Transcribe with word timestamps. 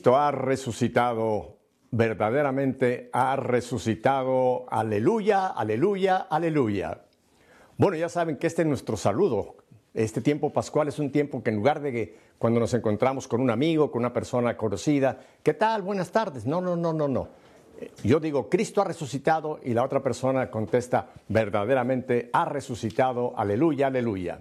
Cristo 0.00 0.16
ha 0.16 0.30
resucitado, 0.30 1.58
verdaderamente 1.90 3.10
ha 3.12 3.36
resucitado. 3.36 4.64
Aleluya, 4.70 5.48
aleluya, 5.48 6.26
aleluya. 6.30 7.02
Bueno, 7.76 7.98
ya 7.98 8.08
saben 8.08 8.38
que 8.38 8.46
este 8.46 8.62
es 8.62 8.68
nuestro 8.68 8.96
saludo. 8.96 9.56
Este 9.92 10.22
tiempo 10.22 10.54
pascual 10.54 10.88
es 10.88 10.98
un 10.98 11.12
tiempo 11.12 11.42
que 11.42 11.50
en 11.50 11.56
lugar 11.56 11.82
de 11.82 11.92
que 11.92 12.16
cuando 12.38 12.58
nos 12.60 12.72
encontramos 12.72 13.28
con 13.28 13.42
un 13.42 13.50
amigo, 13.50 13.90
con 13.90 14.00
una 14.00 14.10
persona 14.14 14.56
conocida, 14.56 15.18
¿qué 15.42 15.52
tal? 15.52 15.82
Buenas 15.82 16.10
tardes. 16.10 16.46
No, 16.46 16.62
no, 16.62 16.76
no, 16.76 16.94
no, 16.94 17.06
no. 17.06 17.28
Yo 18.02 18.20
digo, 18.20 18.48
Cristo 18.48 18.80
ha 18.80 18.84
resucitado 18.84 19.60
y 19.62 19.74
la 19.74 19.84
otra 19.84 20.02
persona 20.02 20.50
contesta, 20.50 21.10
verdaderamente 21.28 22.30
ha 22.32 22.46
resucitado. 22.46 23.34
Aleluya, 23.36 23.88
aleluya. 23.88 24.40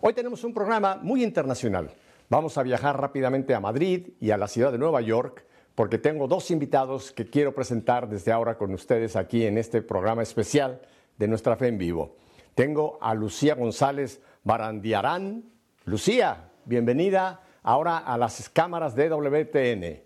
Hoy 0.00 0.14
tenemos 0.14 0.42
un 0.42 0.54
programa 0.54 0.98
muy 1.02 1.22
internacional. 1.22 1.90
Vamos 2.28 2.58
a 2.58 2.64
viajar 2.64 3.00
rápidamente 3.00 3.54
a 3.54 3.60
Madrid 3.60 4.08
y 4.20 4.32
a 4.32 4.36
la 4.36 4.48
ciudad 4.48 4.72
de 4.72 4.78
Nueva 4.78 5.00
York 5.00 5.44
porque 5.76 5.98
tengo 5.98 6.26
dos 6.26 6.50
invitados 6.50 7.12
que 7.12 7.26
quiero 7.26 7.54
presentar 7.54 8.08
desde 8.08 8.32
ahora 8.32 8.58
con 8.58 8.74
ustedes 8.74 9.14
aquí 9.14 9.44
en 9.44 9.58
este 9.58 9.80
programa 9.80 10.22
especial 10.22 10.80
de 11.18 11.28
Nuestra 11.28 11.56
Fe 11.56 11.68
en 11.68 11.78
Vivo. 11.78 12.16
Tengo 12.56 12.98
a 13.00 13.14
Lucía 13.14 13.54
González 13.54 14.20
Barandiarán. 14.42 15.44
Lucía, 15.84 16.50
bienvenida 16.64 17.42
ahora 17.62 17.98
a 17.98 18.18
las 18.18 18.48
cámaras 18.48 18.96
de 18.96 19.08
WTN. 19.08 20.02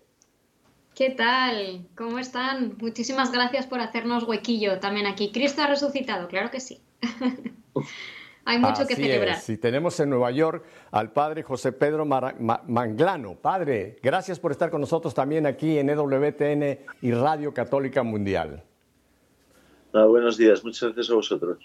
¿Qué 0.93 1.09
tal? 1.11 1.87
¿Cómo 1.95 2.19
están? 2.19 2.75
Muchísimas 2.79 3.31
gracias 3.31 3.65
por 3.65 3.79
hacernos 3.79 4.25
huequillo 4.25 4.79
también 4.79 5.07
aquí. 5.07 5.31
Cristo 5.31 5.63
ha 5.63 5.67
resucitado, 5.67 6.27
claro 6.27 6.51
que 6.51 6.59
sí. 6.59 6.81
Hay 8.45 8.59
mucho 8.59 8.87
que 8.87 8.95
celebrar. 8.95 9.37
Es. 9.37 9.49
Y 9.49 9.57
tenemos 9.57 9.99
en 9.99 10.09
Nueva 10.09 10.31
York 10.31 10.63
al 10.91 11.11
padre 11.11 11.43
José 11.43 11.71
Pedro 11.71 12.05
Manglano. 12.05 13.35
Padre, 13.35 13.97
gracias 14.01 14.39
por 14.39 14.51
estar 14.51 14.71
con 14.71 14.81
nosotros 14.81 15.13
también 15.13 15.45
aquí 15.45 15.77
en 15.77 15.89
EWTN 15.89 16.79
y 17.01 17.11
Radio 17.11 17.53
Católica 17.53 18.03
Mundial. 18.03 18.63
Ah, 19.93 20.05
buenos 20.05 20.37
días, 20.37 20.63
muchas 20.63 20.93
gracias 20.93 21.11
a 21.11 21.15
vosotros. 21.15 21.59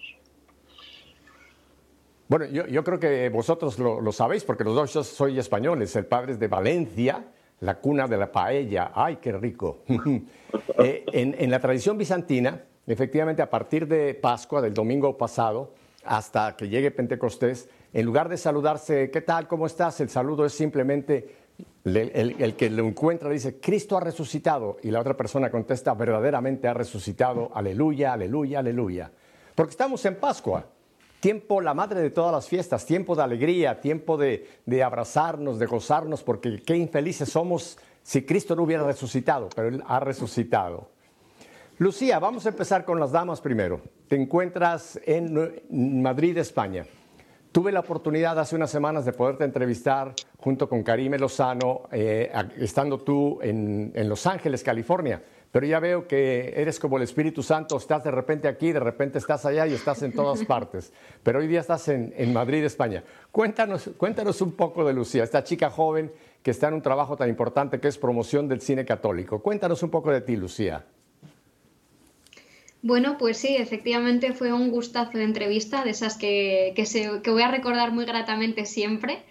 Bueno, 2.29 2.45
yo, 2.47 2.83
creo 2.83 2.99
que 2.99 3.29
vosotros 3.29 3.79
lo, 3.79 4.11
sabéis 4.13 4.43
porque 4.43 4.65
los 4.65 4.75
dos 4.75 5.07
soy 5.07 5.39
españoles. 5.39 5.95
El 5.95 6.07
padre 6.07 6.33
es 6.33 6.41
de 6.41 6.49
Valencia, 6.49 7.25
la 7.61 7.79
cuna 7.79 8.09
de 8.09 8.17
la 8.17 8.33
paella. 8.33 8.91
¡Ay, 8.95 9.17
qué 9.17 9.33
rico! 9.33 9.83
Eh, 10.79 11.05
en 11.13 11.51
la 11.51 11.59
tradición 11.59 11.99
bizantina, 11.99 12.63
efectivamente, 12.87 13.43
a 13.43 13.51
partir 13.51 13.87
de 13.87 14.15
Pascua, 14.15 14.61
del 14.61 14.73
domingo 14.73 15.17
pasado, 15.17 15.73
hasta 16.07 16.57
que 16.57 16.69
llegue 16.69 16.91
Pentecostés, 16.91 17.69
en 17.93 18.05
lugar 18.07 18.29
de 18.29 18.37
saludarse, 18.37 19.11
¿qué 19.11 19.21
tal? 19.21 19.49
¿Cómo 19.49 19.67
estás? 19.67 20.01
El 20.01 20.11
saludo 20.11 20.45
es 20.45 20.53
simplemente 20.53 21.47
el, 21.85 22.55
que 22.57 22.69
lo 22.69 22.87
encuentra 22.87 23.31
dice, 23.31 23.61
Cristo 23.61 23.97
ha 23.97 24.01
resucitado. 24.01 24.77
Y 24.83 24.91
la 24.91 25.01
otra 25.01 25.17
persona 25.17 25.51
contesta, 25.51 25.95
verdaderamente 25.95 26.69
ha 26.69 26.75
resucitado. 26.75 27.51
Aleluya, 27.55 28.13
aleluya, 28.13 28.59
aleluya. 28.59 29.11
Porque 29.55 29.71
estamos 29.71 30.05
en 30.05 30.17
Pascua. 30.17 30.67
Tiempo, 31.21 31.61
la 31.61 31.75
madre 31.75 32.01
de 32.01 32.11
todas 32.11 32.33
las 32.33 32.49
fiestas, 32.49 32.85
tiempo 32.85 33.17
de 33.17 33.23
alegría, 33.23 33.81
tiempo 33.81 34.17
de, 34.17 34.47
de 34.67 34.83
abrazarnos, 34.83 35.59
de 35.59 35.67
gozarnos, 35.67 36.23
porque 36.23 36.61
qué 36.63 36.77
infelices 36.77 37.31
somos 37.31 37.79
si 38.03 38.23
Cristo 38.23 38.55
no 38.55 38.63
hubiera 38.63 38.85
resucitado, 38.85 39.49
pero 39.55 39.69
Él 39.69 39.83
ha 39.87 39.99
resucitado. 39.99 40.91
Lucía, 41.79 42.19
vamos 42.19 42.47
a 42.47 42.49
empezar 42.49 42.87
con 42.87 42.99
las 42.99 43.13
damas 43.13 43.43
primero. 43.43 43.83
Te 44.09 44.17
encuentras 44.17 44.99
en 45.05 46.01
Madrid, 46.01 46.39
España. 46.39 46.87
Tuve 47.53 47.71
la 47.71 47.81
oportunidad 47.81 48.39
hace 48.39 48.57
unas 48.57 48.71
semanas 48.71 49.05
de 49.05 49.13
poderte 49.13 49.45
entrevistar 49.45 50.15
junto 50.39 50.71
con 50.71 50.83
Karime 50.83 51.19
Lozano, 51.19 51.83
eh, 51.93 52.33
estando 52.57 52.97
tú 52.97 53.41
en, 53.43 53.93
Los 54.09 54.27
Ángeles, 54.27 54.65
California. 54.65 55.23
Pero 55.53 55.67
ya 55.67 55.79
veo 55.79 56.09
que 56.09 56.55
eres 56.57 56.81
como 56.81 56.97
el 56.97 57.03
Espíritu 57.03 57.43
Santo, 57.43 57.77
estás 57.77 58.05
de 58.05 58.11
repente 58.11 58.49
aquí, 58.49 58.73
de 58.73 58.81
repente 58.81 59.19
estás 59.19 59.45
allá 59.45 59.67
y 59.67 59.75
estás 59.75 60.03
en 60.03 60.13
todas 60.13 60.43
partes. 60.47 60.95
Pero 61.23 61.41
hoy 61.41 61.47
día 61.47 61.61
estás 61.61 61.89
en, 61.89 62.15
en 62.17 62.33
Madrid, 62.33 62.65
España. 62.65 63.05
Cuéntanos, 63.31 63.91
cuéntanos 63.99 64.41
un 64.41 64.53
poco 64.53 64.83
de 64.83 64.95
Lucía, 64.95 65.25
esta 65.25 65.45
chica 65.45 65.69
joven 65.69 66.11
que 66.43 66.53
está 66.53 66.69
en 66.69 66.75
un 66.75 66.83
trabajo 66.83 67.19
tan 67.19 67.29
importante 67.29 67.81
que 67.81 67.89
es 67.89 67.99
promoción 67.99 68.49
del 68.49 68.63
cine 68.63 68.87
católico. 68.87 69.43
Cuéntanos 69.43 69.83
un 69.83 69.91
poco 69.91 70.11
de 70.11 70.23
ti, 70.23 70.37
Lucía. 70.37 70.83
Bueno, 72.83 73.17
pues 73.19 73.39
sí, 73.39 73.57
efectivamente 73.57 74.33
fue 74.33 74.53
un 74.53 74.71
gustazo 74.71 75.19
de 75.19 75.25
entrevista, 75.25 75.83
de 75.85 75.91
esas 75.91 76.17
que, 76.17 76.73
que, 76.77 77.31
voy 77.31 77.43
a 77.43 77.51
recordar 77.51 77.93
muy 77.93 78.05
gratamente 78.05 78.67
siempre, 78.67 79.25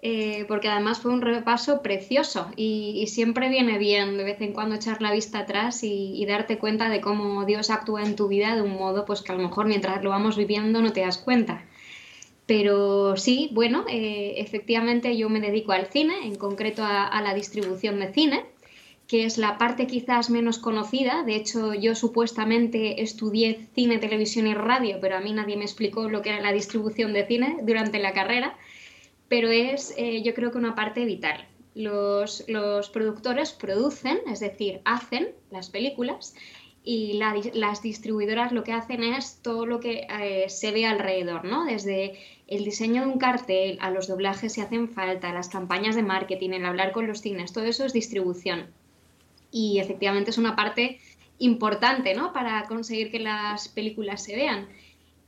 eh, 0.00 0.44
porque 0.48 0.68
además 0.68 1.00
fue 1.00 1.12
un 1.12 1.20
repaso 1.20 1.82
precioso 1.82 2.50
y, 2.56 3.06
siempre 3.08 3.48
viene 3.48 3.78
bien 3.78 4.16
de 4.16 4.24
vez 4.24 4.40
en 4.40 4.52
cuando 4.52 4.76
echar 4.76 5.02
la 5.02 5.12
vista 5.12 5.40
atrás 5.40 5.82
y, 5.82 6.24
darte 6.26 6.58
cuenta 6.58 6.88
de 6.88 7.00
cómo 7.00 7.44
Dios 7.44 7.70
actúa 7.70 8.02
en 8.04 8.16
tu 8.16 8.28
vida 8.28 8.54
de 8.54 8.62
un 8.62 8.74
modo 8.74 9.04
pues 9.04 9.22
que 9.22 9.32
a 9.32 9.34
lo 9.36 9.42
mejor 9.42 9.66
mientras 9.66 10.02
lo 10.02 10.10
vamos 10.10 10.36
viviendo 10.36 10.80
no 10.80 10.92
te 10.92 11.00
das 11.00 11.18
cuenta. 11.18 11.64
Pero 12.46 13.16
sí, 13.16 13.50
bueno, 13.52 13.86
eh, 13.88 14.34
efectivamente 14.38 15.16
yo 15.16 15.30
me 15.30 15.40
dedico 15.40 15.72
al 15.72 15.86
cine, 15.86 16.26
en 16.26 16.36
concreto 16.36 16.84
a 16.84 17.20
la 17.22 17.34
distribución 17.34 17.98
de 18.00 18.12
cine 18.12 18.53
que 19.06 19.24
es 19.24 19.36
la 19.36 19.58
parte 19.58 19.86
quizás 19.86 20.30
menos 20.30 20.58
conocida. 20.58 21.24
De 21.24 21.36
hecho, 21.36 21.74
yo 21.74 21.94
supuestamente 21.94 23.02
estudié 23.02 23.68
cine, 23.74 23.98
televisión 23.98 24.46
y 24.46 24.54
radio, 24.54 24.98
pero 25.00 25.16
a 25.16 25.20
mí 25.20 25.32
nadie 25.32 25.56
me 25.56 25.64
explicó 25.64 26.08
lo 26.08 26.22
que 26.22 26.30
era 26.30 26.40
la 26.40 26.52
distribución 26.52 27.12
de 27.12 27.26
cine 27.26 27.58
durante 27.62 27.98
la 27.98 28.12
carrera. 28.12 28.56
Pero 29.28 29.50
es, 29.50 29.94
eh, 29.96 30.22
yo 30.22 30.34
creo 30.34 30.52
que 30.52 30.58
una 30.58 30.74
parte 30.74 31.04
vital. 31.04 31.46
Los, 31.74 32.44
productores 32.92 33.52
producen, 33.52 34.20
es 34.30 34.40
decir, 34.40 34.80
hacen 34.84 35.30
las 35.50 35.70
películas 35.70 36.34
y 36.84 37.14
las 37.54 37.82
distribuidoras 37.82 38.52
lo 38.52 38.62
que 38.62 38.72
hacen 38.72 39.02
es 39.02 39.40
todo 39.42 39.66
lo 39.66 39.80
que 39.80 40.06
eh, 40.08 40.48
se 40.48 40.70
ve 40.70 40.86
alrededor, 40.86 41.44
¿no? 41.44 41.64
Desde 41.64 42.18
el 42.46 42.64
diseño 42.64 43.02
de 43.02 43.08
un 43.08 43.18
cartel 43.18 43.78
a 43.80 43.90
los 43.90 44.06
doblajes 44.06 44.52
si 44.52 44.60
hacen 44.60 44.88
falta, 44.88 45.32
las 45.32 45.48
campañas 45.48 45.96
de 45.96 46.02
marketing, 46.02 46.50
el 46.50 46.66
hablar 46.66 46.92
con 46.92 47.06
los 47.06 47.22
cines, 47.22 47.52
todo 47.52 47.64
eso 47.64 47.86
es 47.86 47.92
distribución 47.92 48.66
y 49.54 49.78
efectivamente 49.78 50.30
es 50.30 50.38
una 50.38 50.56
parte 50.56 50.98
importante 51.38 52.12
¿no? 52.14 52.32
para 52.32 52.64
conseguir 52.64 53.12
que 53.12 53.20
las 53.20 53.68
películas 53.68 54.24
se 54.24 54.34
vean. 54.34 54.68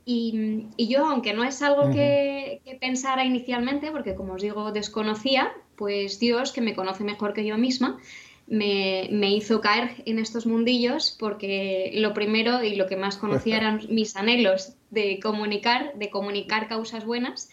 Y, 0.03 0.67
yo, 0.77 1.05
aunque 1.05 1.33
no 1.33 1.43
es 1.45 1.61
algo 1.61 1.91
que, 1.91 2.61
pensara 2.79 3.23
inicialmente, 3.25 3.89
porque 3.89 4.15
como 4.15 4.33
os 4.33 4.41
digo, 4.41 4.71
desconocía, 4.73 5.53
pues 5.77 6.19
Dios, 6.19 6.51
que 6.51 6.61
me 6.61 6.75
conoce 6.75 7.05
mejor 7.05 7.33
que 7.33 7.45
yo 7.45 7.57
misma, 7.57 7.99
me, 8.47 9.07
me, 9.11 9.33
hizo 9.33 9.59
caer 9.61 10.03
en 10.05 10.19
estos 10.19 10.45
mundillos 10.45 11.15
porque 11.19 11.91
lo 11.95 12.13
primero 12.13 12.63
y 12.63 12.75
lo 12.75 12.87
que 12.87 12.95
más 12.95 13.17
conocía 13.17 13.57
eran 13.61 13.81
mis 13.89 14.15
anhelos 14.15 14.75
de 14.91 15.19
comunicar, 15.21 15.93
de 15.95 16.09
comunicar 16.09 16.67
causas 16.67 17.05
buenas 17.05 17.49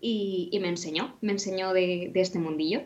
y, 0.00 0.50
me 0.60 0.68
enseñó, 0.68 1.16
me 1.22 1.32
enseñó 1.32 1.72
de, 1.72 2.10
de 2.12 2.20
este 2.20 2.38
mundillo. 2.38 2.82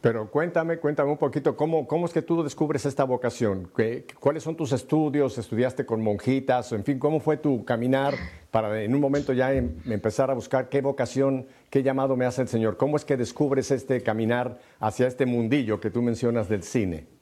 Pero 0.00 0.30
cuéntame, 0.30 0.78
cuéntame 0.78 1.10
un 1.10 1.18
poquito, 1.18 1.54
¿cómo, 1.56 1.86
cómo 1.86 2.06
es 2.06 2.12
que 2.12 2.22
tú 2.22 2.42
descubres 2.42 2.86
esta 2.86 3.04
vocación? 3.04 3.70
¿Cuáles 4.18 4.42
son 4.42 4.56
tus 4.56 4.72
estudios? 4.72 5.36
¿Estudiaste 5.36 5.84
con 5.84 6.02
monjitas? 6.02 6.72
En 6.72 6.84
fin, 6.84 6.98
¿cómo 6.98 7.20
fue 7.20 7.36
tu 7.36 7.66
caminar 7.66 8.14
para 8.50 8.82
en 8.82 8.94
un 8.94 9.00
momento 9.00 9.34
ya 9.34 9.52
em, 9.52 9.76
empezar 9.84 10.30
a 10.30 10.34
buscar 10.34 10.70
qué 10.70 10.80
vocación, 10.80 11.46
qué 11.68 11.82
llamado 11.82 12.16
me 12.16 12.24
hace 12.24 12.40
el 12.40 12.48
Señor? 12.48 12.78
¿Cómo 12.78 12.96
es 12.96 13.04
que 13.04 13.18
descubres 13.18 13.70
este 13.70 14.02
caminar 14.02 14.58
hacia 14.78 15.06
este 15.06 15.26
mundillo 15.26 15.80
que 15.80 15.90
tú 15.90 16.00
mencionas 16.00 16.48
del 16.48 16.62
cine? 16.62 17.19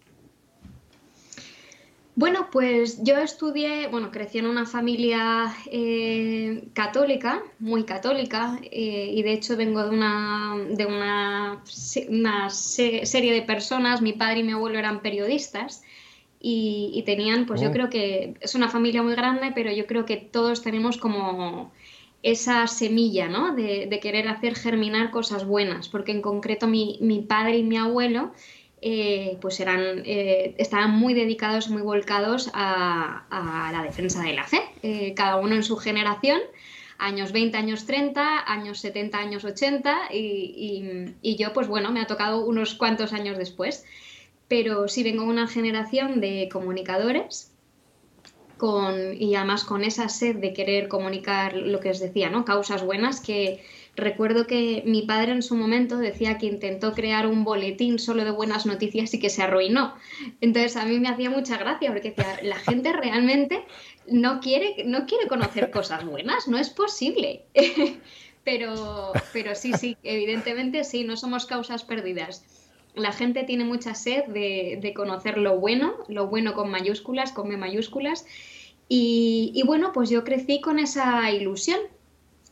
Bueno, 2.18 2.48
pues 2.50 3.00
yo 3.04 3.16
estudié, 3.18 3.86
bueno, 3.86 4.10
crecí 4.10 4.38
en 4.38 4.46
una 4.46 4.66
familia 4.66 5.54
eh, 5.70 6.64
católica, 6.72 7.44
muy 7.60 7.84
católica, 7.84 8.58
eh, 8.72 9.12
y 9.14 9.22
de 9.22 9.32
hecho 9.34 9.56
vengo 9.56 9.84
de 9.84 9.90
una, 9.90 10.56
de 10.68 10.84
una, 10.84 11.62
serie 12.50 13.32
de 13.32 13.42
personas, 13.42 14.02
mi 14.02 14.14
padre 14.14 14.40
y 14.40 14.42
mi 14.42 14.50
abuelo 14.50 14.80
eran 14.80 15.00
periodistas, 15.00 15.84
y, 16.40 17.04
tenían, 17.06 17.46
pues 17.46 17.60
yo 17.60 17.68
oh. 17.68 17.72
creo 17.72 17.88
que 17.88 18.34
es 18.40 18.56
una 18.56 18.68
familia 18.68 19.04
muy 19.04 19.14
grande, 19.14 19.52
pero 19.54 19.70
yo 19.70 19.86
creo 19.86 20.04
que 20.04 20.16
todos 20.16 20.60
tenemos 20.60 20.96
como 20.98 21.70
esa 22.24 22.66
semilla, 22.66 23.28
¿no? 23.28 23.54
De, 23.54 23.96
querer 24.02 24.26
hacer 24.26 24.56
germinar 24.56 25.12
cosas 25.12 25.46
buenas, 25.46 25.88
porque 25.88 26.10
en 26.10 26.22
concreto 26.22 26.66
mi, 26.66 26.98
mi 27.00 27.20
padre 27.20 27.58
y 27.58 27.62
mi 27.62 27.76
abuelo 27.76 28.32
eh, 28.80 29.38
pues 29.40 29.58
eran, 29.58 30.02
eh, 30.04 30.54
estaban 30.58 30.92
muy 30.92 31.12
dedicados, 31.12 31.68
muy 31.68 31.82
volcados 31.82 32.50
a, 32.54 33.70
la 33.72 33.82
defensa 33.82 34.22
de 34.22 34.34
la 34.34 34.44
fe, 34.44 34.60
eh, 34.82 35.14
cada 35.14 35.36
uno 35.36 35.56
en 35.56 35.64
su 35.64 35.76
generación, 35.76 36.40
años 36.98 37.32
20, 37.32 37.56
años 37.56 37.86
30, 37.86 38.50
años 38.50 38.78
70, 38.78 39.18
años 39.18 39.44
80, 39.44 40.10
y, 40.12 41.36
yo 41.36 41.52
pues 41.52 41.66
bueno, 41.66 41.90
me 41.90 42.00
ha 42.00 42.06
tocado 42.06 42.44
unos 42.44 42.74
cuantos 42.74 43.12
años 43.12 43.36
después, 43.36 43.84
pero 44.46 44.86
sí 44.86 45.02
vengo 45.02 45.24
de 45.24 45.28
una 45.28 45.48
generación 45.48 46.20
de 46.20 46.48
comunicadores. 46.52 47.52
Con, 48.58 49.14
y 49.14 49.36
además 49.36 49.62
con 49.62 49.84
esa 49.84 50.08
sed 50.08 50.34
de 50.36 50.52
querer 50.52 50.88
comunicar 50.88 51.54
lo 51.54 51.78
que 51.78 51.90
os 51.90 52.00
decía, 52.00 52.28
¿no? 52.28 52.44
Causas 52.44 52.82
buenas 52.82 53.20
que, 53.20 53.62
recuerdo 53.98 54.46
que 54.46 54.82
mi 54.86 55.02
padre 55.02 55.32
en 55.32 55.42
su 55.42 55.54
momento 55.54 55.98
decía 55.98 56.38
que 56.38 56.46
intentó 56.46 56.94
crear 56.94 57.26
un 57.26 57.44
boletín 57.44 57.98
solo 57.98 58.24
de 58.24 58.30
buenas 58.30 58.64
noticias 58.64 59.12
y 59.12 59.20
que 59.20 59.28
se 59.28 59.42
arruinó. 59.42 59.94
Entonces 60.40 60.76
a 60.76 60.86
mí 60.86 60.98
me 60.98 61.08
hacía 61.08 61.30
mucha 61.30 61.58
gracia 61.58 61.90
porque 61.90 62.10
decía, 62.10 62.38
la 62.42 62.56
gente 62.56 62.92
realmente 62.92 63.64
no 64.06 64.40
quiere, 64.40 64.84
no 64.86 65.06
quiere 65.06 65.28
conocer 65.28 65.70
cosas 65.70 66.04
buenas, 66.04 66.48
no 66.48 66.58
es 66.58 66.70
posible. 66.70 67.44
pero, 68.44 69.12
pero 69.32 69.54
sí, 69.54 69.72
sí, 69.74 69.96
evidentemente 70.02 70.84
sí, 70.84 71.04
no 71.04 71.16
somos 71.16 71.44
causas 71.44 71.84
perdidas. 71.84 72.44
La 72.94 73.12
gente 73.12 73.44
tiene 73.44 73.64
mucha 73.64 73.94
sed 73.94 74.24
de, 74.26 74.78
de 74.80 74.94
conocer 74.94 75.38
lo 75.38 75.58
bueno, 75.58 75.94
lo 76.08 76.28
bueno 76.28 76.54
con 76.54 76.70
mayúsculas, 76.70 77.32
con 77.32 77.48
M 77.48 77.58
mayúsculas. 77.58 78.24
Y 78.90 79.62
bueno, 79.66 79.92
pues 79.92 80.08
yo 80.08 80.24
crecí 80.24 80.62
con 80.62 80.78
esa 80.78 81.30
ilusión 81.30 81.78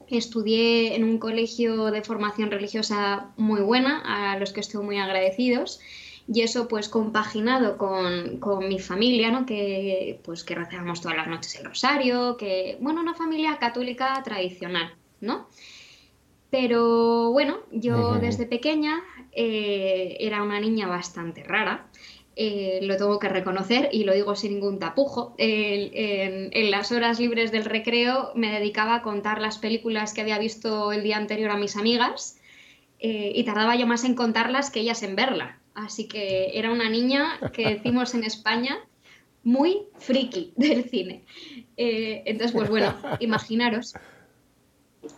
Estudié 0.08 0.94
en 0.94 1.04
un 1.04 1.18
colegio 1.18 1.86
de 1.86 2.02
formación 2.02 2.50
religiosa 2.50 3.30
muy 3.36 3.60
buena, 3.60 4.02
a 4.04 4.38
los 4.38 4.52
que 4.52 4.60
estoy 4.60 4.84
muy 4.84 4.98
agradecidos. 4.98 5.80
Y 6.28 6.40
eso 6.42 6.66
pues 6.66 6.88
compaginado 6.88 7.78
con, 7.78 8.38
con, 8.38 8.68
mi 8.68 8.80
familia, 8.80 9.30
¿no? 9.30 9.46
Que 9.46 10.20
pues 10.24 10.42
que 10.42 10.56
rezábamos 10.56 11.00
todas 11.00 11.16
las 11.16 11.28
noches 11.28 11.54
el 11.54 11.64
rosario, 11.64 12.36
que 12.36 12.78
bueno, 12.80 13.00
una 13.00 13.14
familia 13.14 13.58
católica 13.58 14.20
tradicional, 14.24 14.92
¿no? 15.20 15.46
Pero 16.50 17.32
bueno, 17.32 17.58
yo 17.70 18.14
desde 18.14 18.46
pequeña 18.46 19.02
eh, 19.32 20.16
era 20.20 20.42
una 20.42 20.60
niña 20.60 20.86
bastante 20.86 21.42
rara 21.42 21.85
eh, 22.38 22.80
lo 22.82 22.98
tengo 22.98 23.18
que 23.18 23.30
reconocer 23.30 23.88
y 23.92 24.04
lo 24.04 24.12
digo 24.12 24.36
sin 24.36 24.52
ningún 24.52 24.78
tapujo. 24.78 25.34
en, 25.38 26.70
las 26.70 26.92
horas 26.92 27.18
libres 27.18 27.50
del 27.50 27.64
recreo 27.64 28.32
me 28.34 28.52
dedicaba 28.52 28.96
a 28.96 29.02
contar 29.02 29.40
las 29.40 29.56
películas 29.56 30.12
que 30.12 30.20
había 30.20 30.38
visto 30.38 30.92
el 30.92 31.02
día 31.02 31.16
anterior 31.16 31.50
a 31.50 31.56
mis 31.56 31.76
amigas 31.76 32.38
eh, 32.98 33.32
y 33.34 33.44
tardaba 33.44 33.74
yo 33.76 33.86
más 33.86 34.04
en 34.04 34.14
contarlas 34.14 34.70
que 34.70 34.80
ellas 34.80 35.02
en 35.02 35.16
verla. 35.16 35.60
Así 35.74 36.08
que 36.08 36.50
era 36.54 36.70
una 36.70 36.90
niña 36.90 37.38
que 37.54 37.68
decimos 37.68 38.14
en 38.14 38.24
España 38.24 38.78
muy 39.42 39.84
friki 39.98 40.52
del 40.56 40.84
cine. 40.90 41.24
Eh, 41.78 42.22
entonces, 42.26 42.52
pues 42.52 42.68
bueno, 42.68 42.94
imaginaros 43.20 43.94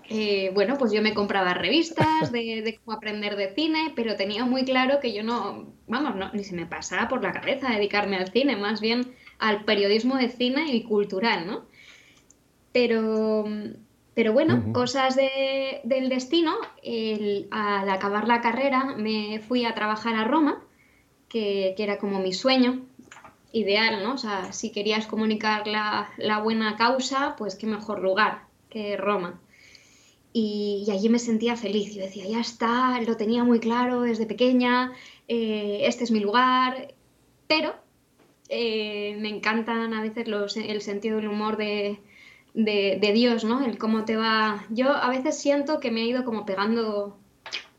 eh, 0.08 0.50
bueno, 0.54 0.76
pues 0.78 0.92
yo 0.92 1.02
me 1.02 1.14
compraba 1.14 1.54
revistas 1.54 2.32
de, 2.32 2.78
cómo 2.84 2.96
aprender 2.96 3.36
de 3.36 3.54
cine, 3.54 3.92
pero 3.94 4.16
tenía 4.16 4.44
muy 4.44 4.64
claro 4.64 5.00
que 5.00 5.12
yo 5.12 5.22
no, 5.22 5.66
vamos, 5.86 6.16
no, 6.16 6.30
ni 6.32 6.44
se 6.44 6.54
me 6.54 6.66
pasaba 6.66 7.08
por 7.08 7.22
la 7.22 7.32
cabeza 7.32 7.70
dedicarme 7.70 8.16
al 8.16 8.30
cine, 8.30 8.56
más 8.56 8.80
bien 8.80 9.14
al 9.38 9.64
periodismo 9.64 10.16
de 10.16 10.28
cine 10.28 10.72
y 10.74 10.82
cultural, 10.82 11.46
¿no? 11.46 11.66
Pero, 12.72 13.46
pero 14.14 14.32
bueno, 14.32 14.72
cosas 14.72 15.16
del 15.16 16.08
destino, 16.08 16.54
al 17.50 17.90
acabar 17.90 18.28
la 18.28 18.40
carrera 18.40 18.94
me 18.96 19.40
fui 19.40 19.64
a 19.64 19.74
trabajar 19.74 20.14
a 20.14 20.24
Roma, 20.24 20.62
que, 21.28 21.74
era 21.78 21.98
como 21.98 22.18
mi 22.20 22.32
sueño 22.32 22.82
ideal, 23.52 24.02
¿no? 24.02 24.14
O 24.14 24.18
sea, 24.18 24.52
si 24.52 24.70
querías 24.70 25.06
comunicar 25.06 25.66
la, 25.66 26.10
la 26.18 26.40
buena 26.40 26.76
causa, 26.76 27.34
pues 27.36 27.54
qué 27.56 27.66
mejor 27.66 28.00
lugar 28.00 28.42
que 28.70 28.96
Roma 28.96 29.40
y, 30.32 30.86
allí 30.90 31.08
me 31.08 31.18
sentía 31.18 31.56
feliz. 31.56 31.94
Yo 31.94 32.02
decía, 32.02 32.26
ya 32.26 32.40
está, 32.40 33.00
lo 33.02 33.16
tenía 33.16 33.44
muy 33.44 33.60
claro 33.60 34.02
desde 34.02 34.26
pequeña, 34.26 34.92
eh, 35.26 35.80
este 35.82 36.04
es 36.04 36.10
mi 36.10 36.20
lugar, 36.20 36.94
pero 37.46 37.74
eh, 38.48 39.16
me 39.18 39.28
encantan 39.28 39.92
a 39.94 40.02
veces 40.02 40.28
los, 40.28 40.56
el 40.56 40.80
sentido 40.82 41.16
del 41.16 41.28
humor 41.28 41.56
de, 41.56 42.00
de, 42.54 43.12
Dios, 43.12 43.44
¿no? 43.44 43.64
El 43.64 43.78
cómo 43.78 44.04
te 44.04 44.16
va... 44.16 44.64
Yo 44.70 44.90
a 44.90 45.08
veces 45.10 45.38
siento 45.38 45.80
que 45.80 45.90
me 45.90 46.02
ha 46.02 46.04
ido 46.04 46.24
como 46.24 46.44
pegando 46.44 47.18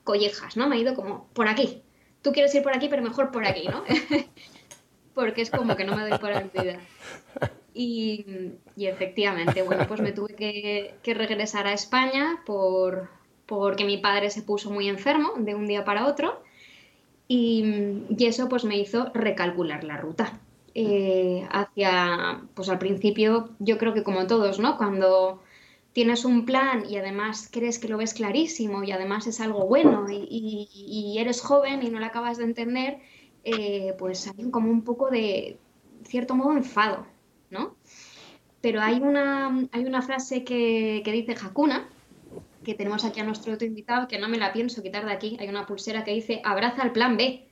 collejas, 0.04 0.58
¿no? 0.58 0.68
Me 0.68 0.76
ha 0.76 0.80
ido 0.80 0.96
como 0.96 1.28
por 1.34 1.48
aquí. 1.48 1.82
Tú 2.22 2.32
quieres 2.32 2.54
ir 2.56 2.64
por 2.64 2.76
aquí, 2.76 2.88
pero 2.90 3.02
mejor 3.02 3.32
por 3.32 3.46
aquí, 3.46 3.68
¿no? 3.68 3.84
Porque 5.14 5.42
es 5.42 5.50
como 5.50 5.76
que 5.76 5.84
no 5.84 5.96
me 5.96 6.08
doy 6.08 6.18
por 6.18 6.32
vida. 6.52 6.80
Y, 7.74 8.26
efectivamente, 8.78 9.62
bueno, 9.62 9.88
pues 9.88 10.02
me 10.02 10.12
tuve 10.12 10.36
que, 10.36 11.14
regresar 11.14 11.68
a 11.68 11.74
España 11.74 12.42
por, 12.46 13.10
porque 13.46 13.86
mi 13.86 13.98
padre 13.98 14.30
se 14.30 14.42
puso 14.42 14.72
muy 14.72 14.88
enfermo 14.88 15.34
de 15.38 15.56
un 15.56 15.68
día 15.68 15.86
para 15.86 16.08
otro 16.08 16.42
y, 17.28 18.06
eso 18.20 18.50
pues 18.50 18.66
me 18.66 18.78
hizo 18.78 19.12
recalcular 19.14 19.84
la 19.84 19.98
ruta. 19.98 20.40
Eh, 20.76 21.48
hacia, 21.52 22.42
pues 22.54 22.70
al 22.70 22.78
principio 22.78 23.50
yo 23.60 23.78
creo 23.78 23.94
que 23.94 24.04
como 24.04 24.28
todos, 24.28 24.60
¿no? 24.60 24.78
Cuando 24.78 25.42
tienes 25.94 26.26
un 26.26 26.46
plan 26.46 26.84
y 26.90 26.98
además 26.98 27.50
crees 27.52 27.80
que 27.80 27.88
lo 27.88 27.98
ves 27.98 28.14
clarísimo 28.14 28.84
y 28.84 28.92
además 28.92 29.28
es 29.28 29.40
algo 29.42 29.66
bueno 29.66 30.06
y, 30.10 31.18
eres 31.20 31.42
joven 31.42 31.84
y 31.84 31.90
no 31.90 32.00
lo 32.00 32.06
acabas 32.06 32.38
de 32.38 32.46
entender, 32.46 33.00
eh, 33.44 33.96
pues 33.98 34.28
hay 34.28 34.50
como 34.52 34.70
un 34.70 34.84
poco 34.84 35.10
de 35.10 35.58
cierto 36.04 36.36
modo 36.36 36.54
enfado, 36.54 37.06
¿no? 37.50 37.76
Pero 38.62 38.82
hay 38.82 39.00
una, 39.00 39.68
hay 39.72 39.86
una 39.86 40.02
frase 40.02 40.44
que, 40.44 41.02
dice 41.06 41.36
Hakuna, 41.42 41.88
que 42.64 42.74
tenemos 42.74 43.06
aquí 43.06 43.20
a 43.20 43.24
nuestro 43.24 43.54
otro 43.54 43.66
invitado, 43.66 44.08
que 44.08 44.20
no 44.20 44.28
me 44.28 44.38
la 44.38 44.52
pienso 44.52 44.84
quitar 44.84 45.06
de 45.06 45.14
aquí. 45.14 45.38
Hay 45.40 45.48
una 45.48 45.66
pulsera 45.66 46.04
que 46.04 46.12
dice, 46.12 46.42
abraza 46.44 46.84
el 46.84 46.92
plan 46.92 47.16
B. 47.16 47.48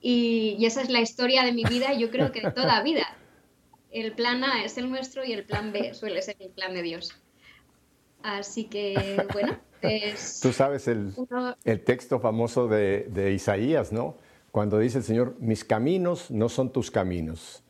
Y, 0.00 0.64
esa 0.64 0.82
es 0.82 0.90
la 0.90 1.00
historia 1.00 1.44
de 1.44 1.52
mi 1.52 1.64
vida, 1.64 1.94
yo 1.94 2.10
creo 2.10 2.30
que 2.30 2.42
de 2.42 2.52
toda 2.52 2.82
vida. 2.82 3.06
El 3.90 4.12
plan 4.12 4.44
A 4.44 4.64
es 4.64 4.78
el 4.78 4.88
nuestro 4.88 5.24
y 5.24 5.32
el 5.32 5.44
plan 5.44 5.72
B 5.72 5.94
suele 5.94 6.22
ser 6.22 6.36
el 6.38 6.50
plan 6.50 6.74
de 6.74 6.82
Dios. 6.82 7.12
Así 8.22 8.64
que, 8.64 9.26
bueno, 9.32 9.58
es... 9.82 10.40
Tú 10.42 10.52
sabes 10.52 10.86
el, 10.86 11.12
el 11.64 11.82
texto 11.82 12.20
famoso 12.20 12.68
de, 12.68 13.08
de 13.10 13.32
Isaías, 13.32 13.90
¿no? 13.90 14.16
Cuando 14.52 14.78
dice 14.78 14.98
el 14.98 15.04
Señor, 15.04 15.36
mis 15.40 15.64
caminos 15.64 16.30
no 16.30 16.48
son 16.48 16.72
tus 16.72 16.90
caminos 16.90 17.64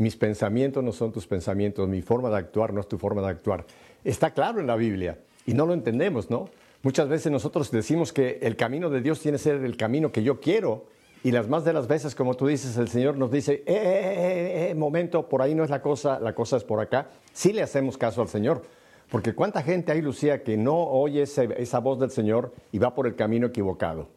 mis 0.00 0.16
pensamientos 0.16 0.82
no 0.82 0.92
son 0.92 1.12
tus 1.12 1.26
pensamientos, 1.26 1.86
mi 1.86 2.00
forma 2.00 2.30
de 2.30 2.36
actuar 2.36 2.72
no 2.72 2.80
es 2.80 2.88
tu 2.88 2.96
forma 2.96 3.20
de 3.20 3.28
actuar. 3.28 3.66
Está 4.02 4.32
claro 4.32 4.58
en 4.58 4.66
la 4.66 4.76
Biblia 4.76 5.18
y 5.44 5.52
no 5.52 5.66
lo 5.66 5.74
entendemos, 5.74 6.30
¿no? 6.30 6.48
Muchas 6.82 7.08
veces 7.08 7.30
nosotros 7.30 7.70
decimos 7.70 8.10
que 8.10 8.38
el 8.40 8.56
camino 8.56 8.88
de 8.88 9.02
Dios 9.02 9.20
tiene 9.20 9.36
que 9.36 9.44
ser 9.44 9.62
el 9.62 9.76
camino 9.76 10.10
que 10.10 10.22
yo 10.22 10.40
quiero 10.40 10.86
y 11.22 11.32
las 11.32 11.48
más 11.48 11.66
de 11.66 11.74
las 11.74 11.86
veces, 11.86 12.14
como 12.14 12.34
tú 12.34 12.46
dices, 12.46 12.78
el 12.78 12.88
Señor 12.88 13.18
nos 13.18 13.30
dice, 13.30 13.52
eh, 13.52 13.62
eh, 13.66 13.76
eh, 13.76 14.70
eh, 14.70 14.74
momento, 14.74 15.28
por 15.28 15.42
ahí 15.42 15.54
no 15.54 15.64
es 15.64 15.68
la 15.68 15.82
cosa, 15.82 16.18
la 16.18 16.34
cosa 16.34 16.56
es 16.56 16.64
por 16.64 16.80
acá. 16.80 17.10
Sí 17.34 17.52
le 17.52 17.60
hacemos 17.60 17.98
caso 17.98 18.22
al 18.22 18.28
Señor, 18.28 18.62
porque 19.10 19.34
cuánta 19.34 19.62
gente 19.62 19.92
hay, 19.92 20.00
Lucía, 20.00 20.42
que 20.42 20.56
no 20.56 20.78
oye 20.78 21.22
esa 21.24 21.78
voz 21.80 22.00
del 22.00 22.10
Señor 22.10 22.54
y 22.72 22.78
va 22.78 22.94
por 22.94 23.06
el 23.06 23.16
camino 23.16 23.48
equivocado. 23.48 24.08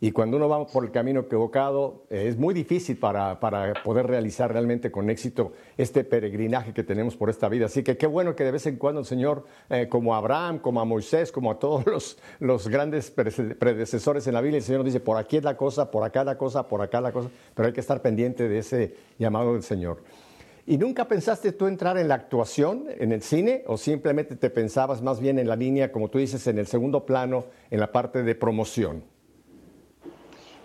Y 0.00 0.12
cuando 0.12 0.36
uno 0.36 0.48
va 0.48 0.64
por 0.64 0.84
el 0.84 0.92
camino 0.92 1.20
equivocado, 1.20 2.04
eh, 2.08 2.28
es 2.28 2.38
muy 2.38 2.54
difícil 2.54 2.96
para, 2.98 3.40
para, 3.40 3.72
poder 3.82 4.06
realizar 4.06 4.52
realmente 4.52 4.92
con 4.92 5.10
éxito 5.10 5.52
este 5.76 6.04
peregrinaje 6.04 6.72
que 6.72 6.84
tenemos 6.84 7.16
por 7.16 7.30
esta 7.30 7.48
vida. 7.48 7.66
Así 7.66 7.82
que 7.82 7.96
qué 7.96 8.06
bueno 8.06 8.36
que 8.36 8.44
de 8.44 8.52
vez 8.52 8.66
en 8.66 8.76
cuando 8.76 9.00
el 9.00 9.06
Señor, 9.06 9.44
eh, 9.70 9.88
como 9.88 10.14
a 10.14 10.18
Abraham, 10.18 10.60
como 10.60 10.80
a 10.80 10.84
Moisés, 10.84 11.32
como 11.32 11.50
a 11.50 11.58
todos 11.58 11.84
los, 11.86 12.16
los 12.38 12.68
grandes 12.68 13.10
predecesores 13.10 14.24
en 14.28 14.34
la 14.34 14.40
Biblia, 14.40 14.58
el 14.58 14.64
Señor 14.64 14.80
nos 14.80 14.86
dice, 14.86 15.00
por 15.00 15.16
aquí 15.16 15.38
es 15.38 15.42
la 15.42 15.56
cosa, 15.56 15.90
por 15.90 16.04
acá 16.04 16.22
la 16.22 16.38
cosa, 16.38 16.68
por 16.68 16.80
acá 16.80 17.00
la 17.00 17.10
cosa, 17.10 17.28
pero 17.54 17.66
hay 17.66 17.72
que 17.72 17.80
estar 17.80 18.00
pendiente 18.00 18.48
de 18.48 18.58
ese 18.58 18.94
llamado 19.18 19.54
del 19.54 19.64
Señor. 19.64 20.04
¿Y 20.64 20.78
nunca 20.78 21.08
pensaste 21.08 21.50
tú 21.50 21.66
entrar 21.66 21.98
en 21.98 22.06
la 22.06 22.14
actuación, 22.14 22.84
en 22.98 23.10
el 23.10 23.22
cine, 23.22 23.64
o 23.66 23.76
simplemente 23.76 24.36
te 24.36 24.50
pensabas 24.50 25.02
más 25.02 25.18
bien 25.18 25.40
en 25.40 25.48
la 25.48 25.56
línea, 25.56 25.90
como 25.90 26.08
tú 26.08 26.18
dices, 26.18 26.46
en 26.46 26.58
el 26.58 26.68
segundo 26.68 27.04
plano, 27.04 27.46
en 27.70 27.80
la 27.80 27.90
parte 27.90 28.22
de 28.22 28.34
promoción? 28.36 29.17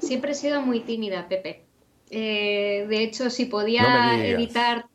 Siempre 0.03 0.31
he 0.31 0.35
sido 0.35 0.61
muy 0.61 0.81
tímida, 0.81 1.27
Pepe. 1.27 1.63
Eh, 2.09 2.85
de 2.89 3.03
hecho, 3.03 3.29
si 3.29 3.45
podía 3.45 4.17
evitar... 4.25 4.85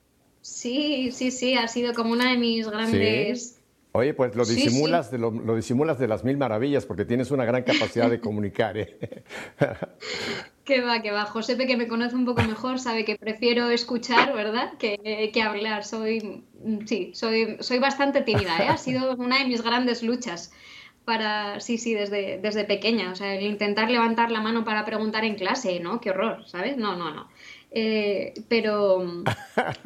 Sí, 0.41 1.11
sí, 1.13 1.31
sí, 1.31 1.55
ha 1.55 1.69
sido 1.69 1.93
como 1.93 2.13
una 2.13 2.31
de 2.31 2.39
mis 2.39 2.69
grandes... 2.69 3.57
Oye, 3.93 4.15
pues 4.15 4.37
lo 4.37 4.45
disimulas, 4.45 5.11
De 5.11 5.19
lo, 5.19 5.33
disimulas 5.57 5.99
de 5.99 6.07
las 6.07 6.23
mil 6.23 6.37
maravillas 6.37 6.87
porque 6.87 7.05
tienes 7.05 7.31
una 7.31 7.45
gran 7.45 7.65
capacidad 7.65 8.09
de 8.09 8.21
comunicar. 8.21 8.77
¿eh? 8.79 9.25
que 10.65 10.81
va, 10.83 11.03
que 11.03 11.11
va. 11.11 11.25
Josepe, 11.25 11.67
que 11.67 11.77
me 11.77 11.89
conoce 11.89 12.15
un 12.15 12.25
poco 12.25 12.43
mejor, 12.43 12.79
sabe 12.79 13.05
que 13.05 13.17
prefiero 13.17 13.71
escuchar, 13.71 14.35
¿verdad? 14.35 14.75
Que, 14.79 15.31
que 15.33 15.43
hablar. 15.43 15.85
Soy, 15.85 16.45
sí, 16.87 17.11
soy, 17.15 17.57
soy 17.61 17.79
bastante 17.79 18.21
tímida. 18.21 18.57
¿eh? 18.59 18.69
Ha 18.69 18.77
sido 18.77 19.17
una 19.17 19.39
de 19.39 19.47
mis 19.47 19.63
grandes 19.63 20.03
luchas 20.03 20.53
para, 21.09 21.59
sí, 21.61 21.79
sí, 21.79 21.95
desde, 21.95 22.39
desde 22.39 22.65
pequeña. 22.65 23.11
O 23.11 23.17
sea, 23.17 23.35
el 23.35 23.43
intentar 23.43 23.91
levantar 23.91 24.31
la 24.31 24.43
mano 24.43 24.63
para 24.63 24.85
preguntar 24.85 25.25
en 25.25 25.37
clase, 25.37 25.81
¿no? 25.81 26.03
Qué 26.03 26.11
horror, 26.11 26.47
¿sabes? 26.47 26.77
No, 26.77 26.97
no, 26.97 27.11
no. 27.11 27.31
Eh, 27.71 28.35
pero, 28.49 29.03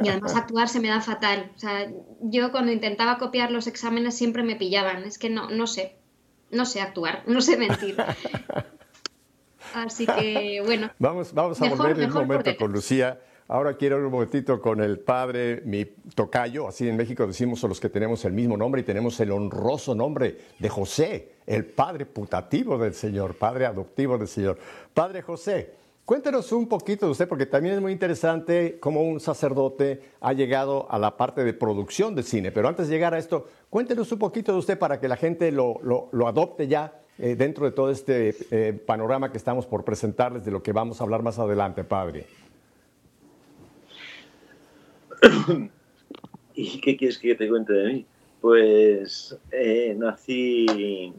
y 0.03 0.09
además 0.09 0.35
actuar 0.37 0.69
se 0.69 0.81
me 0.81 0.89
da 0.89 1.01
fatal. 1.01 1.53
O 1.55 1.59
sea, 1.61 1.89
yo 2.23 2.51
cuando 2.51 2.73
intentaba 2.73 3.19
copiar 3.19 3.53
los 3.53 3.69
exámenes 3.69 4.17
siempre 4.17 4.43
me 4.43 4.57
pillaban. 4.57 5.05
Es 5.05 5.17
que 5.17 5.31
no, 5.31 5.49
no 5.49 5.69
sé, 5.69 5.95
no 6.51 6.67
sé 6.67 6.81
actuar, 6.81 7.23
no 7.29 7.41
sé 7.41 7.57
mentir. 7.57 7.97
Así 9.75 10.07
que, 10.07 10.61
bueno. 10.65 10.91
Vamos, 10.99 11.33
vamos 11.33 11.63
a 11.63 11.69
volver 11.69 12.05
un 12.05 12.13
momento 12.13 12.57
con 12.57 12.73
Lucía 12.73 13.21
Ahora 13.53 13.77
quiero 13.77 13.99
un 13.99 14.11
momentito 14.11 14.63
con 14.63 14.81
el 14.81 14.99
padre, 15.01 15.61
mi 15.67 15.85
tocayo, 15.85 16.67
así 16.67 16.89
en 16.89 16.97
México 16.97 17.27
decimos 17.27 17.63
a 17.63 17.69
los 17.69 17.81
que 17.81 17.91
tenemos 17.91 18.25
el 18.25 18.33
mismo 18.33 18.57
nombre 18.57 18.81
y 18.81 18.85
tenemos 18.85 19.21
el 19.21 19.31
honroso 19.31 19.95
nombre 19.95 20.39
de 20.59 20.69
José, 20.71 21.33
el 21.47 21.67
padre 21.67 22.07
putativo 22.07 22.79
del 22.79 22.95
Señor, 22.95 23.35
padre 23.35 23.67
adoptivo 23.67 24.17
del 24.17 24.29
Señor. 24.29 24.57
Padre 24.95 25.21
José, 25.21 25.83
Cuéntenos 26.07 26.51
un 26.51 26.67
poquito 26.67 27.07
de 27.07 27.13
usted, 27.13 27.29
porque 27.29 27.47
también 27.47 27.77
es 27.77 27.81
muy 27.81 27.93
interesante 27.93 28.79
cómo 28.81 29.03
un 29.03 29.21
sacerdote 29.21 30.01
ha 30.21 30.33
llegado 30.33 30.91
a 30.91 30.99
la 30.99 31.17
parte 31.17 31.45
de 31.45 31.53
producción 31.53 32.15
de 32.15 32.25
cine. 32.25 32.51
Pero 32.51 32.69
antes 32.69 32.89
de 32.89 32.95
llegar 32.95 33.15
a 33.15 33.19
esto, 33.19 33.47
cuéntenos 33.71 34.11
un 34.11 34.19
poquito 34.19 34.53
de 34.53 34.59
usted 34.59 34.79
para 34.79 34.99
que 34.99 35.07
la 35.07 35.17
gente 35.17 35.53
lo, 35.53 35.79
adopte 36.27 36.67
ya 36.67 37.01
eh, 37.19 37.37
dentro 37.37 37.67
de 37.67 37.71
todo 37.71 37.91
este 37.91 38.35
eh, 38.51 38.73
panorama 38.73 39.31
que 39.31 39.39
estamos 39.39 39.67
por 39.67 39.85
presentarles 39.85 40.45
de 40.45 40.51
lo 40.51 40.63
que 40.63 40.73
vamos 40.73 41.01
a 41.01 41.05
hablar 41.05 41.23
más 41.23 41.39
adelante, 41.39 41.85
padre. 41.85 42.27
¿Y 46.55 46.81
qué 46.81 46.97
quieres 46.97 47.19
que 47.19 47.35
te 47.35 47.49
cuente 47.49 47.73
de 47.73 47.93
mí? 47.93 48.07
Pues 48.41 49.39
eh, 49.51 49.95
nací 49.97 51.13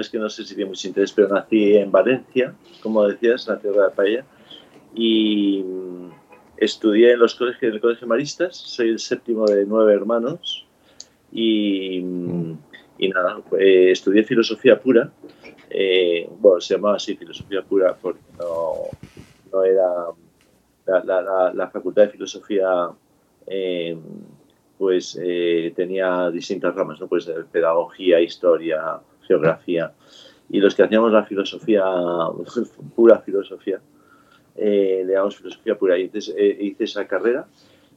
es 0.00 0.08
que 0.08 0.18
no 0.18 0.30
sé 0.30 0.44
si 0.44 0.54
tiene 0.54 0.70
mucho 0.70 0.88
interés, 0.88 1.12
pero 1.12 1.28
nací 1.28 1.76
en 1.76 1.90
Valencia, 1.90 2.54
como 2.82 3.06
decías, 3.06 3.46
en 3.46 3.54
la 3.54 3.60
tierra 3.60 3.84
de 3.84 3.90
Paella, 3.90 4.24
y 4.94 5.62
mm, 5.62 6.10
estudié 6.56 7.12
en 7.12 7.18
los 7.18 7.34
colegios, 7.34 7.62
en 7.62 7.74
el 7.74 7.80
Colegio 7.80 8.06
Maristas, 8.06 8.56
soy 8.56 8.90
el 8.90 8.98
séptimo 8.98 9.46
de 9.46 9.66
nueve 9.66 9.92
hermanos, 9.94 10.66
y, 11.30 12.00
mm, 12.00 12.58
nada, 13.14 13.40
pues, 13.48 13.64
estudié 13.98 14.22
filosofía 14.22 14.80
pura, 14.80 15.12
eh, 15.68 16.28
bueno, 16.38 16.60
se 16.60 16.74
llamaba 16.74 16.96
así 16.96 17.16
filosofía 17.16 17.62
pura 17.62 17.94
porque 17.94 18.20
no, 18.38 19.64
era 19.64 20.12
la, 21.54 21.70
facultad 21.72 22.02
de 22.02 22.08
filosofía 22.10 22.90
eh, 23.52 23.98
pues 24.78 25.18
eh, 25.22 25.72
tenía 25.76 26.30
distintas 26.30 26.74
ramas, 26.74 26.98
¿no? 27.00 27.06
Pues 27.06 27.30
pedagogía, 27.52 28.20
historia, 28.20 28.98
geografía. 29.26 29.92
Y 30.50 30.58
los 30.58 30.74
que 30.74 30.82
hacíamos 30.82 31.12
la 31.12 31.24
filosofía, 31.24 31.84
pura 32.96 33.20
filosofía, 33.20 33.80
eh, 34.56 35.04
le 35.06 35.12
damos 35.12 35.36
filosofía 35.36 35.78
pura. 35.78 35.98
Y 35.98 36.02
entonces, 36.02 36.34
eh, 36.36 36.56
hice 36.60 36.84
esa 36.84 37.06
carrera 37.06 37.46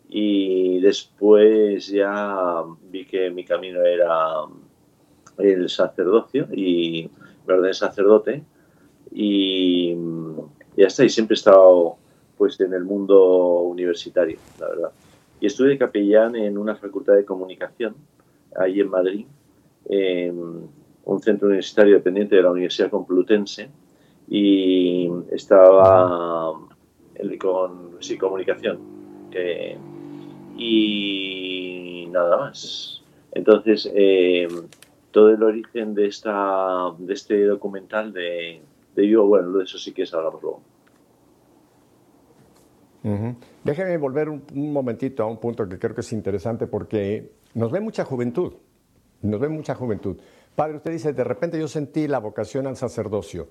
y 0.09 0.79
después 0.81 1.87
ya 1.87 2.63
vi 2.91 3.05
que 3.05 3.31
mi 3.31 3.43
camino 3.43 3.81
era 3.81 4.45
el 5.39 5.67
sacerdocio 5.69 6.47
y 6.53 7.09
me 7.47 7.53
ordené 7.55 7.73
sacerdote 7.73 8.43
y 9.11 9.95
ya 10.77 10.85
está, 10.87 11.03
y 11.03 11.09
siempre 11.09 11.33
he 11.33 11.39
estado 11.39 11.97
pues 12.37 12.59
en 12.59 12.73
el 12.73 12.83
mundo 12.83 13.61
universitario, 13.61 14.37
la 14.59 14.67
verdad. 14.67 14.91
Y 15.39 15.47
estuve 15.47 15.77
capellán 15.77 16.35
en 16.35 16.57
una 16.57 16.75
facultad 16.75 17.15
de 17.15 17.25
comunicación, 17.25 17.95
ahí 18.55 18.79
en 18.79 18.89
Madrid, 18.89 19.25
un 21.05 21.21
centro 21.21 21.47
universitario 21.47 21.95
dependiente 21.95 22.35
de 22.35 22.41
la 22.41 22.51
Universidad 22.51 22.89
Complutense 22.89 23.69
y 24.27 25.09
estaba 25.31 26.53
con 27.39 27.91
sí, 27.99 28.17
comunicación 28.17 28.79
y 30.57 32.07
nada 32.11 32.37
más. 32.37 33.03
Entonces, 33.31 33.91
eh, 33.93 34.47
todo 35.11 35.29
el 35.29 35.43
origen 35.43 35.93
de, 35.93 36.07
esta, 36.07 36.91
de 36.97 37.13
este 37.13 37.45
documental 37.45 38.13
de, 38.13 38.61
de 38.95 39.17
bueno, 39.17 39.51
de 39.53 39.63
eso 39.65 39.77
sí 39.77 39.91
que 39.93 40.03
es 40.03 40.13
luego. 40.13 40.61
Déjeme 43.63 43.97
volver 43.97 44.29
un, 44.29 44.43
un, 44.53 44.73
momentito 44.73 45.21
a 45.21 45.27
un 45.27 45.37
punto 45.37 45.69
que 45.69 45.77
creo 45.77 45.93
que 45.93 46.01
es 46.01 46.11
interesante 46.11 46.65
porque 46.65 47.31
nos 47.53 47.71
ve 47.71 47.79
mucha 47.79 48.03
juventud, 48.03 48.53
nos 49.21 49.39
ve 49.39 49.47
mucha 49.47 49.75
juventud. 49.75 50.17
Padre, 50.55 50.77
usted 50.77 50.91
dice, 50.91 51.13
de 51.13 51.23
repente 51.23 51.59
yo 51.59 51.67
sentí 51.67 52.07
la 52.07 52.19
vocación 52.19 52.65
al 52.65 52.77
sacerdocio. 52.77 53.47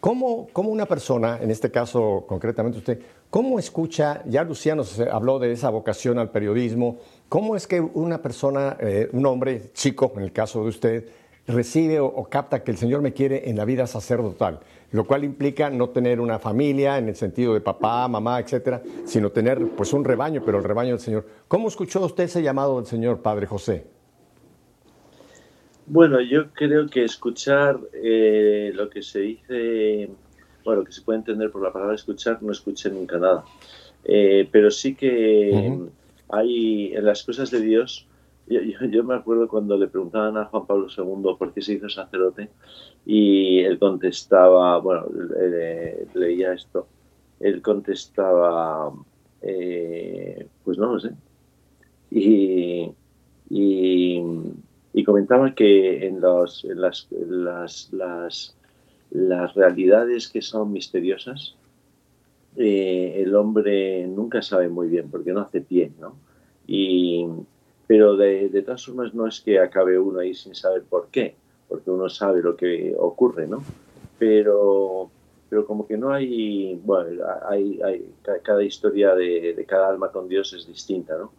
¿Cómo, 0.00 0.48
¿Cómo, 0.52 0.70
una 0.70 0.86
persona, 0.86 1.38
en 1.40 1.50
este 1.50 1.70
caso 1.70 2.24
concretamente 2.28 2.78
usted, 2.78 3.00
cómo 3.30 3.58
escucha, 3.58 4.22
ya 4.26 4.44
Luciano 4.44 4.82
habló 5.10 5.38
de 5.38 5.52
esa 5.52 5.70
vocación 5.70 6.18
al 6.18 6.30
periodismo, 6.30 6.98
cómo 7.28 7.56
es 7.56 7.66
que 7.66 7.80
una 7.80 8.22
persona, 8.22 8.76
eh, 8.78 9.08
un 9.12 9.26
hombre 9.26 9.72
chico, 9.72 10.12
en 10.16 10.22
el 10.22 10.32
caso 10.32 10.62
de 10.62 10.68
usted, 10.68 11.08
recibe 11.46 12.00
o, 12.00 12.24
capta 12.24 12.62
que 12.62 12.70
el 12.70 12.76
Señor 12.76 13.02
me 13.02 13.12
quiere 13.12 13.48
en 13.48 13.56
la 13.56 13.64
vida 13.64 13.86
sacerdotal, 13.86 14.60
lo 14.92 15.04
cual 15.04 15.24
implica 15.24 15.70
no 15.70 15.90
tener 15.90 16.20
una 16.20 16.38
familia 16.38 16.98
en 16.98 17.08
el 17.08 17.16
sentido 17.16 17.54
de 17.54 17.60
papá, 17.60 18.06
mamá, 18.08 18.40
etcétera, 18.40 18.82
sino 19.04 19.30
tener 19.30 19.66
pues 19.76 19.92
un 19.92 20.04
rebaño, 20.04 20.42
pero 20.44 20.58
el 20.58 20.64
rebaño 20.64 20.90
del 20.90 21.00
Señor. 21.00 21.26
¿Cómo 21.48 21.68
escuchó 21.68 22.04
usted 22.04 22.24
ese 22.24 22.42
llamado 22.42 22.76
del 22.76 22.86
Señor, 22.86 23.20
Padre 23.20 23.46
José? 23.46 23.86
Bueno, 25.86 26.20
yo 26.20 26.50
creo 26.52 26.88
que 26.88 27.04
escuchar 27.04 27.78
eh, 27.92 28.72
lo 28.74 28.90
que 28.90 29.02
se 29.02 29.20
dice, 29.20 30.10
bueno, 30.64 30.82
que 30.82 30.92
se 30.92 31.02
puede 31.02 31.20
entender 31.20 31.50
por 31.50 31.62
la 31.62 31.72
palabra 31.72 31.94
escuchar, 31.94 32.42
no 32.42 32.50
escuché 32.50 32.90
nunca 32.90 33.18
nada. 33.18 33.44
Eh, 34.04 34.48
pero 34.50 34.70
sí 34.70 34.94
que 34.94 35.78
hay 36.28 36.92
en 36.94 37.04
las 37.04 37.22
cosas 37.22 37.50
de 37.50 37.60
Dios, 37.60 38.06
yo, 38.48 39.04
me 39.04 39.14
acuerdo 39.14 39.48
cuando 39.48 39.76
le 39.76 39.88
preguntaban 39.88 40.36
a 40.36 40.44
Juan 40.46 40.66
Pablo 40.66 40.86
II 40.96 41.36
por 41.38 41.52
qué 41.52 41.62
se 41.62 41.74
hizo 41.74 41.88
sacerdote 41.88 42.50
y 43.04 43.60
él 43.60 43.78
contestaba, 43.78 44.78
bueno, 44.78 45.06
leía 46.14 46.52
esto, 46.52 46.86
él 47.40 47.60
contestaba, 47.62 48.92
eh, 49.42 50.46
pues 50.64 50.78
no 50.78 50.94
lo 50.94 51.00
sé. 51.00 51.10
y 52.10 52.92
y 54.96 55.04
comentaba 55.04 55.54
que 55.54 56.06
en, 56.06 56.22
los, 56.22 56.64
las, 56.64 57.06
las, 57.92 58.56
las, 59.10 59.54
realidades 59.54 60.26
que 60.26 60.40
son 60.40 60.72
misteriosas, 60.72 61.54
eh, 62.56 63.16
el 63.18 63.34
hombre 63.34 64.06
nunca 64.06 64.40
sabe 64.40 64.70
muy 64.70 64.88
bien 64.88 65.10
porque 65.10 65.34
no 65.34 65.40
hace 65.40 65.60
pie, 65.60 65.92
¿no? 66.00 66.16
Y, 66.66 67.26
pero 67.86 68.16
de, 68.16 68.48
de, 68.48 68.62
todas 68.62 68.84
formas 68.84 69.14
no 69.14 69.26
es 69.26 69.40
que 69.40 69.58
acabe 69.58 69.98
uno 69.98 70.20
ahí 70.20 70.34
sin 70.34 70.54
saber 70.54 70.82
por 70.82 71.08
qué, 71.08 71.36
porque 71.68 71.90
uno 71.90 72.08
sabe 72.08 72.42
lo 72.42 72.56
que 72.56 72.94
ocurre, 72.98 73.46
¿no? 73.46 73.62
Pero, 74.18 75.10
pero 75.48 75.66
como 75.66 75.86
que 75.86 75.96
no 75.96 76.10
hay, 76.12 76.80
bueno, 76.84 77.24
hay, 77.48 77.80
hay 77.82 78.04
cada 78.42 78.62
historia 78.62 79.14
de, 79.14 79.54
de, 79.54 79.64
cada 79.64 79.88
alma 79.88 80.10
con 80.10 80.28
Dios 80.28 80.52
es 80.52 80.66
distinta, 80.66 81.16
¿no? 81.16 81.30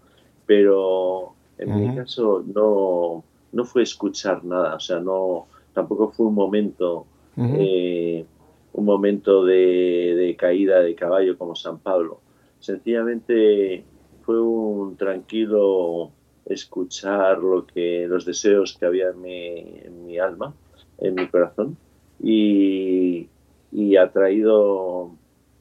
Pero 0.46 1.34
en 1.58 1.80
mi 1.80 1.96
caso 1.96 2.44
no, 2.46 3.24
no 3.52 3.66
fue 3.66 3.84
escuchar 3.84 4.44
nada, 4.46 4.76
o 4.76 4.80
sea, 4.80 5.00
no, 5.00 5.48
tampoco 5.74 6.10
fue 6.10 6.26
un 6.26 6.34
momento, 6.34 7.06
eh, 7.38 8.26
un 8.74 8.86
momento 8.86 9.46
de, 9.46 10.36
caída 10.40 10.80
de 10.80 10.96
caballo 10.96 11.38
como 11.38 11.56
San 11.56 11.78
Pablo. 11.78 12.20
Sencillamente 12.60 13.84
fue 14.24 14.42
un 14.42 14.98
tranquilo 14.98 16.12
escuchar 16.50 17.40
lo 17.40 17.66
que 17.66 18.08
los 18.08 18.26
deseos 18.26 18.78
que 18.78 18.86
había 18.86 19.10
en 19.10 20.06
mi, 20.06 20.18
alma, 20.20 20.54
en 21.00 21.16
mi 21.16 21.28
corazón, 21.28 21.78
y, 22.22 23.28
y 23.72 23.96
atraído, 23.98 25.12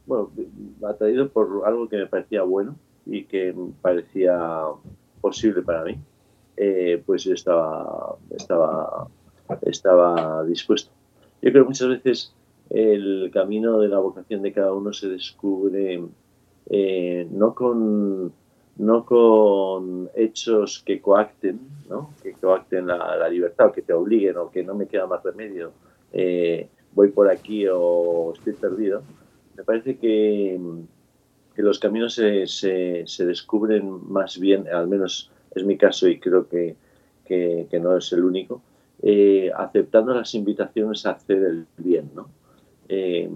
bueno, 0.07 0.31
atraído 0.89 1.29
por 1.29 1.63
algo 1.67 1.89
que 1.89 1.97
me 1.97 2.07
parecía 2.07 2.43
bueno 2.43 2.77
y 3.05 3.25
que 3.25 3.55
parecía 3.83 4.39
posible 5.21 5.63
para 5.63 5.85
mí. 5.85 5.99
Eh, 6.57 7.03
pues 7.05 7.25
yo 7.25 7.35
estaba, 7.35 8.17
estaba, 8.31 9.09
estaba 9.63 10.45
dispuesto. 10.45 10.91
Yo 11.43 11.51
creo 11.51 11.65
que 11.65 11.69
muchas 11.69 11.89
veces 11.89 12.35
el 12.71 13.31
camino 13.33 13.79
de 13.79 13.89
la 13.89 13.99
vocación 13.99 14.43
de 14.43 14.53
cada 14.53 14.73
uno 14.73 14.93
se 14.93 15.09
descubre 15.09 16.03
eh, 16.69 17.29
no 17.31 17.55
con 17.55 18.33
no 18.79 19.07
con 19.07 20.11
hechos 20.15 20.83
que 20.85 21.01
coacten, 21.01 21.61
¿no? 21.89 22.11
que 22.23 22.33
coacten 22.35 22.87
la, 22.87 23.29
libertad 23.29 23.69
o 23.69 23.73
que 23.73 23.83
te 23.83 23.93
obliguen 23.93 24.37
o 24.37 24.51
que 24.51 24.63
no 24.63 24.75
me 24.75 24.87
queda 24.87 25.07
más 25.07 25.23
remedio, 25.23 25.73
eh, 26.13 26.69
voy 26.93 27.09
por 27.09 27.31
aquí 27.31 27.67
o 27.71 28.33
estoy 28.35 28.53
perdido. 28.55 29.03
Me 29.57 29.65
parece 29.65 29.97
que, 29.97 30.61
que 31.55 31.63
los 31.63 31.79
caminos 31.79 32.15
se, 32.15 32.47
se, 32.47 33.05
se, 33.07 33.27
descubren 33.27 33.89
más 34.11 34.39
bien, 34.39 34.69
al 34.69 34.89
menos 34.89 35.31
es 35.55 35.65
mi 35.65 35.79
caso 35.79 36.07
y 36.09 36.19
creo 36.19 36.47
que, 36.49 36.77
no 37.81 37.97
es 37.97 38.13
el 38.13 38.25
único, 38.25 38.61
eh, 39.03 39.51
aceptando 39.57 40.15
las 40.15 40.35
invitaciones 40.35 41.07
a 41.07 41.13
hacer 41.13 41.43
el 41.43 41.67
bien, 41.79 42.11
¿no? 42.15 42.29
Eh, 42.89 43.29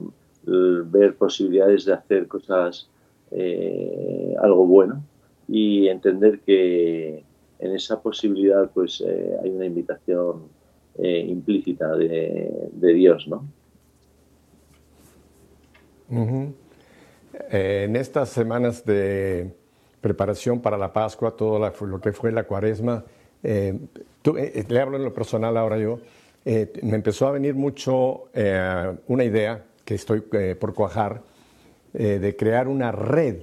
ver 0.45 1.17
posibilidades 1.17 1.85
de 1.85 1.93
hacer 1.93 2.27
cosas, 2.27 2.89
eh, 3.31 4.35
algo 4.41 4.67
bueno 4.67 5.03
y 5.51 5.89
entender 5.89 6.41
que 6.41 7.25
en 7.59 7.75
esa 7.75 8.01
posibilidad 8.01 8.71
pues 8.73 9.03
hay 9.43 9.51
una 9.51 9.67
invitación 9.67 10.45
implícita 10.97 11.97
de, 11.97 12.95
Dios, 12.95 13.27
¿no? 13.27 13.47
eh, 17.51 17.85
en 17.85 17.97
estas 17.97 18.29
semanas 18.29 18.85
de 18.85 19.51
preparación 20.01 20.61
para 20.61 20.79
la 20.79 20.93
Pascua, 20.93 21.33
todo 21.33 21.59
lo 21.59 22.01
que 22.01 22.13
fue 22.13 22.31
la 22.33 22.45
cuaresma, 22.45 23.05
eh, 23.43 23.79
eh, 24.25 24.65
le 24.69 24.81
hablo 24.81 24.97
en 24.97 25.05
lo 25.05 25.13
personal 25.13 25.57
ahora 25.57 25.79
yo, 25.79 26.01
me 26.45 26.97
empezó 26.97 27.27
a 27.27 27.33
venir 27.33 27.55
mucho 27.55 28.31
una 29.09 29.25
idea 29.25 29.63
que 29.85 29.95
estoy 29.95 30.23
por 30.59 30.73
cuajar 30.73 31.23
de 31.93 32.35
crear 32.35 32.67
una 32.67 32.93
red 32.93 33.43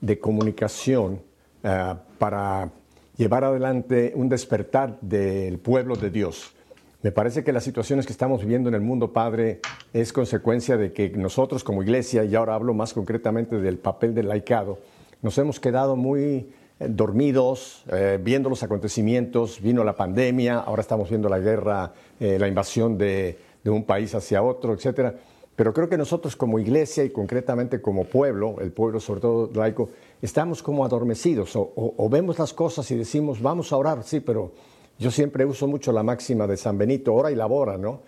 de 0.00 0.18
comunicación 0.20 1.20
para 1.62 2.70
llevar 3.16 3.44
adelante 3.44 4.12
un 4.14 4.28
despertar 4.28 4.98
del 5.00 5.58
pueblo 5.58 5.96
de 5.96 6.10
Dios. 6.10 6.52
Me 7.00 7.12
parece 7.12 7.44
que 7.44 7.52
las 7.52 7.62
situaciones 7.62 8.06
que 8.06 8.12
estamos 8.12 8.40
viviendo 8.40 8.68
en 8.68 8.74
el 8.74 8.80
mundo, 8.80 9.12
Padre, 9.12 9.60
es 9.92 10.12
consecuencia 10.12 10.76
de 10.76 10.92
que 10.92 11.10
nosotros 11.10 11.62
como 11.62 11.84
iglesia, 11.84 12.24
y 12.24 12.34
ahora 12.34 12.54
hablo 12.54 12.74
más 12.74 12.92
concretamente 12.92 13.60
del 13.60 13.78
papel 13.78 14.14
del 14.14 14.28
laicado, 14.28 14.78
nos 15.22 15.38
hemos 15.38 15.60
quedado 15.60 15.94
muy 15.94 16.50
eh, 16.80 16.86
dormidos, 16.88 17.84
eh, 17.88 18.18
viendo 18.20 18.48
los 18.48 18.64
acontecimientos, 18.64 19.60
vino 19.60 19.84
la 19.84 19.94
pandemia, 19.94 20.58
ahora 20.58 20.82
estamos 20.82 21.08
viendo 21.08 21.28
la 21.28 21.38
guerra, 21.38 21.92
eh, 22.18 22.36
la 22.38 22.48
invasión 22.48 22.98
de, 22.98 23.38
un 23.64 23.84
país 23.84 24.14
hacia 24.14 24.42
otro, 24.42 24.72
etcétera. 24.72 25.14
Pero 25.54 25.74
creo 25.74 25.90
que 25.90 25.98
nosotros 25.98 26.36
como 26.36 26.58
iglesia 26.58 27.04
y 27.04 27.10
concretamente 27.10 27.82
como 27.82 28.04
pueblo, 28.04 28.56
el 28.60 28.72
pueblo 28.72 28.98
sobre 28.98 29.20
todo 29.20 29.50
laico, 29.54 29.90
estamos 30.22 30.62
como 30.62 30.84
adormecidos 30.84 31.52
o 31.54 32.08
vemos 32.10 32.38
las 32.38 32.52
cosas 32.52 32.90
y 32.90 32.96
decimos, 32.96 33.40
vamos 33.40 33.72
a 33.72 33.76
orar, 33.76 34.02
sí, 34.02 34.20
pero 34.20 34.52
yo 34.98 35.12
siempre 35.12 35.44
uso 35.44 35.68
mucho 35.68 35.92
la 35.92 36.02
máxima 36.02 36.46
de 36.46 36.56
San 36.56 36.76
Benito, 36.76 37.14
ora 37.14 37.30
y 37.30 37.36
labora, 37.36 37.78
¿no? 37.78 38.00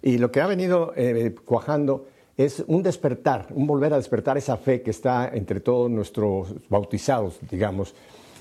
Y 0.00 0.18
lo 0.18 0.30
que 0.30 0.40
ha 0.40 0.46
venido 0.46 0.92
eh, 0.94 1.34
cuajando 1.44 2.06
es 2.36 2.62
un 2.68 2.82
despertar, 2.84 3.48
un 3.50 3.66
volver 3.66 3.92
a 3.92 3.96
despertar 3.96 4.38
esa 4.38 4.56
fe 4.56 4.82
que 4.82 4.92
está 4.92 5.28
entre 5.34 5.58
todos 5.58 5.90
nuestros 5.90 6.54
bautizados, 6.68 7.40
digamos. 7.50 7.94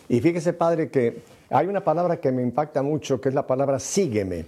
Y 0.07 0.19
fíjese, 0.19 0.53
Padre, 0.53 0.91
que 0.91 1.21
hay 1.49 1.65
una 1.65 1.83
palabra 1.83 2.19
que 2.19 2.31
me 2.31 2.43
impacta 2.43 2.83
mucho, 2.83 3.19
que 3.19 3.29
es 3.29 3.35
la 3.35 3.47
palabra 3.47 3.79
sígueme. 3.79 4.45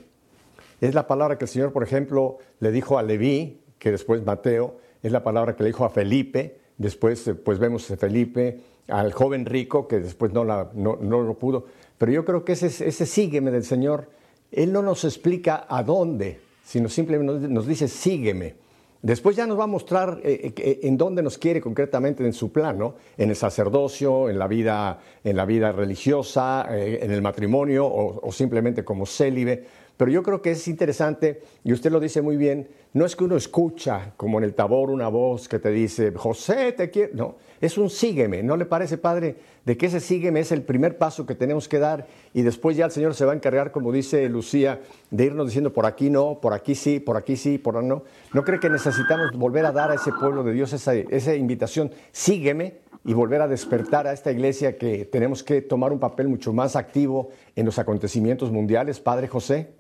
Es 0.80 0.94
la 0.94 1.08
palabra 1.08 1.40
que 1.40 1.46
el 1.46 1.50
Señor, 1.50 1.74
por 1.74 1.82
ejemplo, 1.82 2.38
le 2.60 2.72
dijo 2.72 3.00
a 3.00 3.04
Leví, 3.04 3.62
que 3.80 3.90
después 3.90 4.24
Mateo, 4.24 4.76
es 5.02 5.12
la 5.12 5.24
palabra 5.24 5.56
que 5.56 5.64
le 5.64 5.70
dijo 5.70 5.86
a 5.86 5.90
Felipe, 5.90 6.60
después 6.78 7.28
eh, 7.28 7.36
pues 7.36 7.60
vemos 7.60 7.90
a 7.92 7.98
Felipe, 7.98 8.60
al 8.88 9.12
joven 9.12 9.46
rico, 9.46 9.88
que 9.88 10.00
después 10.00 10.32
no, 10.34 10.44
no, 10.46 10.70
no 10.74 11.22
lo 11.22 11.34
pudo. 11.38 11.66
Pero 11.98 12.12
yo 12.12 12.26
creo 12.26 12.46
que 12.46 12.54
ese, 12.54 12.68
ese 12.68 13.06
sígueme 13.06 13.52
del 13.52 13.64
Señor, 13.64 14.10
Él 14.52 14.72
no 14.72 14.82
nos 14.82 15.04
explica 15.04 15.66
a 15.68 15.84
dónde, 15.84 16.40
sino 16.64 16.90
simplemente 16.90 17.48
nos 17.48 17.68
dice 17.68 17.88
sígueme. 17.88 18.56
Después 19.02 19.36
ya 19.36 19.46
nos 19.46 19.60
va 19.60 19.66
a 19.66 19.68
mostrar 19.68 20.20
eh, 20.24 20.54
eh, 20.56 20.80
en 20.84 20.98
dónde 20.98 21.22
nos 21.22 21.38
quiere 21.38 21.62
concretamente 21.62 22.26
en 22.26 22.34
su 22.34 22.52
plano, 22.52 22.96
en 23.18 23.30
el 23.30 23.36
sacerdocio, 23.36 24.30
en 24.30 24.40
la 24.40 24.48
vida, 24.48 25.00
en 25.24 25.38
la 25.38 25.46
vida 25.46 25.72
religiosa, 25.72 26.66
en 26.70 27.12
el 27.12 27.22
matrimonio 27.22 27.86
o, 27.86 28.28
o 28.28 28.32
simplemente 28.32 28.84
como 28.84 29.06
célibe. 29.06 29.66
Pero 29.98 30.12
yo 30.12 30.22
creo 30.22 30.44
que 30.44 30.52
es 30.52 30.68
interesante, 30.68 31.42
y 31.64 31.74
usted 31.74 31.92
lo 31.92 32.00
dice 32.00 32.22
muy 32.22 32.38
bien, 32.38 32.70
no 32.94 33.06
es 33.06 33.16
que 33.16 33.24
uno 33.24 33.36
escucha 33.36 34.14
como 34.16 34.38
en 34.38 34.44
el 34.44 34.54
tabor 34.54 34.92
una 34.92 35.08
voz 35.08 35.50
que 35.50 35.58
te 35.58 35.72
dice, 35.72 36.14
José, 36.16 36.72
te 36.72 36.92
quiero. 36.92 37.16
No, 37.16 37.36
es 37.60 37.78
un 37.80 37.90
sígueme. 37.90 38.44
¿No 38.44 38.58
le 38.58 38.66
parece, 38.66 38.98
Padre, 38.98 39.36
de 39.66 39.76
que 39.76 39.88
ese 39.88 40.00
sígueme 40.00 40.40
es 40.40 40.52
el 40.52 40.62
primer 40.62 40.98
paso 40.98 41.26
que 41.26 41.36
tenemos 41.36 41.68
que 41.68 41.80
dar 41.80 42.08
y 42.34 42.44
después 42.44 42.78
ya 42.78 42.86
el 42.86 42.92
Señor 42.92 43.16
se 43.16 43.26
va 43.26 43.34
a 43.34 43.36
encargar, 43.36 43.72
como 43.72 43.92
dice 43.92 44.30
Lucía, 44.30 44.82
de 45.10 45.26
irnos 45.26 45.48
diciendo 45.48 45.74
por 45.74 45.86
aquí 45.86 46.10
no, 46.10 46.40
por 46.40 46.54
aquí 46.54 46.76
sí, 46.76 47.00
por 47.00 47.18
aquí 47.18 47.36
sí, 47.36 47.58
por 47.58 47.84
no? 47.84 48.04
¿No 48.34 48.44
cree 48.44 48.60
que 48.60 48.70
necesitamos 48.70 49.32
volver 49.36 49.66
a 49.66 49.72
dar 49.72 49.92
a 49.92 49.96
ese 49.96 50.12
pueblo 50.12 50.44
de 50.44 50.54
Dios 50.54 50.74
esa, 50.74 50.94
esa 50.94 51.36
invitación? 51.36 51.92
Sígueme 52.12 52.80
y 53.04 53.14
volver 53.14 53.42
a 53.42 53.48
despertar 53.48 54.06
a 54.06 54.14
esta 54.14 54.32
iglesia 54.32 54.78
que 54.78 55.06
tenemos 55.06 55.44
que 55.44 55.62
tomar 55.62 55.92
un 55.92 56.00
papel 56.00 56.28
mucho 56.28 56.54
más 56.54 56.76
activo 56.76 57.30
en 57.56 57.66
los 57.66 57.80
acontecimientos 57.80 58.52
mundiales, 58.52 59.00
Padre 59.00 59.28
José. 59.28 59.77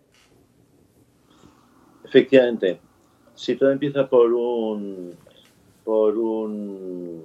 Efectivamente, 2.08 2.80
si 3.36 3.58
todo 3.58 3.70
empieza 3.70 4.08
por 4.08 4.32
un 4.32 5.13
por 5.84 6.17
un 6.17 7.22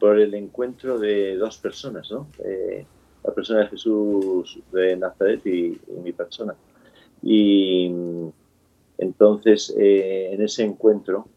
por 0.00 0.18
el 0.18 0.34
encuentro 0.34 0.98
de 0.98 1.36
dos 1.36 1.58
personas, 1.58 2.10
¿no? 2.10 2.26
Eh, 2.44 2.84
la 3.22 3.32
persona 3.32 3.60
de 3.60 3.66
Jesús 3.68 4.58
de 4.72 4.96
Nazaret 4.96 5.46
y, 5.46 5.78
mi 6.02 6.12
persona. 6.12 6.56
Y 7.22 7.92
entonces 8.98 9.72
en 9.76 10.42
ese 10.42 10.64
encuentro 10.64 11.28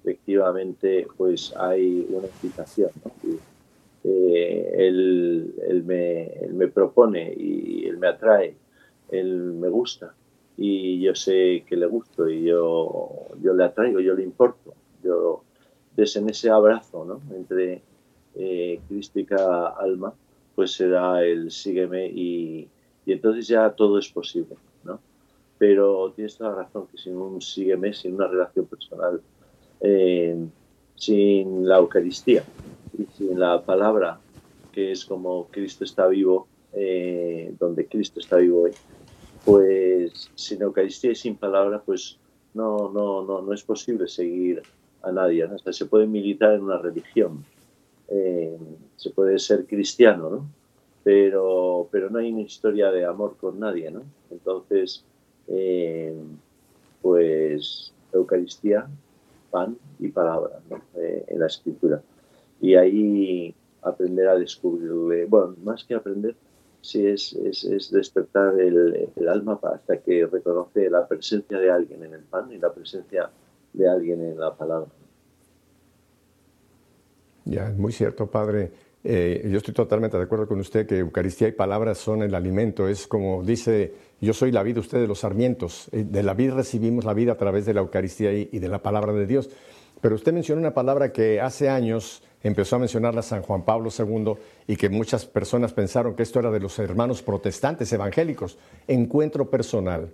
efectivamente 0.00 1.08
pues 1.16 1.52
hay 1.56 2.06
una 2.08 2.28
invitación, 2.28 2.90
¿no? 3.04 3.10
Eh, 4.04 4.72
él, 4.76 5.54
él, 5.68 5.82
me, 5.84 6.26
él 6.34 6.54
me 6.54 6.68
propone 6.68 7.34
y 7.36 7.84
él 7.86 7.98
me 7.98 8.08
atrae, 8.08 8.54
él 9.10 9.54
me 9.54 9.68
gusta 9.68 10.14
y 10.56 11.00
yo 11.00 11.14
sé 11.14 11.64
que 11.66 11.76
le 11.76 11.86
gusto 11.86 12.28
y 12.28 12.44
yo, 12.44 13.10
yo 13.40 13.54
le 13.54 13.64
atraigo, 13.64 14.00
yo 14.00 14.14
le 14.14 14.22
importo. 14.22 14.74
Yo, 15.02 15.42
desde 15.96 16.20
en 16.20 16.30
ese 16.30 16.50
abrazo 16.50 17.04
¿no? 17.04 17.20
entre 17.34 17.82
eh, 18.34 18.80
Cristo 18.88 19.20
y 19.20 19.26
alma, 19.30 20.14
pues 20.54 20.72
será 20.72 21.24
el 21.24 21.50
sígueme 21.50 22.06
y, 22.06 22.68
y, 23.06 23.12
entonces 23.12 23.48
ya 23.48 23.70
todo 23.70 23.98
es 23.98 24.08
posible. 24.08 24.56
¿no? 24.84 25.00
Pero 25.58 26.12
tienes 26.14 26.36
toda 26.36 26.50
la 26.50 26.62
razón 26.64 26.86
que 26.88 26.98
sin 26.98 27.16
un 27.16 27.40
sígueme, 27.40 27.92
sin 27.92 28.14
una 28.14 28.28
relación 28.28 28.66
personal, 28.66 29.20
eh, 29.80 30.36
sin 30.94 31.66
la 31.66 31.78
Eucaristía 31.78 32.44
y 32.96 33.04
sin 33.16 33.40
la 33.40 33.62
palabra, 33.62 34.20
que 34.70 34.92
es 34.92 35.04
como 35.04 35.48
Cristo 35.48 35.84
está 35.84 36.06
vivo, 36.06 36.46
eh, 36.72 37.52
donde 37.58 37.86
Cristo 37.86 38.20
está 38.20 38.36
vivo 38.36 38.62
hoy, 38.62 38.72
pues 39.44 40.30
sin 40.34 40.62
Eucaristía 40.62 41.12
y 41.12 41.16
sin 41.16 41.36
palabra, 41.36 41.82
pues 41.84 42.18
no, 42.54 42.90
no, 42.92 43.24
no, 43.24 43.42
no 43.42 43.52
es 43.52 43.62
posible 43.62 44.08
seguir 44.08 44.62
a 45.02 45.12
nadie. 45.12 45.44
Hasta 45.44 45.72
se 45.72 45.86
puede 45.86 46.06
militar 46.06 46.54
en 46.54 46.62
una 46.62 46.78
religión, 46.78 47.44
eh, 48.08 48.58
se 48.96 49.10
puede 49.10 49.38
ser 49.38 49.66
cristiano, 49.66 50.30
¿no? 50.30 50.46
Pero, 51.04 51.88
pero 51.90 52.10
no 52.10 52.20
hay 52.20 52.32
una 52.32 52.42
historia 52.42 52.92
de 52.92 53.04
amor 53.04 53.36
con 53.36 53.58
nadie, 53.58 53.90
¿no? 53.90 54.02
Entonces, 54.30 55.04
eh, 55.48 56.14
pues 57.00 57.92
Eucaristía, 58.12 58.86
pan 59.50 59.76
y 59.98 60.08
palabra 60.08 60.60
¿no? 60.70 60.80
Eh, 60.94 61.24
en 61.28 61.40
la 61.40 61.46
escritura. 61.46 62.00
Y 62.60 62.76
ahí 62.76 63.54
aprender 63.82 64.28
a 64.28 64.36
descubrirle, 64.36 65.24
bueno, 65.26 65.56
más 65.64 65.82
que 65.84 65.94
aprender, 65.94 66.36
sí 66.82 67.06
es, 67.06 67.32
es, 67.32 67.90
despertar 67.90 68.60
el, 68.60 69.08
alma 69.28 69.58
hasta 69.62 69.98
que 69.98 70.26
reconoce 70.26 70.90
la 70.90 71.06
presencia 71.06 71.58
de 71.58 71.70
alguien 71.70 72.02
en 72.04 72.14
el 72.14 72.22
pan 72.22 72.50
y 72.52 72.58
la 72.58 72.72
presencia 72.72 73.30
de 73.72 73.88
alguien 73.88 74.20
en 74.20 74.38
la 74.38 74.54
palabra. 74.54 74.90
Ya, 77.44 77.68
es 77.68 77.76
muy 77.76 77.92
cierto, 77.92 78.26
Padre. 78.26 78.70
Eh, 79.04 79.48
yo 79.50 79.58
estoy 79.58 79.74
totalmente 79.74 80.16
de 80.16 80.24
acuerdo 80.24 80.46
con 80.46 80.60
usted 80.60 80.86
que 80.86 80.98
Eucaristía 80.98 81.48
y 81.48 81.52
palabras 81.52 81.98
son 81.98 82.22
el 82.22 82.34
alimento. 82.34 82.88
Es 82.88 83.06
como 83.06 83.42
dice, 83.42 83.94
yo 84.20 84.32
soy 84.32 84.52
la 84.52 84.62
vida, 84.62 84.80
usted 84.80 85.00
de 85.00 85.08
los 85.08 85.20
sarmientos. 85.20 85.88
Eh, 85.92 86.04
de 86.04 86.22
la 86.22 86.34
vida 86.34 86.54
recibimos 86.54 87.04
la 87.04 87.14
vida 87.14 87.32
a 87.32 87.36
través 87.36 87.64
de 87.64 87.74
la 87.74 87.80
Eucaristía 87.80 88.32
y, 88.32 88.48
y 88.52 88.58
de 88.58 88.68
la 88.68 88.82
palabra 88.82 89.12
de 89.12 89.26
Dios. 89.26 89.50
Pero 90.00 90.16
usted 90.16 90.32
menciona 90.32 90.60
una 90.60 90.74
palabra 90.74 91.12
que 91.12 91.40
hace 91.40 91.68
años 91.68 92.22
empezó 92.42 92.76
a 92.76 92.78
mencionarla 92.80 93.22
San 93.22 93.42
Juan 93.42 93.64
Pablo 93.64 93.90
II 93.96 94.34
y 94.66 94.76
que 94.76 94.88
muchas 94.88 95.26
personas 95.26 95.72
pensaron 95.72 96.14
que 96.14 96.22
esto 96.22 96.38
era 96.40 96.50
de 96.50 96.60
los 96.60 96.78
hermanos 96.78 97.22
protestantes 97.22 97.92
evangélicos, 97.92 98.58
encuentro 98.86 99.48
personal. 99.50 100.12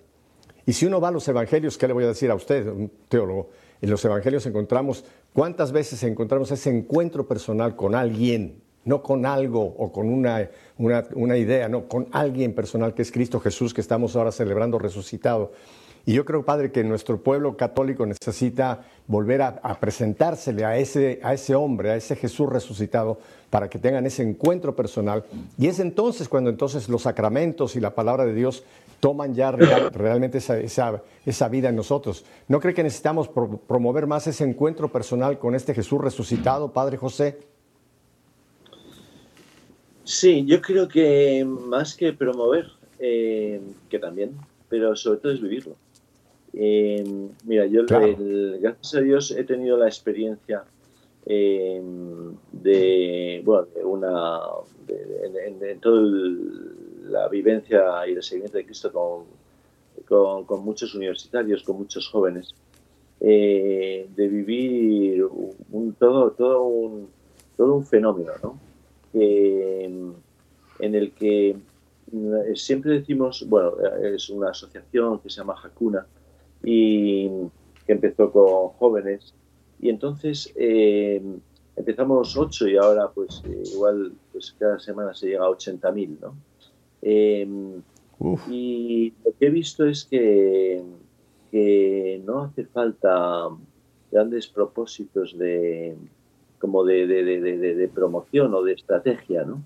Y 0.66 0.74
si 0.74 0.84
uno 0.84 1.00
va 1.00 1.08
a 1.08 1.12
los 1.12 1.26
evangelios, 1.28 1.78
¿qué 1.78 1.86
le 1.86 1.94
voy 1.94 2.04
a 2.04 2.08
decir 2.08 2.30
a 2.30 2.34
usted, 2.34 2.66
un 2.68 2.90
teólogo? 3.08 3.48
En 3.80 3.90
los 3.90 4.04
evangelios 4.04 4.44
encontramos, 4.44 5.04
¿cuántas 5.32 5.72
veces 5.72 6.02
encontramos 6.02 6.50
ese 6.50 6.68
encuentro 6.68 7.26
personal 7.26 7.74
con 7.74 7.94
alguien? 7.94 8.60
No 8.84 9.02
con 9.02 9.24
algo 9.24 9.62
o 9.62 9.92
con 9.92 10.08
una, 10.08 10.50
una, 10.76 11.04
una 11.14 11.36
idea, 11.36 11.68
no, 11.68 11.88
con 11.88 12.08
alguien 12.12 12.54
personal 12.54 12.94
que 12.94 13.02
es 13.02 13.12
Cristo 13.12 13.40
Jesús 13.40 13.72
que 13.72 13.80
estamos 13.80 14.14
ahora 14.16 14.32
celebrando 14.32 14.78
resucitado. 14.78 15.52
Y 16.06 16.14
yo 16.14 16.24
creo, 16.24 16.44
Padre, 16.44 16.72
que 16.72 16.82
nuestro 16.84 17.18
pueblo 17.22 17.56
católico 17.56 18.06
necesita 18.06 18.84
volver 19.06 19.42
a, 19.42 19.78
presentársele 19.80 20.64
a 20.64 20.76
ese, 20.76 21.20
a 21.22 21.34
ese 21.34 21.54
hombre, 21.54 21.90
a 21.90 21.96
ese 21.96 22.16
Jesús 22.16 22.48
resucitado, 22.48 23.18
para 23.50 23.68
que 23.68 23.78
tengan 23.78 24.06
ese 24.06 24.22
encuentro 24.22 24.74
personal. 24.74 25.24
Y 25.58 25.66
es 25.66 25.80
entonces 25.80 26.28
cuando 26.28 26.50
entonces 26.50 26.88
los 26.88 27.02
sacramentos 27.02 27.76
y 27.76 27.80
la 27.80 27.94
palabra 27.94 28.24
de 28.24 28.34
Dios 28.34 28.62
toman 29.00 29.34
ya 29.34 29.50
realmente 29.92 30.38
esa, 30.38 30.58
esa, 30.58 31.48
vida 31.48 31.68
en 31.68 31.76
nosotros. 31.76 32.24
¿No 32.48 32.60
cree 32.60 32.74
que 32.74 32.82
necesitamos 32.82 33.28
promover 33.28 34.06
más 34.06 34.26
ese 34.26 34.44
encuentro 34.44 34.88
personal 34.90 35.38
con 35.38 35.54
este 35.54 35.74
Jesús 35.74 36.00
resucitado, 36.00 36.72
Padre 36.72 36.96
José? 36.96 37.38
Sí, 40.04 40.44
yo 40.46 40.60
creo 40.62 40.88
que 40.88 41.44
más 41.44 41.94
que 41.94 42.12
promover, 42.12 42.66
eh, 42.98 43.60
que 43.90 43.98
también, 43.98 44.36
pero 44.68 44.96
sobre 44.96 45.20
todo 45.20 45.32
es 45.32 45.40
vivirlo. 45.40 45.76
Eh, 46.52 47.04
mira, 47.44 47.66
yo 47.66 47.84
gracias 47.86 48.94
a 48.94 49.00
Dios 49.00 49.30
he 49.30 49.44
tenido 49.44 49.76
la 49.76 49.86
experiencia 49.86 50.64
de, 51.26 51.82
bueno, 53.44 53.66
de 53.74 53.84
una, 53.84 54.40
de, 54.86 55.78
toda 55.80 56.00
la 57.10 57.28
vivencia 57.28 58.06
y 58.06 58.12
el 58.12 58.22
seguimiento 58.22 58.56
de 58.56 58.64
Cristo 58.64 58.90
con, 58.90 59.24
con, 60.46 60.64
muchos 60.64 60.94
universitarios, 60.94 61.62
con 61.62 61.76
muchos 61.76 62.08
jóvenes, 62.08 62.54
de 63.20 64.06
vivir 64.16 65.22
un, 65.70 65.92
todo, 65.98 66.30
todo, 66.30 66.62
un, 66.62 67.08
todo 67.58 67.74
un 67.74 67.84
fenómeno, 67.84 68.32
¿no? 68.42 68.58
en 69.12 70.94
el 70.94 71.12
que 71.12 71.56
siempre 72.54 72.92
decimos, 72.92 73.44
bueno, 73.46 73.74
es 74.02 74.30
una 74.30 74.50
asociación 74.50 75.18
que 75.18 75.28
se 75.28 75.36
llama 75.36 75.56
Hakuna 75.62 76.06
y 76.62 77.28
que 77.86 77.92
empezó 77.92 78.30
con 78.30 78.68
jóvenes 78.78 79.34
y 79.80 79.90
entonces 79.90 80.52
eh, 80.56 81.22
empezamos 81.76 82.36
ocho 82.36 82.68
y 82.68 82.76
ahora 82.76 83.10
pues 83.14 83.42
eh, 83.44 83.62
igual 83.72 84.12
pues 84.32 84.54
cada 84.58 84.78
semana 84.78 85.14
se 85.14 85.28
llega 85.28 85.44
a 85.44 85.50
80.000, 85.50 86.18
¿no? 86.20 86.34
Em, 87.02 87.82
y 88.50 89.12
lo 89.24 89.32
que 89.38 89.46
he 89.46 89.50
visto 89.50 89.86
es 89.86 90.04
que, 90.04 90.82
que 91.52 92.20
no 92.24 92.42
hace 92.42 92.64
falta 92.64 93.48
grandes 94.10 94.48
propósitos 94.48 95.38
de 95.38 95.96
como 96.58 96.84
de, 96.84 97.06
de, 97.06 97.22
de, 97.22 97.74
de, 97.76 97.88
promoción 97.88 98.52
o 98.52 98.64
de 98.64 98.72
estrategia, 98.72 99.44
¿no? 99.44 99.62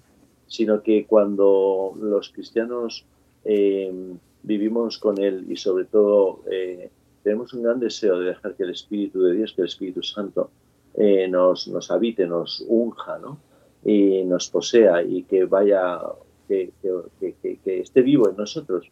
sino 0.46 0.82
que 0.82 1.06
cuando 1.06 1.94
los 1.98 2.28
cristianos 2.28 3.06
em, 3.44 4.18
vivimos 4.42 4.98
con 4.98 5.20
Él 5.20 5.46
y 5.48 5.56
sobre 5.56 5.84
todo 5.84 6.42
eh, 6.50 6.90
tenemos 7.22 7.52
un 7.54 7.62
gran 7.62 7.78
deseo 7.80 8.18
de 8.18 8.26
dejar 8.26 8.54
que 8.54 8.64
el 8.64 8.70
Espíritu 8.70 9.22
de 9.22 9.34
Dios, 9.34 9.52
que 9.52 9.62
el 9.62 9.68
Espíritu 9.68 10.02
Santo 10.02 10.50
eh, 10.94 11.28
nos, 11.28 11.68
nos 11.68 11.90
habite, 11.90 12.26
nos 12.26 12.64
unja, 12.68 13.18
¿no? 13.18 13.38
Y 13.84 14.24
nos 14.24 14.50
posea 14.50 15.02
y 15.02 15.24
que 15.24 15.44
vaya, 15.44 16.00
que, 16.48 16.72
que, 16.82 17.80
esté 17.80 18.02
vivo 18.02 18.28
en 18.28 18.36
nosotros. 18.36 18.90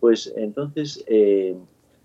Pues 0.00 0.32
entonces, 0.36 1.04
eh, 1.06 1.56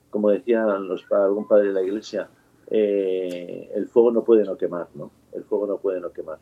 como 0.09 0.29
decían 0.29 0.87
los, 0.87 1.09
algún 1.11 1.47
padre 1.47 1.67
de 1.67 1.73
la 1.73 1.81
iglesia, 1.81 2.29
eh, 2.69 3.69
el 3.73 3.87
fuego 3.87 4.11
no 4.11 4.23
puede 4.23 4.45
no 4.45 4.57
quemar, 4.57 4.87
¿no? 4.95 5.11
El 5.31 5.43
fuego 5.43 5.67
no 5.67 5.77
puede 5.77 5.99
no 5.99 6.11
quemar. 6.11 6.37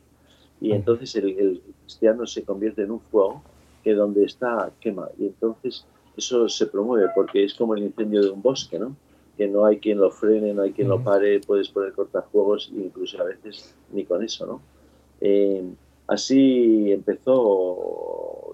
Y 0.60 0.74
entonces 0.74 1.16
el, 1.16 1.30
el 1.40 1.62
cristiano 1.84 2.26
se 2.28 2.44
convierte 2.44 2.84
en 2.84 2.92
un 2.92 3.00
fuego 3.00 3.42
que 3.84 3.94
donde 3.94 4.26
está 4.26 4.72
quema. 4.80 5.10
Y 5.18 5.28
entonces 5.28 5.86
eso 6.18 6.50
se 6.50 6.68
promueve 6.68 7.10
porque 7.16 7.44
es 7.44 7.54
como 7.54 7.76
el 7.76 7.84
incendio 7.84 8.22
de 8.22 8.30
un 8.30 8.42
bosque, 8.42 8.78
¿no? 8.78 8.96
que 9.38 9.48
no 9.48 9.66
hay 9.66 9.80
quien 9.80 10.00
lo 10.00 10.12
frene, 10.12 10.54
no 10.54 10.62
hay 10.62 10.72
quien 10.72 10.88
lo 10.88 11.04
pare, 11.04 11.40
puedes 11.40 11.70
poner 11.70 11.94
cortafuegos, 11.94 12.72
incluso 12.76 13.20
a 13.22 13.26
veces 13.26 13.74
ni 13.92 14.06
con 14.06 14.24
eso, 14.24 14.46
¿no? 14.46 14.62
Eh, 15.20 15.64
así 16.08 16.92
empezó, 16.92 18.54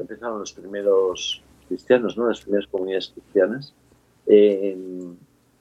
empezaron 0.00 0.40
los 0.40 0.52
primeros 0.52 1.42
cristianos, 1.68 2.16
¿no? 2.16 2.28
Las 2.28 2.40
primeras 2.40 2.66
comunidades 2.66 3.12
cristianas. 3.14 3.74
Eh, 4.26 4.76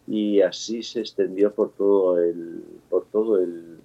y 0.07 0.41
así 0.41 0.83
se 0.83 1.01
extendió 1.01 1.53
por 1.53 1.71
todo 1.73 2.19
el, 2.19 2.63
por 2.89 3.05
todo 3.05 3.37
el, 3.39 3.77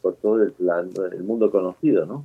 por 0.00 0.14
todo 0.16 0.42
el, 0.42 0.52
plan, 0.52 0.90
el 1.12 1.22
mundo 1.22 1.50
conocido, 1.50 2.06
¿no? 2.06 2.24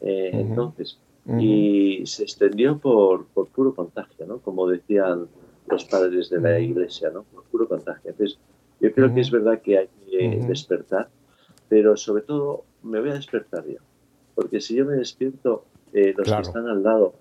Eh, 0.00 0.30
entonces, 0.32 0.98
y 1.38 2.06
se 2.06 2.22
extendió 2.22 2.78
por, 2.78 3.26
por 3.26 3.48
puro 3.48 3.74
contagio, 3.74 4.26
¿no? 4.26 4.38
Como 4.38 4.68
decían 4.68 5.26
los 5.68 5.84
padres 5.84 6.30
de 6.30 6.40
la 6.40 6.60
iglesia, 6.60 7.10
¿no? 7.10 7.24
Por 7.24 7.44
puro 7.44 7.68
contagio. 7.68 8.10
Entonces, 8.10 8.38
yo 8.80 8.92
creo 8.92 9.12
que 9.12 9.20
es 9.20 9.30
verdad 9.30 9.60
que 9.60 9.78
hay 9.78 9.88
que 10.08 10.40
despertar, 10.46 11.08
pero 11.68 11.96
sobre 11.96 12.22
todo 12.22 12.64
me 12.82 13.00
voy 13.00 13.10
a 13.10 13.14
despertar 13.14 13.66
yo. 13.66 13.78
Porque 14.34 14.60
si 14.60 14.76
yo 14.76 14.84
me 14.84 14.94
despierto, 14.94 15.64
eh, 15.92 16.14
los 16.16 16.30
que 16.30 16.42
están 16.42 16.68
al 16.68 16.82
lado 16.82 17.14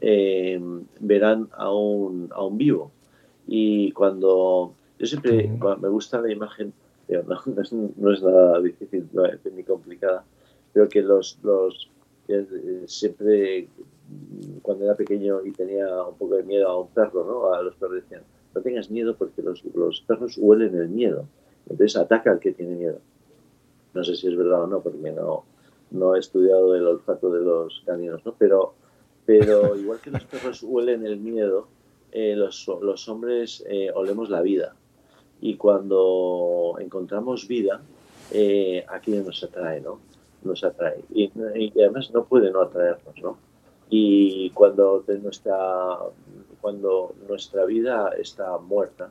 eh, 0.00 0.60
verán 1.00 1.48
a 1.52 1.72
un, 1.72 2.30
a 2.34 2.44
un 2.44 2.58
vivo. 2.58 2.90
Y 3.46 3.92
cuando 3.92 4.74
yo 4.98 5.06
siempre 5.06 5.48
me 5.80 5.88
gusta 5.88 6.20
la 6.20 6.32
imagen, 6.32 6.72
no, 7.26 8.12
es, 8.12 8.22
nada 8.22 8.60
difícil 8.60 9.08
ni 9.54 9.64
complicada, 9.64 10.24
pero 10.72 10.88
que 10.88 11.02
los, 11.02 11.38
los 11.42 11.90
eh, 12.28 12.84
siempre 12.86 13.68
cuando 14.62 14.84
era 14.84 14.94
pequeño 14.94 15.44
y 15.44 15.52
tenía 15.52 16.04
un 16.04 16.16
poco 16.16 16.36
de 16.36 16.42
miedo 16.42 16.68
a 16.68 16.80
un 16.80 16.88
perro, 16.88 17.24
¿no? 17.24 17.54
A 17.54 17.62
los 17.62 17.74
perros 17.76 18.02
decían, 18.02 18.22
no 18.54 18.60
tengas 18.60 18.90
miedo 18.90 19.16
porque 19.16 19.42
los, 19.42 19.64
los 19.74 20.00
perros 20.02 20.36
huelen 20.38 20.74
el 20.76 20.88
miedo. 20.88 21.26
Entonces 21.68 21.96
ataca 21.96 22.30
al 22.30 22.40
que 22.40 22.52
tiene 22.52 22.74
miedo. 22.74 22.98
No 23.94 24.04
sé 24.04 24.14
si 24.16 24.28
es 24.28 24.36
verdad 24.36 24.64
o 24.64 24.66
no, 24.66 24.80
porque 24.80 25.10
no, 25.12 25.44
no 25.90 26.16
he 26.16 26.18
estudiado 26.18 26.74
el 26.74 26.86
olfato 26.86 27.30
de 27.30 27.40
los 27.40 27.82
caninos, 27.86 28.24
¿no? 28.24 28.34
Pero, 28.38 28.74
pero 29.24 29.76
igual 29.78 30.00
que 30.00 30.10
los 30.10 30.24
perros 30.24 30.62
huelen 30.62 31.06
el 31.06 31.18
miedo, 31.18 31.68
eh, 32.10 32.34
los, 32.36 32.68
los, 32.80 33.08
hombres 33.08 33.64
eh, 33.68 33.90
olemos 33.94 34.28
la 34.28 34.42
vida. 34.42 34.74
Y 35.40 35.56
cuando 35.56 36.76
encontramos 36.78 37.48
vida, 37.48 37.82
eh, 38.30 38.84
aquí 38.88 39.12
nos 39.12 39.42
atrae, 39.42 39.80
¿no? 39.80 39.98
Nos 40.44 40.64
atrae. 40.64 41.04
Y, 41.14 41.30
y, 41.54 41.72
además 41.80 42.10
no 42.12 42.24
puede 42.24 42.50
no 42.50 42.62
atraernos, 42.62 43.14
¿no? 43.22 43.36
y 43.94 44.48
cuando, 44.50 45.04
nuestra, 45.22 45.98
cuando 46.62 47.14
nuestra 47.28 47.66
vida 47.66 48.10
está 48.18 48.56
muerta, 48.56 49.10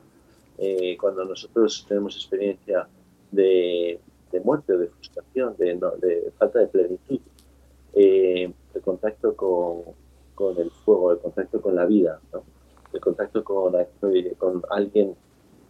eh, 0.58 0.96
cuando 1.00 1.24
nosotros 1.24 1.86
tenemos 1.88 2.16
experiencia 2.16 2.88
de, 3.30 4.00
muerte 4.42 4.72
o 4.72 4.78
de 4.78 4.88
frustración, 4.88 5.54
de, 5.56 6.32
falta 6.36 6.58
de 6.58 6.66
plenitud, 6.66 7.20
eh, 7.94 8.52
el 8.74 8.82
contacto 8.82 9.36
con, 9.36 10.58
el 10.58 10.70
fuego, 10.72 11.12
el 11.12 11.18
contacto 11.18 11.60
con 11.60 11.76
la 11.76 11.86
vida, 11.86 12.18
el 12.92 13.00
contacto 13.00 13.44
con, 13.44 13.74
con 14.36 14.62
alguien 14.68 15.14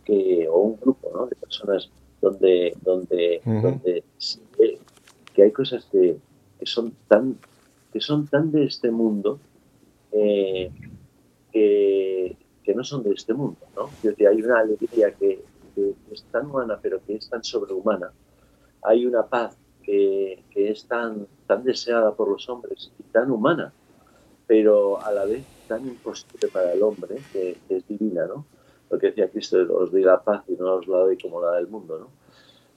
que, 0.06 0.48
o 0.48 0.58
un 0.58 0.80
grupo 0.80 1.26
de 1.26 1.36
personas 1.36 1.90
donde, 2.22 2.74
donde, 2.80 3.42
donde 3.44 4.02
que 5.34 5.42
hay 5.42 5.52
cosas 5.52 5.86
que, 5.90 6.18
que 6.58 6.66
son 6.66 6.92
tan 7.08 7.36
que 7.92 8.00
son 8.00 8.26
tan 8.26 8.50
de 8.50 8.64
este 8.64 8.90
mundo 8.90 9.38
eh, 10.12 10.70
que, 11.52 12.74
no 12.74 12.84
son 12.84 13.02
de 13.02 13.12
este 13.12 13.34
mundo, 13.34 13.58
¿no? 13.76 13.90
hay 14.04 14.42
una 14.42 14.60
alegría 14.60 15.12
que, 15.12 15.44
es 16.10 16.22
tan 16.24 16.46
humana, 16.46 16.78
pero 16.80 17.00
que 17.04 17.14
es 17.16 17.28
tan 17.28 17.42
sobrehumana. 17.42 18.12
Hay 18.82 19.06
una 19.06 19.26
paz 19.26 19.56
que, 19.82 20.42
es 20.54 20.84
tan, 20.86 21.26
tan 21.46 21.64
deseada 21.64 22.14
por 22.14 22.28
los 22.28 22.48
hombres 22.48 22.92
y 22.98 23.02
tan 23.04 23.30
humana, 23.30 23.72
pero 24.46 25.02
a 25.02 25.12
la 25.12 25.24
vez 25.24 25.44
tan 25.68 25.86
imposible 25.86 26.48
para 26.48 26.72
el 26.72 26.82
hombre, 26.82 27.16
que, 27.32 27.56
es 27.68 27.86
divina, 27.88 28.26
¿no? 28.26 28.44
Lo 28.90 28.98
que 28.98 29.08
decía 29.08 29.30
Cristo, 29.30 29.58
os 29.74 29.90
doy 29.90 30.02
la 30.02 30.22
paz 30.22 30.44
y 30.48 30.52
no 30.52 30.74
os 30.74 30.86
la 30.86 30.98
doy 30.98 31.16
como 31.18 31.40
la 31.40 31.52
del 31.52 31.68
mundo, 31.68 31.98
¿no? 31.98 32.08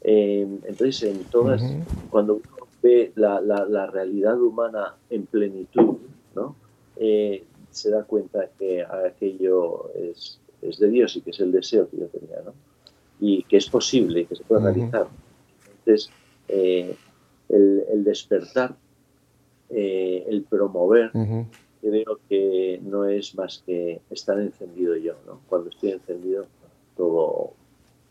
Eh, 0.02 0.48
entonces, 0.64 1.04
en 1.04 1.24
todas, 1.26 1.64
cuando 2.10 2.42
ve 2.84 3.12
la, 3.16 3.42
la, 3.42 3.88
realidad 3.88 4.40
humana 4.40 4.96
en 5.10 5.26
plenitud, 5.26 5.98
¿no? 6.36 6.56
Eh, 6.98 7.44
se 7.72 7.90
da 7.90 8.04
cuenta 8.04 8.50
que 8.58 8.84
aquello 8.84 9.92
es, 9.96 10.40
es, 10.62 10.80
de 10.80 10.90
Dios 10.90 11.16
y 11.16 11.22
que 11.22 11.32
es 11.32 11.40
el 11.40 11.52
deseo 11.52 11.90
que 11.90 11.98
yo 11.98 12.06
tenía, 12.08 12.42
¿no? 12.46 12.54
y 13.20 13.44
que 13.44 13.58
es 13.58 13.70
posible 13.70 14.22
y 14.22 14.26
que 14.26 14.36
se 14.36 14.44
puede 14.44 14.64
realizar. 14.64 15.08
Entonces, 15.80 16.10
eh, 16.48 16.96
el, 17.50 18.04
despertar, 18.04 18.76
eh, 19.70 20.26
el 20.28 20.44
promover, 20.44 21.12
creo 21.82 22.20
que 22.28 22.80
no 22.84 23.06
es 23.06 23.36
más 23.36 23.64
que 23.66 24.02
estar 24.10 24.40
encendido 24.40 24.96
yo. 24.98 25.14
¿no? 25.26 25.42
Cuando 25.48 25.70
estoy 25.70 25.92
encendido, 25.92 26.46
todo, 26.98 27.54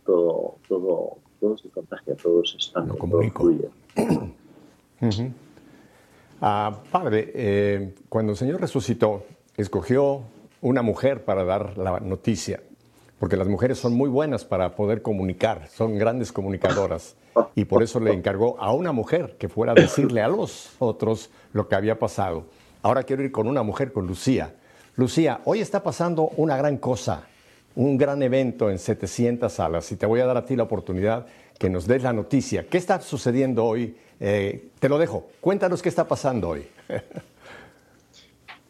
todo, 0.07 0.57
todo, 0.68 1.18
se 1.57 1.68
contagia, 1.68 2.14
todo 2.16 2.44
se 2.44 2.57
expande, 2.57 2.94
todo 2.96 3.22
fluye. 3.30 3.68
Ah, 6.46 6.76
padre, 6.90 7.33
eh, 7.35 7.94
cuando 8.11 8.33
el 8.33 8.37
Señor 8.37 8.61
resucitó, 8.61 9.24
escogió 9.57 10.24
una 10.61 10.83
mujer 10.83 11.24
para 11.24 11.44
dar 11.44 11.78
la 11.78 12.00
noticia, 12.00 12.61
porque 13.18 13.37
las 13.37 13.48
mujeres 13.48 13.78
son 13.78 13.94
muy 13.94 14.11
buenas 14.11 14.44
para 14.44 14.74
poder 14.74 15.00
comunicar, 15.00 15.68
son 15.68 15.96
grandes 15.96 16.33
comunicadoras, 16.33 17.16
y 17.54 17.64
por 17.64 17.83
eso 17.83 17.98
le 17.98 18.12
encargó 18.12 18.61
a 18.61 18.74
una 18.74 18.92
mujer 18.92 19.37
que 19.38 19.48
fuera 19.48 19.72
a 19.72 19.74
decirle 19.74 20.20
a 20.20 20.28
los 20.28 20.74
otros 20.80 21.30
lo 21.52 21.66
que 21.66 21.76
había 21.76 21.98
pasado. 21.98 22.44
Ahora 22.83 23.04
quiero 23.04 23.22
ir 23.22 23.33
con 23.33 23.48
una 23.48 23.62
mujer, 23.62 23.92
con 23.92 24.07
Lucía. 24.07 24.54
Lucía, 24.96 25.40
hoy 25.44 25.61
está 25.61 25.83
pasando 25.83 26.30
una 26.37 26.57
gran 26.57 26.76
cosa, 26.76 27.26
un 27.77 27.99
gran 27.99 28.23
evento 28.23 28.71
en 28.71 28.79
700 28.79 29.53
salas, 29.53 29.91
y 29.93 29.97
te 29.97 30.07
voy 30.07 30.21
a 30.21 30.27
dar 30.27 30.37
a 30.37 30.45
ti 30.45 30.57
la 30.57 30.63
oportunidad 30.65 31.27
que 31.59 31.71
nos 31.71 31.87
des 31.87 32.03
la 32.03 32.13
noticia. 32.13 32.67
¿Qué 32.69 32.79
está 32.79 33.01
sucediendo 33.01 33.65
hoy 33.65 33.95
eh, 34.21 34.69
te 34.79 34.89
lo 34.89 34.99
dejo. 34.99 35.29
Cuéntanos 35.41 35.83
qué 35.83 35.89
está 35.89 36.07
pasando 36.07 36.51
hoy. 36.51 36.67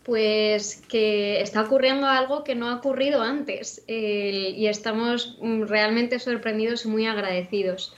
Pues 0.04 0.82
que 0.86 1.40
está 1.40 1.62
ocurriendo 1.62 2.06
algo 2.06 2.44
que 2.44 2.54
no 2.54 2.68
ha 2.68 2.76
ocurrido 2.76 3.22
antes 3.22 3.82
y 3.88 4.66
estamos 4.66 5.38
mm, 5.40 5.62
realmente 5.62 6.18
sorprendidos 6.18 6.84
y 6.84 6.88
muy 6.88 7.06
agradecidos. 7.06 7.94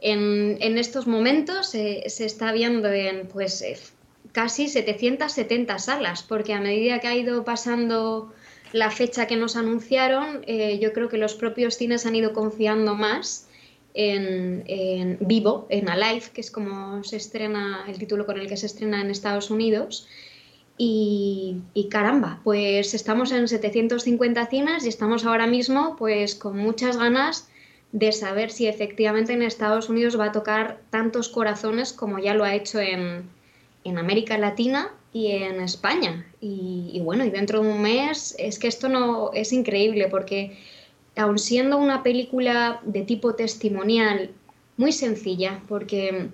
En, 0.00 0.58
estos 0.78 1.06
momentos 1.06 1.68
se 1.68 2.04
está 2.06 2.50
viendo 2.50 2.90
en 2.90 3.28
pues 3.28 3.62
eh, 3.62 3.78
casi 4.32 4.66
770 4.66 5.78
salas, 5.78 6.24
porque 6.24 6.54
a 6.54 6.60
medida 6.60 6.98
que 6.98 7.06
ha 7.06 7.14
ido 7.14 7.44
pasando 7.44 8.32
la 8.74 8.90
fecha 8.90 9.28
que 9.28 9.36
nos 9.36 9.54
anunciaron, 9.54 10.42
eh, 10.48 10.80
yo 10.80 10.92
creo 10.92 11.08
que 11.08 11.16
los 11.16 11.34
propios 11.34 11.76
cines 11.76 12.06
han 12.06 12.16
ido 12.16 12.32
confiando 12.32 12.96
más 12.96 13.48
en, 13.94 15.16
Vivo, 15.20 15.68
en 15.68 15.88
Alive, 15.88 16.24
que 16.34 16.40
es 16.40 16.50
como 16.50 17.04
se 17.04 17.16
estrena, 17.16 17.84
el 17.86 17.98
título 17.98 18.26
con 18.26 18.36
el 18.36 18.48
que 18.48 18.56
se 18.56 18.66
estrena 18.66 19.00
en 19.00 19.12
Estados 19.12 19.52
Unidos. 19.52 20.08
Y, 20.76 21.58
y, 21.72 21.88
caramba, 21.88 22.40
pues 22.42 22.94
estamos 22.94 23.30
en 23.30 23.46
750 23.46 24.46
cines 24.46 24.84
y 24.84 24.88
estamos 24.88 25.24
ahora 25.24 25.46
mismo 25.46 25.94
pues 25.96 26.34
con 26.34 26.56
muchas 26.58 26.96
ganas 26.96 27.48
de 27.92 28.10
saber 28.10 28.50
si 28.50 28.66
efectivamente 28.66 29.34
en 29.34 29.42
Estados 29.42 29.88
Unidos 29.88 30.18
va 30.18 30.26
a 30.26 30.32
tocar 30.32 30.80
tantos 30.90 31.28
corazones 31.28 31.92
como 31.92 32.18
ya 32.18 32.34
lo 32.34 32.42
ha 32.42 32.56
hecho 32.56 32.80
en, 32.80 33.30
en 33.84 33.98
América 33.98 34.36
Latina 34.36 34.90
y 35.14 35.28
en 35.28 35.60
España. 35.60 36.26
Y, 36.40 37.00
bueno, 37.02 37.24
y 37.24 37.30
dentro 37.30 37.62
de 37.62 37.68
un 37.68 37.80
mes 37.80 38.34
es 38.36 38.58
que 38.58 38.66
esto 38.66 38.90
no 38.90 39.32
es 39.32 39.52
increíble 39.52 40.08
porque 40.10 40.58
aun 41.16 41.38
siendo 41.38 41.78
una 41.78 42.02
película 42.02 42.80
de 42.84 43.02
tipo 43.02 43.34
testimonial 43.34 44.32
muy 44.76 44.92
sencilla, 44.92 45.62
porque 45.68 46.28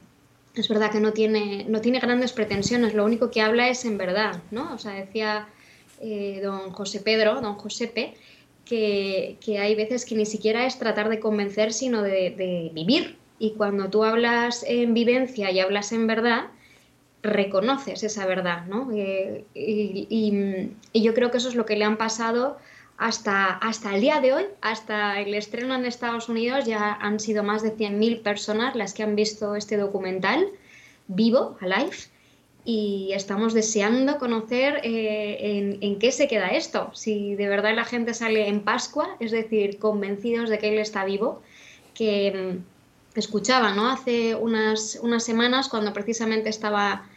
es 0.54 0.68
verdad 0.68 0.90
que 0.90 0.98
no 0.98 1.12
tiene, 1.12 1.66
no 1.68 1.82
tiene 1.82 2.00
grandes 2.00 2.32
pretensiones, 2.32 2.94
lo 2.94 3.04
único 3.04 3.30
que 3.30 3.42
habla 3.42 3.68
es 3.68 3.84
en 3.84 3.98
verdad, 3.98 4.42
¿no? 4.50 4.74
O 4.74 4.78
sea, 4.78 4.92
decía 4.92 5.46
eh, 6.00 6.40
don 6.42 6.70
José 6.70 7.00
Pedro, 7.00 7.42
don 7.42 7.56
Josepe, 7.56 8.14
que, 8.64 9.36
que, 9.44 9.58
hay 9.58 9.74
veces 9.74 10.06
que 10.06 10.14
ni 10.14 10.24
siquiera 10.24 10.64
es 10.64 10.78
tratar 10.78 11.10
de 11.10 11.20
convencer, 11.20 11.74
sino 11.74 12.02
de, 12.02 12.30
de 12.30 12.70
vivir. 12.72 13.18
Y 13.38 13.52
cuando 13.52 13.90
tú 13.90 14.04
hablas 14.04 14.64
en 14.66 14.94
vivencia 14.94 15.50
y 15.50 15.60
hablas 15.60 15.92
en 15.92 16.06
verdad, 16.06 16.46
reconoces 17.22 18.02
esa 18.02 18.26
verdad, 18.26 18.66
¿no? 18.66 18.88
Eh, 18.92 19.44
y, 19.54 20.70
yo 20.94 21.14
creo 21.14 21.30
que 21.30 21.38
eso 21.38 21.48
es 21.48 21.54
lo 21.54 21.66
que 21.66 21.76
le 21.76 21.84
han 21.84 21.96
pasado 21.96 22.58
hasta, 22.96 23.46
hasta 23.46 23.94
el 23.94 24.00
día 24.00 24.20
de 24.20 24.34
hoy, 24.34 24.44
hasta 24.60 25.20
el 25.20 25.34
estreno 25.34 25.74
en 25.74 25.86
Estados 25.86 26.28
Unidos, 26.28 26.66
ya 26.66 26.92
han 26.92 27.20
sido 27.20 27.42
más 27.42 27.62
de 27.62 27.74
100.000 27.76 28.22
personas 28.22 28.74
las 28.74 28.94
que 28.94 29.02
han 29.02 29.16
visto 29.16 29.54
este 29.56 29.76
documental 29.76 30.46
vivo, 31.08 31.56
Alive, 31.60 31.96
y 32.64 33.12
estamos 33.14 33.54
deseando 33.54 34.18
conocer 34.18 34.80
eh, 34.84 35.78
en, 35.80 35.98
qué 35.98 36.12
se 36.12 36.28
queda 36.28 36.48
esto, 36.48 36.90
si 36.94 37.34
de 37.34 37.48
verdad 37.48 37.74
la 37.74 37.84
gente 37.84 38.12
sale 38.12 38.48
en 38.48 38.60
Pascua, 38.60 39.16
es 39.18 39.30
decir, 39.30 39.78
convencidos 39.78 40.50
de 40.50 40.58
que 40.58 40.68
él 40.68 40.78
está 40.78 41.04
vivo, 41.04 41.42
que 41.94 42.60
mm, 43.14 43.18
escuchaba 43.18 43.72
¿no? 43.72 43.88
hace 43.88 44.34
unas, 44.34 44.98
unas 45.02 45.24
semanas 45.24 45.68
cuando 45.68 45.92
precisamente 45.92 46.50
estaba 46.50 47.08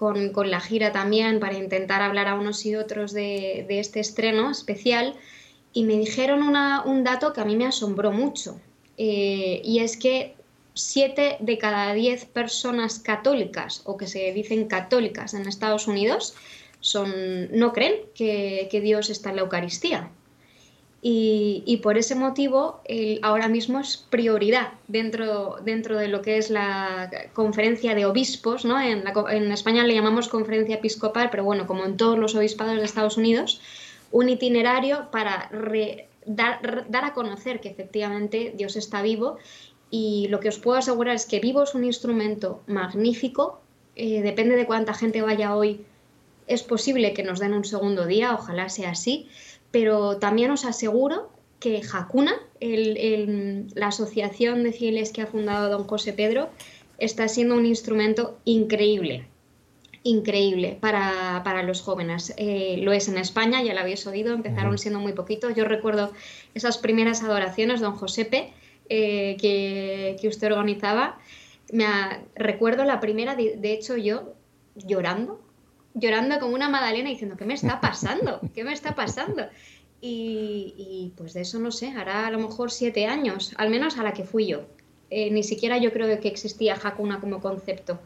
con, 0.00 0.50
la 0.50 0.60
gira 0.60 0.92
también 0.92 1.40
para 1.40 1.58
intentar 1.58 2.00
hablar 2.00 2.26
a 2.26 2.34
unos 2.34 2.64
y 2.64 2.74
otros 2.74 3.12
de, 3.12 3.66
este 3.68 4.00
estreno 4.00 4.50
especial 4.50 5.14
y 5.74 5.84
me 5.84 5.98
dijeron 5.98 6.42
un 6.42 7.04
dato 7.04 7.34
que 7.34 7.42
a 7.42 7.44
mí 7.44 7.54
me 7.54 7.66
asombró 7.66 8.10
mucho 8.10 8.58
eh, 8.96 9.60
y 9.62 9.80
es 9.80 9.98
que 9.98 10.36
siete 10.72 11.36
de 11.40 11.58
cada 11.58 11.92
diez 11.92 12.24
personas 12.24 12.98
católicas 12.98 13.82
o 13.84 13.98
que 13.98 14.06
se 14.06 14.32
dicen 14.32 14.68
católicas 14.68 15.34
en 15.34 15.46
Estados 15.46 15.86
Unidos 15.86 16.34
son, 16.80 17.12
no 17.52 17.74
creen 17.74 17.96
que 18.14 18.80
Dios 18.82 19.10
está 19.10 19.28
en 19.28 19.36
la 19.36 19.42
Eucaristía. 19.42 20.10
Y, 21.02 21.80
por 21.82 21.96
ese 21.96 22.14
motivo 22.14 22.82
ahora 23.22 23.48
mismo 23.48 23.80
es 23.80 23.96
prioridad 23.96 24.74
dentro, 24.86 25.56
dentro 25.64 25.96
de 25.96 26.08
lo 26.08 26.20
que 26.20 26.36
es 26.36 26.50
la 26.50 27.10
conferencia 27.32 27.94
de 27.94 28.04
obispos, 28.04 28.66
¿no? 28.66 28.78
en, 28.78 29.52
España 29.52 29.84
le 29.84 29.94
llamamos 29.94 30.28
conferencia 30.28 30.76
episcopal, 30.76 31.30
pero 31.30 31.42
bueno, 31.42 31.66
como 31.66 31.86
en 31.86 31.96
todos 31.96 32.18
los 32.18 32.34
obispados 32.34 32.76
de 32.76 32.84
Estados 32.84 33.16
Unidos, 33.16 33.62
un 34.12 34.28
itinerario 34.28 35.10
para 35.10 35.50
dar, 36.26 36.86
dar, 36.90 37.04
a 37.04 37.14
conocer 37.14 37.60
que 37.60 37.70
efectivamente 37.70 38.52
Dios 38.54 38.76
está 38.76 39.00
vivo. 39.00 39.38
Y 39.90 40.28
lo 40.28 40.38
que 40.38 40.50
os 40.50 40.58
puedo 40.58 40.78
asegurar 40.78 41.16
es 41.16 41.26
que 41.26 41.40
vivo 41.40 41.62
es 41.62 41.74
un 41.74 41.84
instrumento 41.84 42.60
magnífico, 42.66 43.60
eh, 43.96 44.22
depende 44.22 44.54
de 44.54 44.66
cuánta 44.66 44.94
gente 44.94 45.20
vaya 45.20 45.56
hoy, 45.56 45.84
es 46.46 46.62
posible 46.62 47.12
que 47.12 47.22
nos 47.22 47.40
den 47.40 47.54
un 47.54 47.64
segundo 47.64 48.06
día, 48.06 48.34
ojalá 48.34 48.68
sea 48.68 48.90
así 48.90 49.28
pero 49.70 50.16
también 50.18 50.50
os 50.50 50.64
aseguro 50.64 51.30
que 51.60 51.82
Hakuna, 51.92 52.34
la 52.60 53.86
asociación 53.86 54.64
de 54.64 54.72
fieles 54.72 55.12
que 55.12 55.22
ha 55.22 55.26
fundado 55.26 55.70
don 55.70 55.84
José 55.84 56.12
Pedro, 56.12 56.48
está 56.98 57.28
siendo 57.28 57.54
un 57.54 57.66
instrumento 57.66 58.38
increíble, 58.44 59.26
increíble 60.02 60.78
para, 60.80 61.62
los 61.62 61.82
jóvenes. 61.82 62.32
Eh, 62.36 62.78
lo 62.82 62.92
es 62.92 63.08
en 63.08 63.18
España, 63.18 63.62
ya 63.62 63.74
lo 63.74 63.80
habéis 63.80 64.06
oído, 64.06 64.32
empezaron 64.32 64.78
siendo 64.78 65.00
muy 65.00 65.12
poquitos. 65.12 65.54
Yo 65.54 65.64
recuerdo 65.64 66.12
esas 66.54 66.78
primeras 66.78 67.22
adoraciones, 67.22 67.80
don 67.80 67.94
Josepe, 67.94 68.52
eh, 68.88 69.36
que, 69.38 70.28
usted 70.28 70.50
organizaba. 70.50 71.18
Me 71.72 71.86
recuerdo 72.34 72.84
la 72.84 73.00
primera, 73.00 73.36
de 73.36 73.72
hecho 73.72 73.96
yo 73.96 74.34
llorando, 74.74 75.40
llorando 75.94 76.38
como 76.38 76.54
una 76.54 76.68
Madalena 76.68 77.10
diciendo, 77.10 77.36
¿qué 77.36 77.44
me 77.44 77.54
está 77.54 77.80
pasando? 77.80 78.40
¿Qué 78.54 78.64
me 78.64 78.72
está 78.72 78.94
pasando? 78.94 79.44
Y, 80.02 81.12
pues 81.16 81.34
de 81.34 81.42
eso 81.42 81.58
no 81.58 81.70
sé, 81.70 81.88
hará 81.88 82.26
a 82.26 82.30
lo 82.30 82.38
mejor 82.38 82.70
siete 82.70 83.06
años, 83.06 83.52
al 83.58 83.68
menos 83.68 83.98
a 83.98 84.02
la 84.02 84.12
que 84.12 84.24
fui 84.24 84.46
yo. 84.46 84.62
Eh, 85.10 85.30
ni 85.30 85.42
siquiera 85.42 85.76
yo 85.78 85.92
creo 85.92 86.20
que 86.20 86.28
existía 86.28 86.78
Hakuna 86.82 87.20
como 87.20 87.40
concepto. 87.40 88.00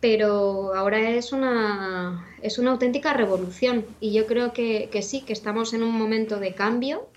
Pero 0.00 0.74
ahora 0.74 1.10
es 1.10 1.32
una, 1.32 2.26
es 2.42 2.58
una 2.58 2.70
auténtica 2.70 3.12
revolución 3.12 3.84
y 4.00 4.12
yo 4.12 4.26
creo 4.26 4.52
que, 4.52 4.88
que 4.90 5.02
sí, 5.02 5.22
que 5.22 5.32
estamos 5.32 5.74
en 5.74 5.82
un 5.82 5.92
momento 5.92 6.38
de 6.38 6.54
cambio. 6.54 7.08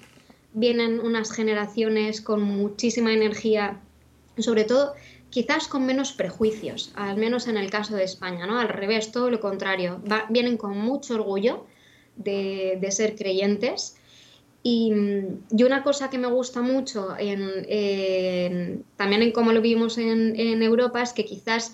Vienen 0.53 0.99
unas 0.99 1.31
generaciones 1.31 2.21
con 2.21 2.41
muchísima 2.41 3.13
energía, 3.13 3.79
sobre 4.37 4.63
todo 4.63 4.95
quizás 5.29 5.67
con 5.67 5.85
menos 5.85 6.13
prejuicios, 6.13 6.91
al 6.95 7.17
menos 7.17 7.47
en 7.47 7.57
el 7.57 7.69
caso 7.69 7.95
de 7.95 8.03
España, 8.03 8.45
¿no? 8.45 8.59
Al 8.59 8.69
revés, 8.69 9.11
todo 9.11 9.29
lo 9.29 9.39
contrario, 9.39 10.01
vienen 10.29 10.57
con 10.57 10.77
mucho 10.77 11.15
orgullo 11.15 11.65
de, 12.15 12.87
ser 12.91 13.15
creyentes. 13.15 13.97
Y, 14.63 14.91
una 15.51 15.83
cosa 15.83 16.09
que 16.09 16.17
me 16.17 16.27
gusta 16.27 16.61
mucho 16.61 17.09
también 18.97 19.21
en 19.21 19.31
cómo 19.31 19.51
lo 19.51 19.61
vivimos 19.61 19.97
en, 19.97 20.61
Europa 20.61 21.01
es 21.01 21.13
que 21.13 21.25
quizás 21.25 21.73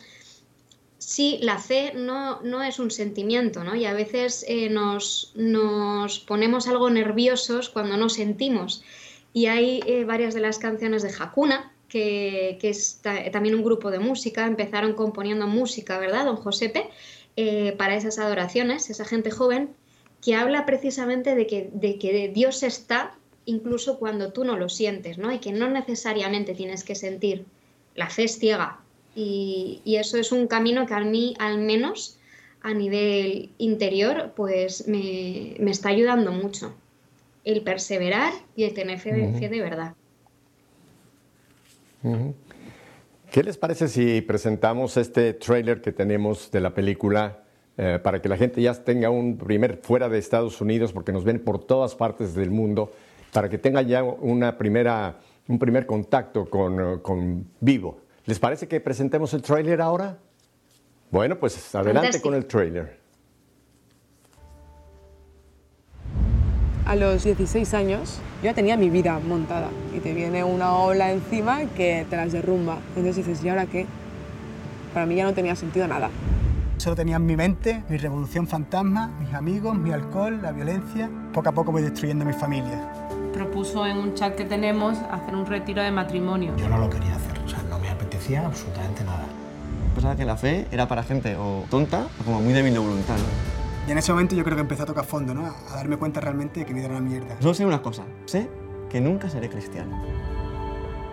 sí, 0.98 1.38
la 1.42 1.58
fe 1.60 1.94
no, 1.96 2.42
no 2.42 2.63
es 2.63 2.80
un 2.80 2.89
sentimiento, 2.92 3.63
¿no? 3.63 3.76
Y 3.76 3.86
a 3.86 3.94
veces 3.94 4.46
eh, 4.48 4.70
nos, 4.70 5.32
nos, 5.36 6.20
ponemos 6.20 6.68
algo 6.68 6.89
nerviosos 6.89 7.70
cuando 7.70 7.98
no 7.98 8.10
sentimos. 8.10 8.84
Y 9.34 9.48
hay 9.48 9.82
eh, 9.86 10.06
varias 10.06 10.34
de 10.34 10.42
las 10.42 10.60
canciones 10.60 11.04
de 11.04 11.12
Hakuna, 11.18 11.73
que, 11.93 12.58
es 12.63 13.01
también 13.32 13.53
un 13.53 13.63
grupo 13.63 13.91
de 13.91 13.99
música, 13.99 14.47
empezaron 14.47 14.93
componiendo 14.93 15.45
música, 15.45 15.99
¿verdad, 15.99 16.25
don 16.25 16.38
Josepe? 16.38 16.89
Eh, 17.36 17.75
para 17.77 17.95
esas 17.95 18.17
adoraciones, 18.17 18.89
esa 18.89 19.06
gente 19.06 19.29
joven, 19.29 19.69
que 20.19 20.34
habla 20.34 20.65
precisamente 20.65 21.36
de 21.36 21.45
que, 21.45 21.69
de 21.71 21.99
que 21.99 22.29
Dios 22.29 22.63
está 22.63 23.15
incluso 23.45 23.99
cuando 23.99 24.34
tú 24.34 24.43
no 24.43 24.58
lo 24.58 24.69
sientes, 24.69 25.19
¿no? 25.19 25.32
Y 25.32 25.38
que 25.38 25.51
no 25.51 25.69
necesariamente 25.69 26.56
tienes 26.56 26.84
que 26.84 26.95
sentir. 26.95 27.45
La 27.93 28.10
fe 28.10 28.23
es 28.23 28.39
ciega. 28.39 28.79
Y, 29.15 29.82
eso 29.86 30.17
es 30.17 30.32
un 30.32 30.47
camino 30.47 30.88
que 30.88 30.95
a 30.95 31.01
mí, 31.01 31.36
al 31.38 31.60
menos 31.60 32.17
a 32.62 32.73
nivel 32.73 33.51
interior, 33.60 34.34
pues 34.36 34.88
me, 34.88 35.56
está 35.69 35.89
ayudando 35.89 36.32
mucho. 36.32 36.73
El 37.43 37.62
perseverar 37.62 38.34
y 38.56 38.63
el 38.63 38.73
tener 38.73 38.99
fe 38.99 39.12
de 39.12 39.62
verdad. 39.62 39.93
¿Qué 43.32 43.44
les 43.44 43.58
parece 43.58 43.88
si 43.88 44.22
presentamos 44.22 44.98
este 44.98 45.34
trailer 45.34 45.82
que 45.82 45.92
tenemos 45.92 46.52
de 46.52 46.62
la 46.62 46.74
película 46.74 47.44
eh, 47.78 48.00
para 48.04 48.22
que 48.22 48.30
la 48.30 48.38
gente 48.38 48.62
ya 48.62 48.74
tenga 48.74 49.10
un 49.10 49.38
primer 49.38 49.78
fuera 49.82 50.08
de 50.10 50.20
Estados 50.20 50.62
Unidos, 50.62 50.94
porque 50.94 51.12
nos 51.12 51.24
ven 51.24 51.39
por 51.39 51.63
todas 51.66 51.96
partes 51.96 52.36
del 52.36 52.52
mundo, 52.52 52.92
para 53.32 53.50
que 53.50 53.58
tenga 53.58 53.82
ya 53.82 54.04
una 54.04 54.58
primera, 54.58 55.20
un 55.48 55.58
primer 55.58 55.86
contacto 55.86 56.50
con, 56.50 57.00
con 57.00 57.48
Vivo? 57.60 58.02
¿Les 58.26 58.38
parece 58.38 58.68
que 58.68 58.80
presentemos 58.80 59.34
el 59.34 59.42
trailer 59.42 59.82
ahora? 59.82 60.18
Bueno, 61.10 61.39
pues 61.39 61.74
adelante 61.76 62.22
con 62.22 62.34
el 62.36 62.46
trailer. 62.46 63.03
A 66.86 66.96
los 66.96 67.24
16 67.24 67.74
años 67.74 68.19
yo 68.41 68.46
ya 68.46 68.54
tenía 68.54 68.78
mi 68.78 68.89
vida 68.89 69.19
montada 69.19 69.69
y 69.96 70.00
te 70.00 70.13
viene 70.13 70.43
una 70.43 70.74
ola 70.74 71.12
encima 71.12 71.62
que 71.76 72.06
te 72.10 72.17
las 72.17 72.32
derrumba. 72.32 72.78
Entonces 72.96 73.26
dices, 73.26 73.43
¿y 73.43 73.50
ahora 73.50 73.65
qué? 73.65 73.86
Para 74.93 75.06
mí 75.06 75.15
ya 75.15 75.24
no 75.24 75.34
tenía 75.34 75.56
sentido 75.56 75.88
nada. 75.88 76.10
Solo 76.78 76.96
tenía 76.96 77.15
en 77.15 77.26
mi 77.26 77.38
mente 77.38 77.84
mi 77.88 77.98
revolución 77.98 78.48
fantasma, 78.48 79.12
mis 79.19 79.34
amigos, 79.34 79.78
mi 79.78 79.91
alcohol, 79.91 80.39
la 80.41 80.52
violencia. 80.52 81.10
Poco 81.32 81.50
a 81.50 81.52
poco 81.54 81.72
voy 81.72 81.84
destruyendo 81.84 82.26
mi 82.26 82.34
familia. 82.34 82.91
Propuso 83.34 83.86
en 83.88 83.98
un 83.98 84.13
chat 84.13 84.36
que 84.36 84.43
tenemos 84.43 84.98
hacer 85.10 85.36
un 85.36 85.46
retiro 85.46 85.82
de 85.82 85.91
matrimonio. 85.91 86.54
Yo 86.58 86.67
no 86.67 86.78
lo 86.78 86.89
quería 86.89 87.15
hacer, 87.15 87.39
o 87.46 87.48
sea, 87.48 87.63
no 87.69 87.80
me 87.80 87.89
apetecía 87.89 88.46
absolutamente 88.46 89.04
nada. 89.06 89.26
Pensaba 89.96 90.15
que 90.15 90.26
la 90.26 90.36
fe 90.36 90.67
era 90.72 90.88
para 90.88 91.04
gente 91.04 91.36
o 91.38 91.63
tonta 91.69 92.08
o 92.19 92.26
como 92.26 92.41
muy 92.41 92.54
débil 92.54 92.74
de 92.74 92.80
voluntad. 92.80 93.15
Y 93.86 93.91
en 93.91 93.98
ese 93.98 94.13
momento 94.13 94.34
yo 94.34 94.46
creo 94.46 94.56
que 94.56 94.62
empecé 94.62 94.84
a 94.84 94.86
tocar 94.86 95.04
fondo, 95.04 95.34
¿no? 95.34 95.46
A 95.46 95.76
darme 95.76 95.98
cuenta 95.98 96.22
realmente 96.22 96.62
de 96.62 96.65
que 96.65 96.74
mi 96.74 96.80
vida 96.80 96.88
era 96.88 96.98
una 96.98 97.10
mierda. 97.10 97.36
Solo 97.41 97.54
sé 97.54 97.65
una 97.65 97.82
cosa, 97.82 98.04
sé 98.26 98.50
que 98.89 99.02
nunca 99.02 99.30
seré 99.30 99.50
cristiano. 99.50 100.02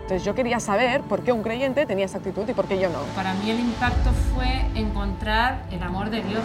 Entonces 0.03 0.23
yo 0.23 0.33
quería 0.35 0.59
saber 0.61 1.01
por 1.01 1.21
qué 1.21 1.33
un 1.33 1.43
creyente 1.43 1.85
tenía 1.85 2.05
esa 2.05 2.19
actitud 2.19 2.47
y 2.47 2.53
por 2.53 2.67
qué 2.67 2.79
yo 2.79 2.89
no. 2.89 2.99
Para 3.13 3.33
mí 3.33 3.51
el 3.51 3.59
impacto 3.59 4.11
fue 4.33 4.65
encontrar 4.73 5.65
el 5.69 5.83
amor 5.83 6.09
de 6.09 6.21
Dios. 6.21 6.41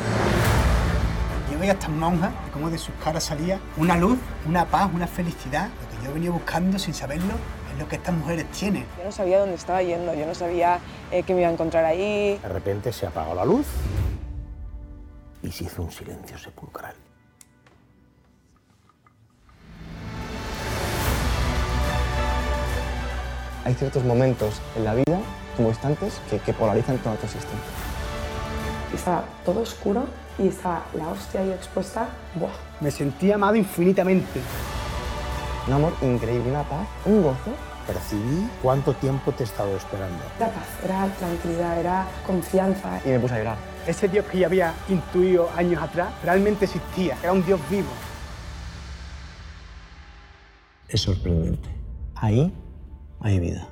Yo 1.53 1.59
veía 1.61 1.73
a 1.73 1.75
estas 1.75 1.91
monjas 1.91 2.33
y 2.49 2.51
cómo 2.51 2.71
de 2.71 2.79
sus 2.79 2.95
caras 3.05 3.23
salía 3.23 3.61
una 3.77 3.97
luz, 3.97 4.19
una 4.49 4.65
paz, 4.65 4.91
una 4.93 5.07
felicidad, 5.07 5.69
lo 5.69 5.99
que 6.01 6.07
yo 6.07 6.12
venía 6.12 6.33
buscando 6.33 6.77
sin 6.81 6.93
saberlo 6.93 7.35
es 7.73 7.79
lo 7.79 7.87
que 7.87 7.97
estas 7.97 8.17
mujeres 8.17 8.47
tienen. 8.51 8.85
Yo 8.99 9.05
no 9.05 9.12
sabía 9.12 9.39
dónde 9.39 9.55
estaba 9.55 9.81
yendo, 9.81 10.12
yo 10.12 10.27
no 10.27 10.35
sabía 10.35 10.81
eh, 11.12 11.23
qué 11.23 11.35
me 11.35 11.43
iba 11.43 11.51
a 11.51 11.53
encontrar 11.53 11.85
ahí. 11.85 12.39
De 12.43 12.49
repente 12.49 12.93
se 12.93 13.07
apagó 13.07 13.33
la 13.33 13.45
luz 13.45 13.67
y 15.47 15.53
se 15.53 15.65
hizo 15.65 15.83
un 15.83 15.93
silencio 15.93 16.37
sepulcral. 16.37 16.95
Hay 23.65 23.75
ciertos 23.75 24.05
momentos 24.05 24.61
en 24.77 24.85
la 24.85 24.95
vida, 24.95 25.21
como 25.57 25.69
instantes, 25.69 26.21
que, 26.29 26.39
que 26.41 26.53
polarizan 26.53 26.99
toda 26.99 27.17
tu 27.17 27.27
existencia. 27.27 27.61
Estaba 28.93 29.25
todo 29.45 29.61
oscuro 29.61 30.07
y 30.39 30.49
estaba 30.49 30.85
la 30.95 31.09
hostia 31.09 31.41
ahí 31.41 31.51
expuesta. 31.51 32.09
¡Buah! 32.35 32.51
Me 32.81 32.91
sentía 32.91 33.37
amado 33.37 33.57
infinitamente. 33.57 34.41
Un 35.67 35.73
amor 35.73 35.93
increíble, 36.03 36.51
una 36.51 36.63
paz, 36.63 36.87
un 37.05 37.23
gozo. 37.23 37.53
Percibí 37.87 38.49
cuánto 38.63 38.95
tiempo 38.95 39.31
te 39.33 39.45
he 39.45 39.47
estado 39.47 39.77
esperando. 39.77 40.23
Era 40.39 40.51
paz, 40.51 40.67
era 40.85 41.07
tranquilidad, 41.19 41.79
era 41.79 42.07
confianza. 42.27 43.01
Y 43.05 43.11
me 43.11 43.21
puse 43.21 43.35
a 43.35 43.39
llorar. 43.39 43.76
Ese 43.87 44.09
Dios 44.09 44.25
que 44.27 44.38
ya 44.38 44.46
había 44.46 44.75
intuido 44.88 45.49
años 45.57 45.81
atrás 45.81 46.12
realmente 46.25 46.64
existía, 46.64 47.16
era 47.22 47.33
un 47.33 47.44
Dios 47.44 47.61
vivo. 47.70 47.88
Es 50.88 51.03
sorprendente. 51.03 51.68
Ahí 52.16 52.53
hay 53.20 53.38
vida. 53.38 53.68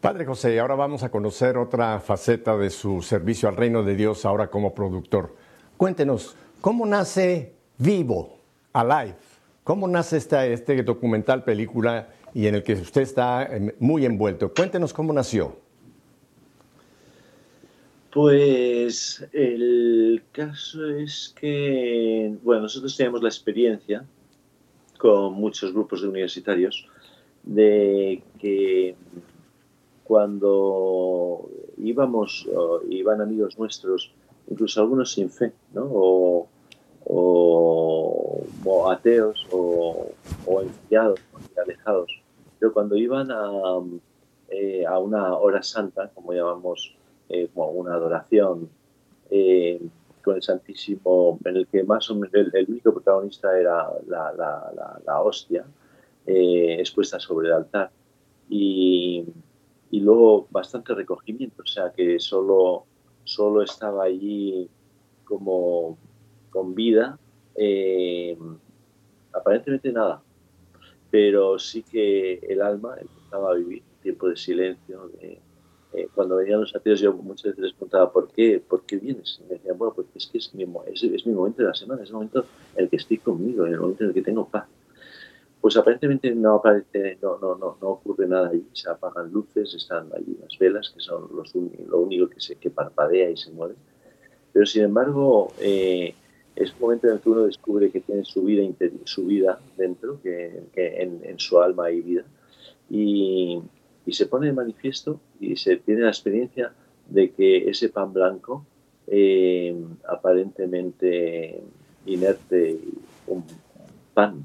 Padre 0.00 0.24
José, 0.24 0.58
ahora 0.58 0.76
vamos 0.76 1.02
a 1.02 1.10
conocer 1.10 1.58
otra 1.58 2.00
faceta 2.00 2.56
de 2.56 2.70
su 2.70 3.02
servicio 3.02 3.50
al 3.50 3.56
reino 3.56 3.82
de 3.82 3.94
Dios 3.94 4.24
ahora 4.24 4.48
como 4.48 4.74
productor. 4.74 5.36
Cuéntenos, 5.80 6.36
¿cómo 6.60 6.84
nace 6.84 7.54
Vivo, 7.78 8.36
Alive? 8.74 9.16
¿Cómo 9.64 9.88
nace 9.88 10.18
esta, 10.18 10.44
este 10.44 10.82
documental, 10.82 11.42
película, 11.42 12.10
y 12.34 12.48
en 12.48 12.56
el 12.56 12.62
que 12.62 12.74
usted 12.74 13.00
está 13.00 13.44
eh, 13.44 13.74
muy 13.78 14.04
envuelto? 14.04 14.52
Cuéntenos 14.52 14.92
cómo 14.92 15.14
nació. 15.14 15.56
Pues 18.12 19.26
el 19.32 20.22
caso 20.32 20.86
es 20.86 21.34
que, 21.40 22.36
bueno, 22.42 22.64
nosotros 22.64 22.94
tenemos 22.94 23.22
la 23.22 23.30
experiencia 23.30 24.04
con 24.98 25.32
muchos 25.32 25.72
grupos 25.72 26.02
de 26.02 26.08
universitarios 26.08 26.86
de 27.42 28.22
que 28.38 28.96
cuando 30.04 31.48
íbamos, 31.78 32.46
iban 32.90 33.22
amigos 33.22 33.58
nuestros, 33.58 34.12
incluso 34.50 34.80
algunos 34.80 35.12
sin 35.12 35.30
fe, 35.30 35.52
¿no? 35.72 35.84
o, 35.84 36.48
o, 37.06 38.44
o 38.64 38.90
ateos 38.90 39.46
o, 39.50 40.10
o 40.46 40.62
enfriados, 40.62 41.20
alejados, 41.56 42.20
pero 42.58 42.72
cuando 42.72 42.96
iban 42.96 43.30
a, 43.30 43.50
eh, 44.50 44.84
a 44.84 44.98
una 44.98 45.36
hora 45.36 45.62
santa, 45.62 46.10
como 46.14 46.32
llamamos, 46.32 46.94
eh, 47.28 47.48
como 47.54 47.70
una 47.70 47.94
adoración 47.94 48.68
eh, 49.30 49.80
con 50.22 50.36
el 50.36 50.42
Santísimo, 50.42 51.38
en 51.44 51.56
el 51.56 51.66
que 51.66 51.82
más 51.84 52.10
o 52.10 52.14
menos 52.14 52.34
el, 52.34 52.50
el 52.52 52.66
único 52.68 52.92
protagonista 52.92 53.58
era 53.58 53.88
la, 54.06 54.32
la, 54.32 54.72
la, 54.76 55.00
la 55.06 55.22
hostia 55.22 55.64
expuesta 56.26 57.18
sobre 57.18 57.48
el 57.48 57.54
altar. 57.54 57.90
Y, 58.48 59.24
y 59.90 60.00
luego 60.00 60.46
bastante 60.50 60.94
recogimiento, 60.94 61.62
o 61.62 61.66
sea 61.66 61.90
que 61.92 62.20
solo, 62.20 62.84
solo 63.30 63.62
estaba 63.62 64.04
allí 64.04 64.68
como 65.24 65.96
con 66.50 66.74
vida, 66.74 67.16
eh, 67.54 68.36
aparentemente 69.32 69.92
nada, 69.92 70.20
pero 71.10 71.58
sí 71.58 71.82
que 71.84 72.40
el 72.48 72.60
alma 72.60 72.96
empezaba 73.00 73.52
a 73.52 73.54
vivir 73.54 73.82
un 73.82 74.02
tiempo 74.02 74.28
de 74.28 74.36
silencio. 74.36 75.10
Eh, 75.20 75.38
cuando 76.14 76.36
venían 76.36 76.60
los 76.60 76.74
ateos 76.74 77.00
yo 77.00 77.12
muchas 77.12 77.50
veces 77.50 77.64
les 77.64 77.72
preguntaba 77.72 78.12
¿por 78.12 78.28
qué? 78.28 78.60
¿por 78.60 78.82
qué 78.82 78.96
vienes? 78.96 79.40
Y 79.40 79.48
me 79.48 79.54
decían, 79.56 79.76
bueno, 79.76 79.92
porque 79.94 80.18
es 80.18 80.26
que 80.26 80.38
es 80.38 80.54
mi, 80.54 80.64
es, 80.92 81.02
es 81.02 81.26
mi 81.26 81.32
momento 81.32 81.62
de 81.62 81.68
la 81.68 81.74
semana, 81.74 82.02
es 82.02 82.08
el 82.08 82.14
momento 82.14 82.44
en 82.74 82.84
el 82.84 82.90
que 82.90 82.96
estoy 82.96 83.18
conmigo, 83.18 83.66
en 83.66 83.74
el 83.74 83.80
momento 83.80 84.04
en 84.04 84.10
el 84.10 84.14
que 84.14 84.22
tengo 84.22 84.48
paz 84.48 84.66
pues 85.60 85.76
aparentemente 85.76 86.34
no 86.34 86.54
aparece, 86.56 87.18
no, 87.20 87.38
no, 87.38 87.54
no, 87.54 87.76
no 87.80 87.88
ocurre 87.88 88.26
nada 88.26 88.48
allí, 88.48 88.64
se 88.72 88.88
apagan 88.88 89.30
luces, 89.30 89.74
están 89.74 90.08
allí 90.14 90.36
las 90.40 90.58
velas, 90.58 90.90
que 90.90 91.00
son 91.00 91.28
los 91.34 91.54
lo 91.54 91.98
único 91.98 92.28
que, 92.28 92.40
se, 92.40 92.56
que 92.56 92.70
parpadea 92.70 93.30
y 93.30 93.36
se 93.36 93.50
mueve. 93.50 93.74
Pero 94.52 94.64
sin 94.64 94.84
embargo, 94.84 95.52
eh, 95.60 96.14
es 96.56 96.72
un 96.72 96.80
momento 96.80 97.06
en 97.06 97.14
el 97.14 97.20
que 97.20 97.28
uno 97.28 97.42
descubre 97.42 97.90
que 97.90 98.00
tiene 98.00 98.24
su 98.24 98.42
vida, 98.42 98.62
su 99.04 99.26
vida 99.26 99.60
dentro, 99.76 100.20
que, 100.22 100.62
en, 100.74 101.38
su 101.38 101.60
alma 101.60 101.86
hay 101.86 102.00
vida, 102.00 102.24
y, 102.88 103.60
se 104.10 104.26
pone 104.26 104.48
de 104.48 104.52
manifiesto 104.52 105.20
y 105.38 105.54
se 105.54 105.76
tiene 105.76 106.00
la 106.00 106.08
experiencia 106.08 106.72
de 107.08 107.30
que 107.30 107.70
ese 107.70 107.90
pan 107.90 108.12
blanco, 108.12 108.66
eh, 109.06 109.72
aparentemente 110.08 111.62
inerte, 112.06 112.76
un 113.28 113.44
pan, 114.12 114.44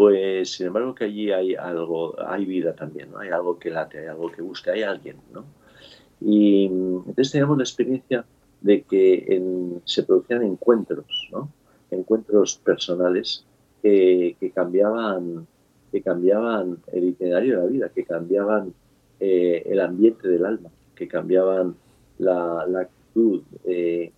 pues 0.00 0.52
sin 0.52 0.68
embargo 0.68 0.94
que 0.94 1.04
allí 1.04 1.30
hay 1.30 1.54
algo, 1.54 2.18
hay 2.26 2.46
vida 2.46 2.74
también, 2.74 3.10
hay 3.18 3.28
algo 3.28 3.58
que 3.58 3.68
late, 3.68 3.98
hay 3.98 4.06
algo 4.06 4.32
que 4.32 4.40
busca, 4.40 4.72
hay 4.72 4.82
alguien. 4.82 5.18
¿no? 5.30 5.44
Y 6.22 6.64
entonces 6.64 7.32
teníamos 7.32 7.58
la 7.58 7.64
experiencia 7.64 8.24
de 8.62 8.80
que 8.80 9.42
se 9.84 10.02
producían 10.04 10.42
encuentros, 10.42 11.28
¿no? 11.30 11.50
encuentros 11.90 12.56
personales 12.56 13.44
que, 13.82 14.34
cambiaban, 14.54 15.46
que 15.92 16.00
cambiaban 16.00 16.78
el 16.94 17.04
itinerario 17.04 17.56
de 17.56 17.62
la 17.62 17.70
vida, 17.70 17.88
que 17.90 18.04
cambiaban 18.06 18.72
eh, 19.20 19.64
el 19.66 19.80
ambiente 19.80 20.28
del 20.28 20.46
alma, 20.46 20.70
que 20.94 21.08
cambiaban 21.08 21.74
la, 22.16 22.62
actitud, 22.62 23.42
eh, 23.66 24.12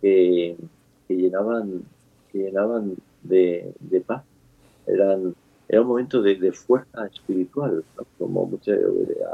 que, 0.00 0.56
llenaban, 1.06 1.84
que 2.32 2.38
llenaban 2.38 2.96
de 3.22 4.02
paz 4.04 4.24
eran, 4.86 5.34
era 5.68 5.80
un 5.80 5.88
momento 5.88 6.22
de, 6.22 6.36
de 6.36 6.52
fuerza 6.52 7.06
espiritual, 7.06 7.84
¿no? 7.96 8.06
como 8.18 8.46
mucha, 8.46 8.72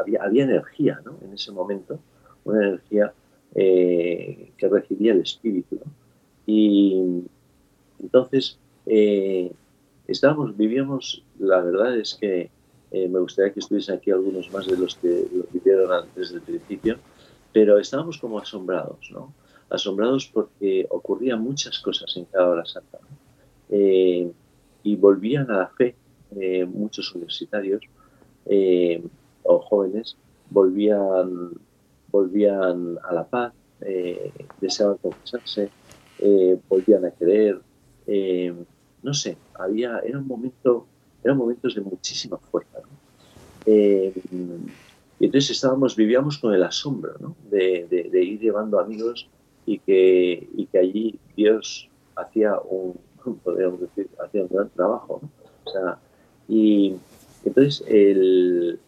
había, 0.01 0.22
había, 0.22 0.44
energía 0.44 1.01
¿no? 1.05 1.16
en 1.24 1.32
ese 1.34 1.53
momento, 1.53 1.99
una 2.44 2.66
energía 2.66 3.12
eh, 3.55 4.53
que 4.57 4.68
recibía 4.68 5.12
el 5.12 5.20
espíritu. 5.20 5.76
¿no? 5.76 5.90
Y 6.46 7.22
entonces 8.01 8.59
eh, 8.86 9.53
estábamos, 10.07 10.57
vivíamos, 10.57 11.24
la 11.38 11.61
verdad 11.61 11.96
es 11.96 12.14
que 12.14 12.51
eh, 12.90 13.09
me 13.09 13.18
gustaría 13.18 13.53
que 13.53 13.61
estuviesen 13.61 13.96
aquí 13.96 14.11
algunos 14.11 14.51
más 14.53 14.66
de 14.66 14.78
los 14.78 14.94
que 14.96 15.26
lo 15.32 15.44
vivieron 15.53 15.92
antes 15.92 16.32
del 16.32 16.40
principio, 16.40 16.99
pero 17.53 17.78
estábamos 17.78 18.18
como 18.18 18.38
asombrados, 18.38 19.11
¿no? 19.11 19.32
asombrados 19.70 20.30
porque 20.32 20.86
ocurrían 20.88 21.42
muchas 21.42 21.78
cosas 21.80 22.16
en 22.16 22.24
cada 22.26 22.49
hora 22.49 22.64
santa. 22.64 22.99
¿no? 23.03 23.09
Y 24.89 24.97
volvían 24.97 25.51
a 25.51 25.59
la 25.59 25.68
fe, 25.68 25.95
eh, 26.34 26.64
muchos 26.64 27.14
universitarios 27.14 27.82
eh, 28.47 29.03
o 29.43 29.59
jóvenes 29.59 30.16
volvían, 30.49 31.51
volvían 32.11 32.99
a 33.07 33.12
la 33.12 33.24
paz, 33.26 33.53
eh, 33.82 34.32
deseaban 34.62 34.97
confesarse, 34.97 35.68
volvían 36.70 37.05
a 37.05 37.11
creer, 37.11 37.61
no 39.03 39.12
sé, 39.12 39.36
había, 39.55 39.99
era 39.99 40.18
un 40.18 40.26
momento, 40.26 40.86
eran 41.22 41.36
momentos 41.36 41.74
de 41.74 41.82
muchísima 41.82 42.39
fuerza. 42.39 42.78
¿no? 42.80 42.89
y 45.20 45.24
entonces 45.26 45.51
estábamos, 45.51 45.97
vivíamos 45.97 46.39
con 46.39 46.55
el 46.55 46.62
asombro 46.62 47.14
¿no? 47.20 47.36
de, 47.51 47.86
de, 47.91 48.09
de, 48.11 48.24
ir 48.24 48.41
llevando 48.41 48.80
amigos 48.80 49.28
y 49.66 49.80
que, 49.80 50.49
y 50.57 50.64
que 50.64 50.78
allí 50.78 51.18
Dios 51.36 51.91
hacía 52.16 52.59
un, 52.59 52.99
podríamos 53.36 53.80
decir, 53.80 54.08
hacía 54.24 54.42
un 54.42 54.48
gran 54.48 54.68
trabajo. 54.70 55.20
¿no? 55.22 55.30
O 55.64 55.70
sea, 55.70 55.98
y 56.48 56.96
entonces 57.44 57.84
el, 57.86 58.78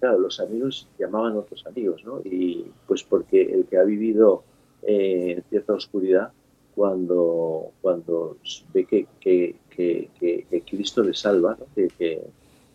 claro, 0.00 0.18
los 0.18 0.40
amigos 0.40 0.88
llamaban 0.98 1.34
a 1.34 1.38
otros 1.40 1.64
amigos, 1.66 2.02
¿no? 2.04 2.20
Y 2.24 2.66
pues 2.86 3.02
porque 3.02 3.42
el 3.42 3.66
que 3.66 3.78
ha 3.78 3.84
vivido 3.84 4.42
eh, 4.82 5.34
en 5.36 5.42
cierta 5.44 5.74
oscuridad, 5.74 6.32
cuando, 6.74 7.70
cuando 7.80 8.36
ve 8.72 8.84
que, 8.84 9.06
que, 9.20 9.56
que, 9.70 10.62
Cristo 10.68 11.02
le 11.02 11.14
salva, 11.14 11.56
que, 11.74 12.22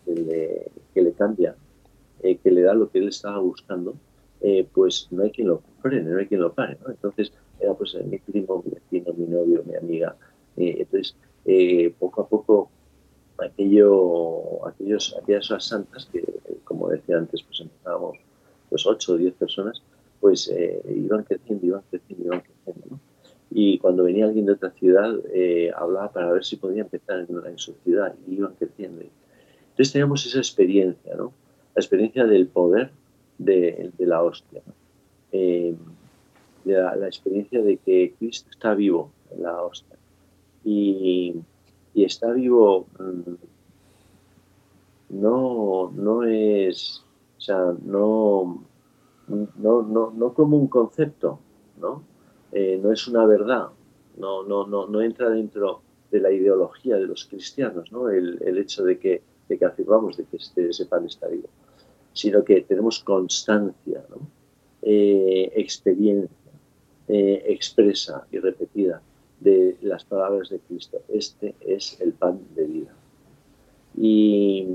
le, 0.06 0.70
le, 0.94 1.12
cambia, 1.12 1.56
eh, 2.22 2.36
que 2.36 2.50
le 2.50 2.62
da 2.62 2.74
lo 2.74 2.88
que 2.90 2.98
él 2.98 3.08
estaba 3.08 3.38
buscando, 3.40 3.94
eh, 4.40 4.66
pues 4.72 5.08
no 5.10 5.24
hay 5.24 5.30
quien 5.30 5.48
lo 5.48 5.62
frene, 5.82 6.10
no 6.10 6.18
hay 6.18 6.26
quien 6.26 6.40
lo 6.40 6.52
pare. 6.52 6.78
¿no? 6.84 6.90
Entonces, 6.90 7.32
era 7.60 7.74
pues 7.74 7.94
mi 8.04 8.18
primo, 8.18 8.62
mi 8.64 8.72
vecino, 8.72 9.12
mi 9.14 9.26
novio, 9.26 9.62
mi 9.66 9.74
amiga. 9.74 10.16
Entonces, 10.58 11.14
poco 11.98 12.22
a 12.22 12.28
poco, 12.28 12.70
aquello, 13.38 14.66
aquellos, 14.66 15.16
aquellas 15.20 15.64
santas 15.64 16.08
que, 16.12 16.24
como 16.64 16.88
decía 16.88 17.18
antes, 17.18 17.42
pues 17.42 17.60
empezábamos 17.60 18.18
pues 18.68 18.86
8 18.86 19.12
o 19.12 19.16
10 19.16 19.34
personas, 19.34 19.82
pues 20.20 20.48
eh, 20.48 20.82
iban 20.88 21.22
creciendo, 21.22 21.66
iban 21.66 21.82
creciendo, 21.90 22.26
iban 22.26 22.40
creciendo. 22.40 22.86
¿no? 22.90 23.00
Y 23.50 23.78
cuando 23.78 24.04
venía 24.04 24.26
alguien 24.26 24.46
de 24.46 24.52
otra 24.52 24.70
ciudad, 24.72 25.14
eh, 25.32 25.70
hablaba 25.74 26.12
para 26.12 26.32
ver 26.32 26.44
si 26.44 26.56
podía 26.56 26.82
empezar 26.82 27.26
en, 27.28 27.58
su 27.58 27.74
ciudad 27.84 28.14
y 28.26 28.34
iban 28.34 28.54
creciendo. 28.54 29.02
Entonces 29.70 29.92
teníamos 29.92 30.26
esa 30.26 30.38
experiencia, 30.38 31.14
¿no? 31.14 31.32
La 31.74 31.80
experiencia 31.80 32.26
del 32.26 32.48
poder 32.48 32.90
de, 33.38 33.90
la 33.98 34.22
hostia, 34.22 34.60
eh, 35.32 35.74
la, 36.64 37.06
experiencia 37.06 37.62
de 37.62 37.76
que 37.78 38.14
Cristo 38.18 38.50
está 38.50 38.74
vivo 38.74 39.12
en 39.30 39.44
la 39.44 39.62
hostia. 39.62 39.97
Y, 40.70 41.34
y 41.94 42.04
está 42.04 42.30
vivo 42.32 42.88
mm, 42.98 43.34
no, 45.08 45.90
no 45.94 46.24
es, 46.24 47.02
o 47.38 47.40
sea, 47.40 47.74
no, 47.82 48.64
no, 49.28 49.82
no, 49.82 50.12
no 50.14 50.34
como 50.34 50.58
un 50.58 50.68
concepto, 50.68 51.38
¿no? 51.80 52.02
Eh, 52.52 52.78
no 52.82 52.92
es 52.92 53.08
una 53.08 53.24
verdad, 53.24 53.68
no, 54.18 54.42
no, 54.42 54.66
no, 54.66 54.86
no 54.86 55.00
entra 55.00 55.30
dentro 55.30 55.80
de 56.10 56.20
la 56.20 56.30
ideología 56.30 56.96
de 56.96 57.06
los 57.06 57.24
cristianos, 57.24 57.90
¿no? 57.90 58.10
el, 58.10 58.38
el 58.42 58.58
hecho 58.58 58.84
de 58.84 58.98
que, 58.98 59.22
de 59.48 59.58
que 59.58 59.64
afirmamos 59.64 60.18
de 60.18 60.24
que 60.24 60.36
este, 60.36 60.68
ese 60.68 60.84
pan 60.84 61.06
está 61.06 61.28
vivo, 61.28 61.48
sino 62.12 62.44
que 62.44 62.60
tenemos 62.62 63.02
constancia. 63.02 64.02
Eh, 64.82 65.52
experiencia 65.56 66.52
eh, 67.08 67.42
expresa 67.46 68.26
y 68.30 68.38
repetida 68.38 69.02
de 69.40 69.76
las 69.82 70.04
palabras 70.04 70.48
de 70.50 70.58
Cristo. 70.60 71.00
Este 71.08 71.54
es 71.60 72.00
el 72.00 72.12
pan 72.12 72.40
de 72.54 72.64
vida. 72.64 72.94
Y 73.96 74.66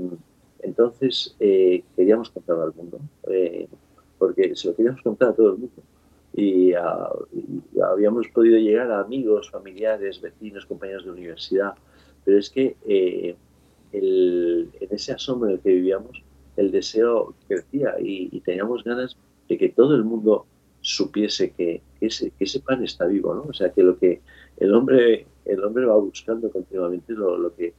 entonces 0.60 1.36
queríamos 1.38 2.30
contarlo 2.30 2.64
al 2.64 2.74
mundo 2.74 3.00
porque 4.18 4.56
se 4.56 4.68
lo 4.68 4.74
queríamos 4.74 5.02
contar 5.02 5.30
a 5.30 5.34
todo 5.34 5.52
el 5.52 5.58
mundo. 5.58 5.82
Y, 6.32 6.72
habíamos 6.72 8.28
podido 8.28 8.58
llegar 8.58 8.90
a 8.90 9.00
amigos, 9.00 9.50
familiares, 9.50 10.20
vecinos, 10.20 10.66
compañeros 10.66 11.04
de 11.04 11.10
universidad, 11.10 11.74
pero 12.24 12.38
es 12.38 12.50
que 12.50 12.76
eh, 12.88 13.36
en 13.92 14.88
ese 14.90 15.12
asombro 15.12 15.48
en 15.48 15.56
el 15.56 15.60
que 15.60 15.74
vivíamos, 15.74 16.22
el 16.56 16.70
deseo 16.70 17.34
crecía 17.46 17.96
y, 18.00 18.40
teníamos 18.40 18.82
ganas 18.82 19.16
de 19.48 19.58
que 19.58 19.68
todo 19.68 19.94
el 19.94 20.04
mundo 20.04 20.46
supiese 20.84 21.52
que, 21.52 21.80
ese, 22.00 22.32
ese, 22.38 22.60
pan 22.60 22.84
está 22.84 23.06
vivo, 23.06 23.34
¿no? 23.34 23.46
O 23.48 23.52
sea, 23.54 23.72
que 23.72 23.82
lo 23.82 23.98
que 23.98 24.20
el 24.58 24.74
hombre, 24.74 25.26
el 25.46 25.64
hombre 25.64 25.86
va 25.86 25.96
buscando 25.96 26.50
continuamente 26.50 27.14
lo, 27.14 27.38
lo 27.38 27.54
que, 27.54 27.72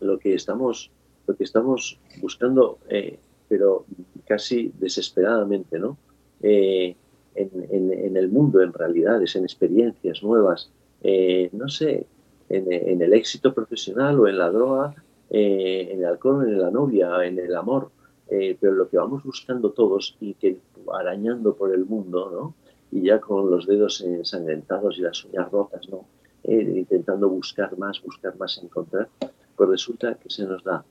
lo 0.00 0.18
que 0.18 0.34
estamos 0.34 0.90
lo 1.26 1.36
que 1.36 1.44
estamos 1.44 2.00
buscando 2.22 2.78
eh, 2.88 3.18
pero 3.48 3.84
casi 4.26 4.72
desesperadamente, 4.78 5.78
¿no? 5.78 5.98
Eh, 6.42 6.96
en, 7.34 8.16
el 8.16 8.28
mundo, 8.28 8.60
en 8.62 8.72
realidades, 8.72 9.36
en 9.36 9.44
experiencias 9.44 10.22
nuevas, 10.22 10.70
eh, 11.02 11.50
no 11.52 11.68
sé, 11.68 12.06
en, 12.48 13.00
el 13.00 13.12
éxito 13.12 13.54
profesional 13.54 14.18
o 14.18 14.26
en 14.26 14.38
la 14.38 14.50
droga, 14.50 14.94
en 15.30 16.00
el 16.00 16.04
alcohol, 16.04 16.48
en 16.48 16.60
la 16.60 16.70
novia, 16.70 17.24
en 17.24 17.38
el 17.38 17.54
amor, 17.54 17.90
pero 18.28 18.72
lo 18.72 18.88
que 18.88 18.98
vamos 18.98 19.24
buscando 19.24 19.70
todos 19.70 20.16
y 20.20 20.34
que 20.34 20.58
arañando 20.92 21.54
por 21.54 21.72
el 21.72 21.84
mundo, 21.84 22.30
¿no? 22.30 22.54
Y 22.90 23.06
ya 23.06 23.20
con 23.20 23.50
los 23.50 23.66
dedos 23.66 24.00
ensangrentados 24.00 24.98
y 24.98 25.02
las 25.02 25.24
uñas 25.24 25.50
rotas, 25.50 25.88
¿no? 25.88 26.04
intentando 26.44 27.28
buscar 27.28 27.76
más, 27.76 28.00
buscar 28.02 28.36
más, 28.38 28.58
encontrar, 28.62 29.08
pues 29.56 29.68
resulta 29.68 30.14
que 30.14 30.30
se 30.30 30.44
nos 30.44 30.62
da 30.64 30.84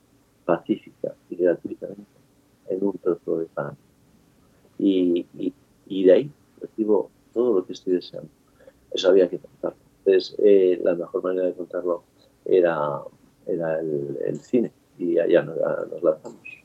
pacífica 0.46 1.14
y 1.30 1.36
gratuitamente 1.36 2.18
en 2.68 2.84
un 2.84 2.94
trozo 2.98 3.40
de 3.40 3.46
pan. 3.46 3.76
Y, 4.78 5.26
y, 5.88 6.04
de 6.04 6.14
ahí 6.14 6.32
recibo 6.62 7.10
todo 7.34 7.60
lo 7.60 7.66
que 7.66 7.74
estoy 7.74 7.94
deseando. 7.94 8.30
Eso 8.92 9.10
había 9.10 9.28
que 9.30 9.40
contarlo. 9.40 9.78
Entonces, 10.06 10.36
eh, 10.40 10.80
la 10.84 10.96
mejor 10.96 11.24
manera 11.24 11.48
de 11.48 11.54
contarlo 11.54 12.04
era, 12.46 13.02
era 13.46 13.80
el, 13.80 14.40
cine 14.40 14.72
y 14.98 15.18
allá 15.18 15.44
nos, 15.44 15.58
lanzamos. 16.04 16.57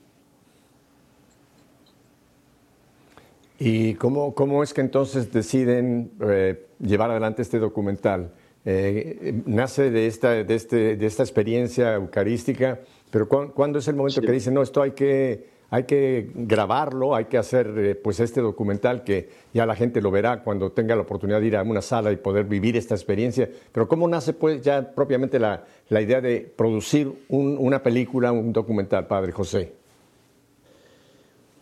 ¿Y 3.64 3.94
cómo, 3.94 4.34
cómo, 4.34 4.64
es 4.64 4.74
que 4.74 4.80
entonces 4.80 5.32
deciden 5.32 6.10
eh, 6.20 6.66
llevar 6.80 7.12
adelante 7.12 7.42
este 7.42 7.60
documental? 7.60 8.32
Eh, 8.64 9.40
nace 9.46 9.92
de 9.92 10.08
esta, 10.08 10.30
de, 10.30 10.52
este, 10.52 10.96
de 10.96 11.06
esta 11.06 11.22
experiencia 11.22 11.94
eucarística, 11.94 12.80
pero 13.12 13.28
¿cuándo 13.28 13.78
es 13.78 13.86
el 13.86 13.94
momento 13.94 14.20
que 14.20 14.32
dicen, 14.32 14.54
no, 14.54 14.62
esto 14.62 14.82
hay 14.82 14.90
que 14.90 15.52
hay 15.70 15.84
que 15.84 16.30
grabarlo, 16.34 17.14
hay 17.14 17.26
que 17.26 17.38
hacer 17.38 17.72
eh, 17.78 17.94
pues 17.94 18.18
este 18.18 18.40
documental 18.40 19.04
que 19.04 19.30
ya 19.54 19.64
la 19.64 19.76
gente 19.76 20.02
lo 20.02 20.10
verá 20.10 20.42
cuando 20.42 20.72
tenga 20.72 20.96
la 20.96 21.02
oportunidad 21.02 21.40
de 21.40 21.46
ir 21.46 21.56
a 21.56 21.62
una 21.62 21.80
sala 21.80 22.10
y 22.10 22.16
poder 22.16 22.44
vivir 22.44 22.76
esta 22.76 22.96
experiencia. 22.96 23.48
Pero 23.70 23.86
¿cómo 23.86 24.08
nace 24.08 24.32
pues 24.32 24.60
ya 24.60 24.92
propiamente 24.92 25.38
la, 25.38 25.64
idea 25.88 26.20
de 26.20 26.40
producir 26.40 27.24
una 27.28 27.80
película, 27.80 28.32
un 28.32 28.52
documental, 28.52 29.06
Padre 29.06 29.30
José? 29.30 29.72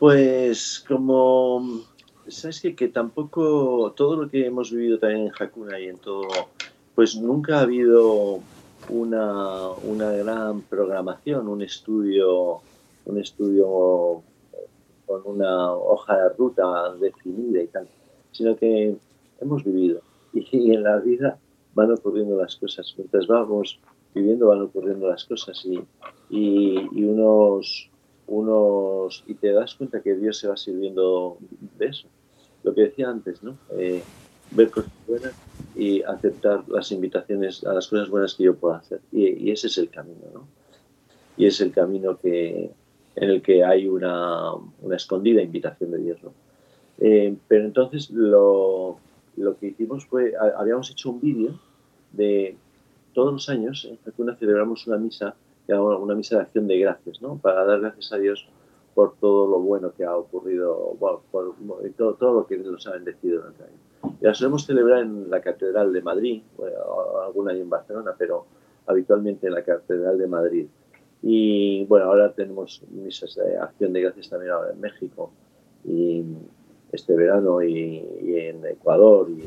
Pues 0.01 0.83
como, 0.89 1.85
¿sabes 2.31 2.61
qué? 2.61 2.75
Que 2.75 2.89
tampoco 2.89 3.93
todo 3.97 4.17
lo 4.17 4.29
que 4.29 4.47
hemos 4.47 4.71
vivido 4.71 4.99
también 4.99 5.27
en 5.27 5.33
Hakuna 5.39 5.79
y 5.81 5.87
en 5.87 5.99
todo, 5.99 6.29
pues 6.95 7.17
nunca 7.17 7.59
ha 7.59 7.63
habido 7.63 8.41
una, 8.89 9.71
una 9.85 10.13
gran 10.13 10.63
programación, 10.63 11.49
un 11.49 11.63
estudio 11.63 12.63
un 13.11 13.19
estudio 13.19 14.23
con 15.07 15.23
una 15.25 15.75
hoja 15.75 16.17
de 16.17 16.29
ruta 16.31 16.95
definida 16.95 17.63
y 17.63 17.67
tal, 17.67 17.89
sino 18.31 18.57
que 18.57 18.97
hemos 19.41 19.65
vivido 19.65 20.01
y, 20.33 20.73
en 20.73 20.83
la 20.83 20.99
vida 20.99 21.39
van 21.75 21.93
ocurriendo 21.93 22.37
las 22.37 22.57
cosas. 22.57 22.95
Mientras 22.97 23.27
vamos 23.27 23.81
viviendo 24.15 24.49
van 24.49 24.63
ocurriendo 24.63 25.09
las 25.09 25.25
cosas 25.25 25.65
y, 25.65 25.81
y, 26.31 27.05
unos, 27.05 27.91
unos 28.27 29.25
y 29.27 29.35
te 29.35 29.53
das 29.53 29.75
cuenta 29.75 30.03
que 30.03 30.15
Dios 30.15 30.39
se 30.39 30.49
va 30.49 30.57
sirviendo 30.57 31.39
de 31.79 31.87
eso. 31.87 32.09
Lo 32.63 32.75
que 32.75 32.83
decía 32.83 33.09
antes, 33.09 33.43
¿no? 33.43 33.57
Eh, 33.73 34.03
ver 34.51 34.71
cosas 34.71 34.93
buenas 35.07 35.35
y 35.77 36.03
aceptar 36.03 36.69
las 36.69 36.91
invitaciones 36.93 37.65
a 37.65 37.73
las 37.73 37.89
cosas 37.89 38.09
buenas 38.09 38.35
que 38.35 38.45
yo 38.45 38.55
pueda 38.57 38.79
hacer. 38.79 39.01
Y, 39.13 39.29
y 39.29 39.51
ese 39.51 39.69
es 39.69 39.79
el 39.79 39.89
camino, 39.89 40.27
¿no? 40.33 40.49
Y 41.37 41.47
es 41.47 41.61
el 41.61 41.73
camino 41.73 42.19
que, 42.19 42.71
en 43.17 43.31
el 43.31 43.43
que 43.43 43.65
hay 43.65 43.89
una, 43.89 44.55
una 44.81 44.97
escondida 44.97 45.43
invitación 45.43 45.91
de 45.91 45.99
Dios. 45.99 46.23
¿no? 46.23 46.33
Eh, 46.99 47.37
pero 47.49 47.65
entonces 47.65 48.11
lo, 48.11 48.99
lo, 49.37 49.59
que 49.59 49.69
hicimos 49.69 50.07
fue, 50.07 50.35
habíamos 50.57 50.91
hecho 50.91 51.11
un 51.11 51.21
vídeo 51.21 51.59
de 52.13 52.57
todos 53.13 53.33
los 53.33 53.49
años, 53.49 53.87
en 53.89 53.99
Jacuna 54.05 54.37
celebramos 54.37 54.87
una 54.87 54.97
misa, 54.97 55.35
una 55.69 56.15
misa 56.15 56.37
de 56.37 56.43
acción 56.43 56.67
de 56.67 56.79
gracias, 56.79 57.21
¿no? 57.21 57.37
para 57.39 57.65
dar 57.65 57.81
gracias 57.81 58.13
a 58.13 58.19
Dios 58.19 58.47
por 58.95 59.17
todo 59.17 59.47
lo 59.47 59.61
bueno 59.61 59.93
que 59.97 60.05
ha 60.05 60.17
ocurrido, 60.17 60.97
todo, 61.97 62.15
todo 62.15 62.33
lo 62.35 62.47
que 62.47 62.59
nos 62.59 62.87
ha 62.87 62.93
bendecido 62.93 63.39
durante 63.39 63.63
el 63.63 63.69
año. 63.69 64.17
La 64.21 64.35
solemos 64.35 64.67
celebrar 64.67 65.03
en 65.03 65.31
la 65.31 65.41
Catedral 65.41 65.93
de 65.93 66.03
Madrid, 66.03 66.43
bueno, 66.57 66.77
algún 67.25 67.49
año 67.49 67.61
en 67.61 67.71
Barcelona, 67.71 68.15
pero 68.19 68.47
habitualmente 68.87 69.47
en 69.47 69.55
la 69.55 69.63
Catedral 69.63 70.19
de 70.19 70.27
Madrid. 70.27 70.67
Y 71.23 71.85
bueno, 71.85 72.07
ahora 72.07 72.33
tenemos 72.33 72.83
misas 72.91 73.35
de 73.35 73.59
acción 73.59 73.93
de 73.93 74.03
gracias 74.03 74.31
también 74.31 74.53
ahora 74.53 74.73
en 74.73 74.81
México 74.81 75.31
y 75.85 76.25
este 76.93 77.15
verano 77.15 77.63
y, 77.63 78.05
en 78.23 78.65
Ecuador. 78.67 79.29
Y 79.31 79.45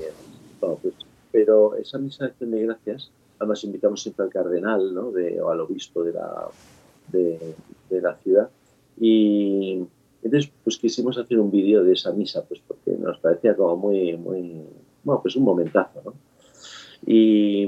pues, 0.59 0.95
pero 1.31 1.75
esa 1.75 1.97
misa 1.97 2.25
de 2.25 2.31
acción 2.31 2.51
de 2.51 2.61
gracias, 2.61 3.11
además 3.39 3.63
invitamos 3.63 4.01
siempre 4.01 4.25
al 4.25 4.31
cardenal 4.31 4.93
¿no? 4.93 5.11
o 5.41 5.49
al 5.49 5.59
obispo 5.61 6.03
de 6.03 6.13
la, 6.13 6.47
de 7.11 8.01
la 8.01 8.15
ciudad. 8.17 8.49
Y 8.99 9.83
entonces 10.21 10.51
pues 10.63 10.77
quisimos 10.77 11.17
hacer 11.17 11.39
un 11.39 11.51
vídeo 11.51 11.83
de 11.83 11.93
esa 11.93 12.11
misa, 12.13 12.43
pues 12.45 12.61
porque 12.67 12.91
nos 12.91 13.19
parecía 13.19 13.55
como 13.55 13.75
muy, 13.75 14.17
muy, 14.17 14.61
bueno, 15.03 15.21
pues 15.21 15.35
un 15.35 15.43
momentazo, 15.43 16.01
¿no? 16.05 16.13
Y, 17.05 17.67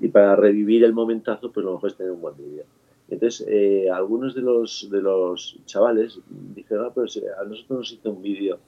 y 0.00 0.08
para 0.08 0.34
revivir 0.34 0.82
el 0.82 0.92
momentazo, 0.92 1.52
pues 1.52 1.64
lo 1.64 1.74
mejor 1.74 1.90
es 1.90 1.96
tener 1.96 2.12
un 2.12 2.20
buen 2.20 2.36
vídeo. 2.36 2.64
Entonces, 3.08 3.46
eh, 3.48 3.88
algunos 3.90 4.34
de 4.34 4.40
los, 4.40 4.88
de 4.90 5.00
los 5.00 5.58
chavales 5.66 6.18
dijeron, 6.54 6.86
ah, 6.86 6.92
pues 6.92 7.20
a 7.38 7.44
nosotros 7.44 7.78
nos 7.78 7.92
hizo 7.92 8.10
un 8.10 8.22
vídeo 8.22 8.58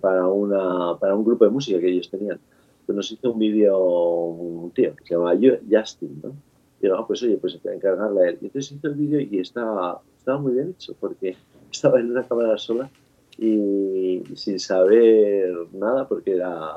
para, 0.00 0.26
una, 0.26 0.98
para 0.98 1.14
un 1.14 1.24
grupo 1.24 1.44
de 1.44 1.50
música 1.52 1.78
que 1.78 1.88
ellos 1.88 2.10
tenían. 2.10 2.38
Pues 2.84 2.96
nos 2.96 3.10
hizo 3.12 3.30
un 3.30 3.38
vídeo 3.38 3.78
un 3.78 4.70
tío 4.72 4.94
que 4.96 5.04
se 5.04 5.14
llama 5.14 5.32
Justin, 5.70 6.20
¿no? 6.22 6.32
Digo, 6.80 6.96
ah, 6.96 7.06
pues 7.06 7.22
oye, 7.22 7.36
pues 7.38 7.58
encargarle 7.64 8.20
a 8.22 8.28
él. 8.30 8.38
Y 8.40 8.46
entonces 8.46 8.72
hizo 8.72 8.86
el 8.88 8.94
vídeo 8.94 9.20
y 9.20 9.40
estaba, 9.40 10.00
estaba 10.16 10.38
muy 10.38 10.52
bien 10.52 10.70
hecho, 10.70 10.94
porque 10.98 11.36
estaba 11.72 12.00
en 12.00 12.10
una 12.10 12.26
cámara 12.26 12.56
sola 12.58 12.90
y 13.36 14.22
sin 14.34 14.58
saber 14.58 15.54
nada, 15.72 16.08
porque 16.08 16.32
era, 16.32 16.76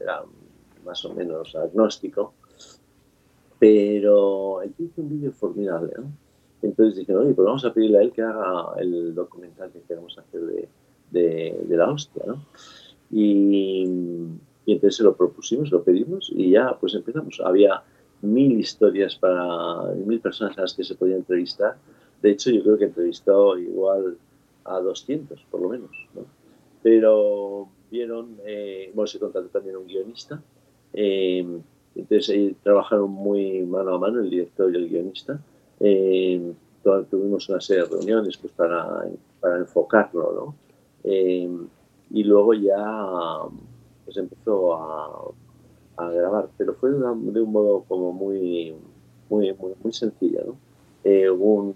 era 0.00 0.22
más 0.84 1.04
o 1.04 1.12
menos 1.12 1.54
agnóstico, 1.56 2.34
pero 3.58 4.62
él 4.62 4.72
hizo 4.78 5.02
un 5.02 5.08
vídeo 5.08 5.32
formidable, 5.32 5.92
¿no? 5.98 6.12
Entonces 6.62 6.96
dije, 6.96 7.14
oye, 7.14 7.34
pues 7.34 7.44
vamos 7.44 7.64
a 7.64 7.72
pedirle 7.72 7.98
a 7.98 8.02
él 8.02 8.12
que 8.12 8.22
haga 8.22 8.74
el 8.78 9.14
documental 9.14 9.70
que 9.72 9.80
queremos 9.80 10.16
hacer 10.18 10.40
de, 10.42 10.68
de, 11.10 11.76
la 11.76 11.90
hostia, 11.90 12.22
¿no? 12.26 12.42
Y, 13.10 13.84
y, 14.64 14.72
entonces 14.72 14.96
se 14.96 15.04
lo 15.04 15.16
propusimos, 15.16 15.70
lo 15.70 15.82
pedimos 15.82 16.30
y 16.34 16.50
ya 16.50 16.76
pues 16.80 16.94
empezamos. 16.94 17.40
Había 17.44 17.82
mil 18.22 18.58
historias 18.58 19.16
para 19.16 19.94
mil 19.94 20.20
personas 20.20 20.56
a 20.58 20.62
las 20.62 20.74
que 20.74 20.84
se 20.84 20.94
podía 20.94 21.16
entrevistar. 21.16 21.76
De 22.22 22.30
hecho, 22.30 22.50
yo 22.50 22.62
creo 22.62 22.78
que 22.78 22.84
entrevistó 22.84 23.58
igual 23.58 24.16
a 24.64 24.80
200, 24.80 25.40
por 25.50 25.60
lo 25.60 25.68
menos, 25.68 25.90
¿no? 26.14 26.22
Pero 26.82 27.68
vieron, 27.90 28.36
eh, 28.44 28.90
bueno, 28.94 29.06
se 29.06 29.18
contrató 29.18 29.48
también 29.48 29.76
un 29.76 29.86
guionista, 29.86 30.40
eh, 30.92 31.44
entonces 31.94 32.28
ahí 32.30 32.56
trabajaron 32.62 33.10
muy 33.10 33.62
mano 33.62 33.94
a 33.94 33.98
mano 33.98 34.20
el 34.20 34.30
director 34.30 34.72
y 34.72 34.76
el 34.76 34.88
guionista. 34.88 35.40
Eh, 35.80 36.52
tuvimos 37.10 37.48
una 37.48 37.60
serie 37.60 37.82
de 37.84 37.88
reuniones 37.88 38.36
pues, 38.36 38.52
para, 38.52 39.04
para 39.40 39.58
enfocarlo, 39.58 40.32
¿no? 40.32 40.54
Eh, 41.04 41.48
y 42.10 42.24
luego 42.24 42.54
ya 42.54 43.42
pues 44.04 44.16
empezó 44.16 44.74
a, 44.74 45.30
a 45.96 46.10
grabar, 46.10 46.48
pero 46.56 46.74
fue 46.74 46.90
de, 46.90 46.98
de, 46.98 47.40
un 47.40 47.52
modo 47.52 47.84
como 47.88 48.12
muy, 48.12 48.74
muy, 49.28 49.52
muy, 49.54 49.72
muy 49.82 49.92
sencillo, 49.92 50.42
¿no? 50.46 50.56
Eh, 51.04 51.30
un, 51.30 51.74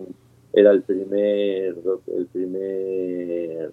era 0.53 0.73
el 0.73 0.83
primer, 0.83 1.77
el 2.07 2.27
primer 2.27 3.73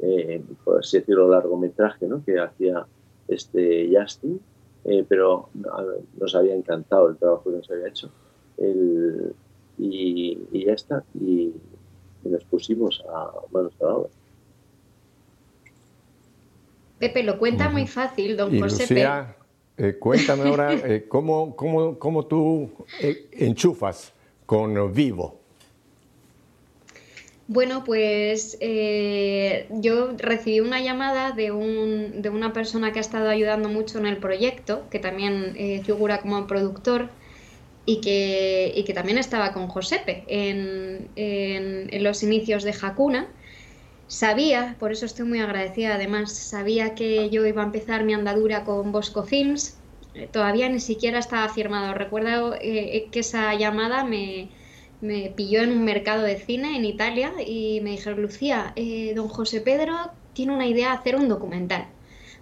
eh, 0.00 0.42
por 0.64 0.80
así 0.80 0.98
decirlo, 0.98 1.28
largometraje 1.28 2.06
¿no? 2.06 2.24
que 2.24 2.38
hacía 2.38 2.86
este 3.28 3.90
Justin, 3.92 4.40
eh, 4.84 5.04
pero 5.08 5.48
nos 6.18 6.34
había 6.34 6.54
encantado 6.54 7.08
el 7.08 7.16
trabajo 7.16 7.44
que 7.44 7.56
nos 7.56 7.70
había 7.70 7.88
hecho. 7.88 8.10
El, 8.58 9.34
y, 9.78 10.38
y, 10.52 10.66
ya 10.66 10.72
está, 10.72 11.04
y, 11.14 11.52
nos 12.24 12.44
pusimos 12.44 13.02
a 13.08 13.32
manos 13.52 13.72
a 13.80 13.84
la 13.84 13.94
obra. 13.94 14.10
Pepe 16.98 17.22
lo 17.22 17.38
cuenta 17.38 17.68
muy 17.68 17.86
fácil, 17.86 18.36
don 18.36 18.58
José. 18.58 18.82
Lucía, 18.82 19.36
eh, 19.76 19.96
cuéntame 19.98 20.48
ahora 20.48 20.72
eh, 20.84 21.06
cómo, 21.08 21.56
cómo, 21.56 21.98
cómo, 21.98 22.26
tú 22.26 22.70
eh, 23.00 23.28
enchufas 23.32 24.12
con 24.46 24.92
Vivo. 24.92 25.40
Bueno, 27.46 27.84
pues 27.84 28.58
yo 28.58 30.12
recibí 30.16 30.60
una 30.60 30.80
llamada 30.80 31.32
de, 31.32 31.50
un, 31.50 32.22
de, 32.22 32.30
una 32.30 32.54
persona 32.54 32.90
que 32.92 33.00
ha 33.00 33.02
estado 33.02 33.28
ayudando 33.28 33.68
mucho 33.68 33.98
en 33.98 34.06
el 34.06 34.16
proyecto, 34.16 34.84
que 34.90 34.98
también 34.98 35.54
figura 35.84 36.22
como 36.22 36.46
productor 36.46 37.10
y 37.84 38.00
que, 38.00 38.72
y 38.74 38.84
que, 38.84 38.94
también 38.94 39.18
estaba 39.18 39.52
con 39.52 39.68
Josepe 39.68 40.24
en, 40.26 41.08
en, 41.16 42.02
los 42.02 42.22
inicios 42.22 42.64
de 42.64 42.74
Hakuna. 42.80 43.28
Sabía, 44.14 44.76
por 44.78 44.92
eso 44.92 45.06
estoy 45.06 45.26
muy 45.26 45.40
agradecida 45.40 45.96
además, 45.96 46.32
sabía 46.32 46.94
que 46.94 47.30
yo 47.30 47.44
iba 47.46 47.62
a 47.62 47.66
empezar 47.66 48.04
mi 48.04 48.14
andadura 48.14 48.64
con 48.64 48.92
Bosco 48.92 49.24
Films, 49.24 49.76
eh, 50.14 50.28
todavía 50.30 50.68
ni 50.68 50.78
siquiera 50.78 51.18
estaba 51.18 51.48
firmado. 51.48 51.94
Recuerdo 51.94 52.52
que 52.60 53.10
esa 53.12 53.54
llamada 53.54 54.04
me 54.04 54.50
me 55.04 55.32
pilló 55.36 55.60
en 55.62 55.70
un 55.72 55.84
mercado 55.84 56.22
de 56.22 56.38
cine 56.38 56.76
en 56.76 56.84
Italia 56.84 57.32
y 57.46 57.80
me 57.82 57.90
dijeron, 57.90 58.22
Lucía, 58.22 58.72
eh, 58.76 59.12
don 59.14 59.28
José 59.28 59.60
Pedro 59.60 59.94
tiene 60.32 60.54
una 60.54 60.66
idea 60.66 60.88
de 60.88 60.96
hacer 60.96 61.16
un 61.16 61.28
documental. 61.28 61.86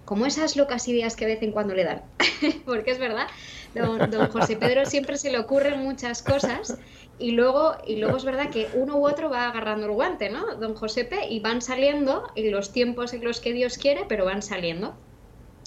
Como 0.05 0.25
esas 0.25 0.55
locas 0.55 0.87
ideas 0.87 1.15
que 1.15 1.25
de 1.25 1.35
vez 1.35 1.43
en 1.43 1.51
cuando 1.51 1.73
le 1.73 1.83
dan. 1.83 2.03
Porque 2.65 2.91
es 2.91 2.99
verdad, 2.99 3.27
don, 3.73 4.29
José 4.29 4.55
Pedro 4.55 4.85
siempre 4.85 5.17
se 5.17 5.31
le 5.31 5.39
ocurren 5.39 5.79
muchas 5.81 6.21
cosas 6.21 6.77
y 7.19 7.31
luego, 7.31 7.75
y 7.87 7.97
luego 7.97 8.17
es 8.17 8.25
verdad 8.25 8.49
que 8.49 8.67
uno 8.73 8.97
u 8.97 9.07
otro 9.07 9.29
va 9.29 9.47
agarrando 9.47 9.85
el 9.85 9.91
guante, 9.93 10.29
¿no? 10.29 10.55
Don 10.55 10.75
Josepe, 10.75 11.27
y 11.29 11.39
van 11.39 11.61
saliendo 11.61 12.23
en 12.35 12.51
los 12.51 12.71
tiempos 12.71 13.13
en 13.13 13.23
los 13.23 13.39
que 13.39 13.53
Dios 13.53 13.77
quiere, 13.77 14.05
pero 14.07 14.25
van 14.25 14.41
saliendo. 14.41 14.95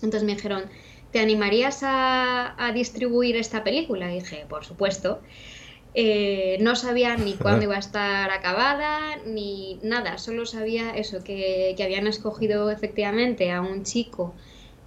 Entonces 0.03 0.25
me 0.25 0.35
dijeron, 0.35 0.65
¿te 1.13 1.21
animarías 1.21 1.83
a, 1.83 2.55
a 2.63 2.73
distribuir 2.73 3.37
esta 3.37 3.65
película? 3.65 4.11
Y 4.13 4.21
dije, 4.21 4.47
por 4.49 4.65
supuesto. 4.65 5.21
Eh, 5.99 6.59
no 6.61 6.77
sabía 6.77 7.17
ni 7.17 7.33
cuándo 7.33 7.65
iba 7.65 7.77
a 7.77 7.79
estar 7.79 8.31
acabada, 8.31 9.17
ni 9.25 9.81
nada, 9.83 10.19
solo 10.19 10.45
sabía 10.45 10.91
eso, 10.91 11.25
que, 11.25 11.75
habían 11.83 12.07
escogido 12.07 12.71
efectivamente 12.71 13.51
a 13.51 13.63
un 13.63 13.83
chico 13.83 14.35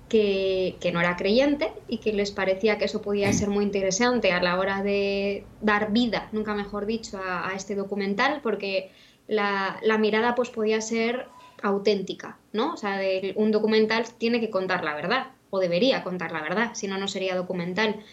que, 0.10 0.92
no 0.92 1.00
era 1.00 1.16
creyente 1.16 1.72
y 1.88 2.00
que 2.00 2.12
les 2.14 2.32
parecía 2.32 2.78
que 2.78 2.86
eso 2.86 3.02
podía 3.02 3.32
ser 3.32 3.50
muy 3.50 3.64
interesante 3.64 4.32
a 4.32 4.42
la 4.42 4.60
hora 4.60 4.84
de 4.84 5.46
dar 5.62 5.92
vida, 5.92 6.30
nunca 6.32 6.54
mejor 6.56 6.86
dicho, 6.86 7.20
a, 7.24 7.54
este 7.56 7.76
documental, 7.76 8.42
porque 8.44 8.92
la, 9.28 9.80
mirada 10.00 10.36
pues 10.36 10.50
podía 10.50 10.82
ser 10.82 11.28
auténtica, 11.62 12.38
¿no? 12.52 12.74
O 12.74 12.78
sea, 12.78 13.00
un 13.36 13.52
documental 13.52 14.06
tiene 14.18 14.40
que 14.40 14.50
contar 14.50 14.84
la 14.84 14.96
verdad, 14.96 15.28
o 15.52 15.60
debería 15.60 16.04
contar 16.04 16.32
la 16.32 16.42
verdad, 16.42 16.72
si 16.74 16.88
no, 16.88 16.98
no 16.98 17.08
sería 17.08 17.36
documental 17.36 18.04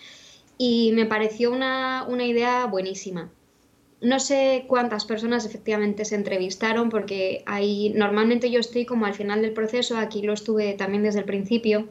y 0.59 0.93
me 0.93 1.07
pareció 1.07 1.53
una, 1.53 2.07
idea 2.25 2.67
buenísima. 2.67 3.31
No 4.01 4.21
sé 4.21 4.67
cuántas 4.69 5.05
personas 5.07 5.47
efectivamente 5.47 6.05
se 6.05 6.17
entrevistaron 6.17 6.91
porque 6.91 7.43
ahí 7.47 7.93
normalmente 7.95 8.51
yo 8.51 8.61
estoy 8.61 8.85
como 8.85 9.07
al 9.07 9.15
final 9.15 9.41
del 9.41 9.53
proceso, 9.53 9.97
aquí 9.97 10.23
lo 10.23 10.35
estuve 10.35 10.75
también 10.75 11.03
desde 11.03 11.21
el 11.21 11.25
principio 11.25 11.89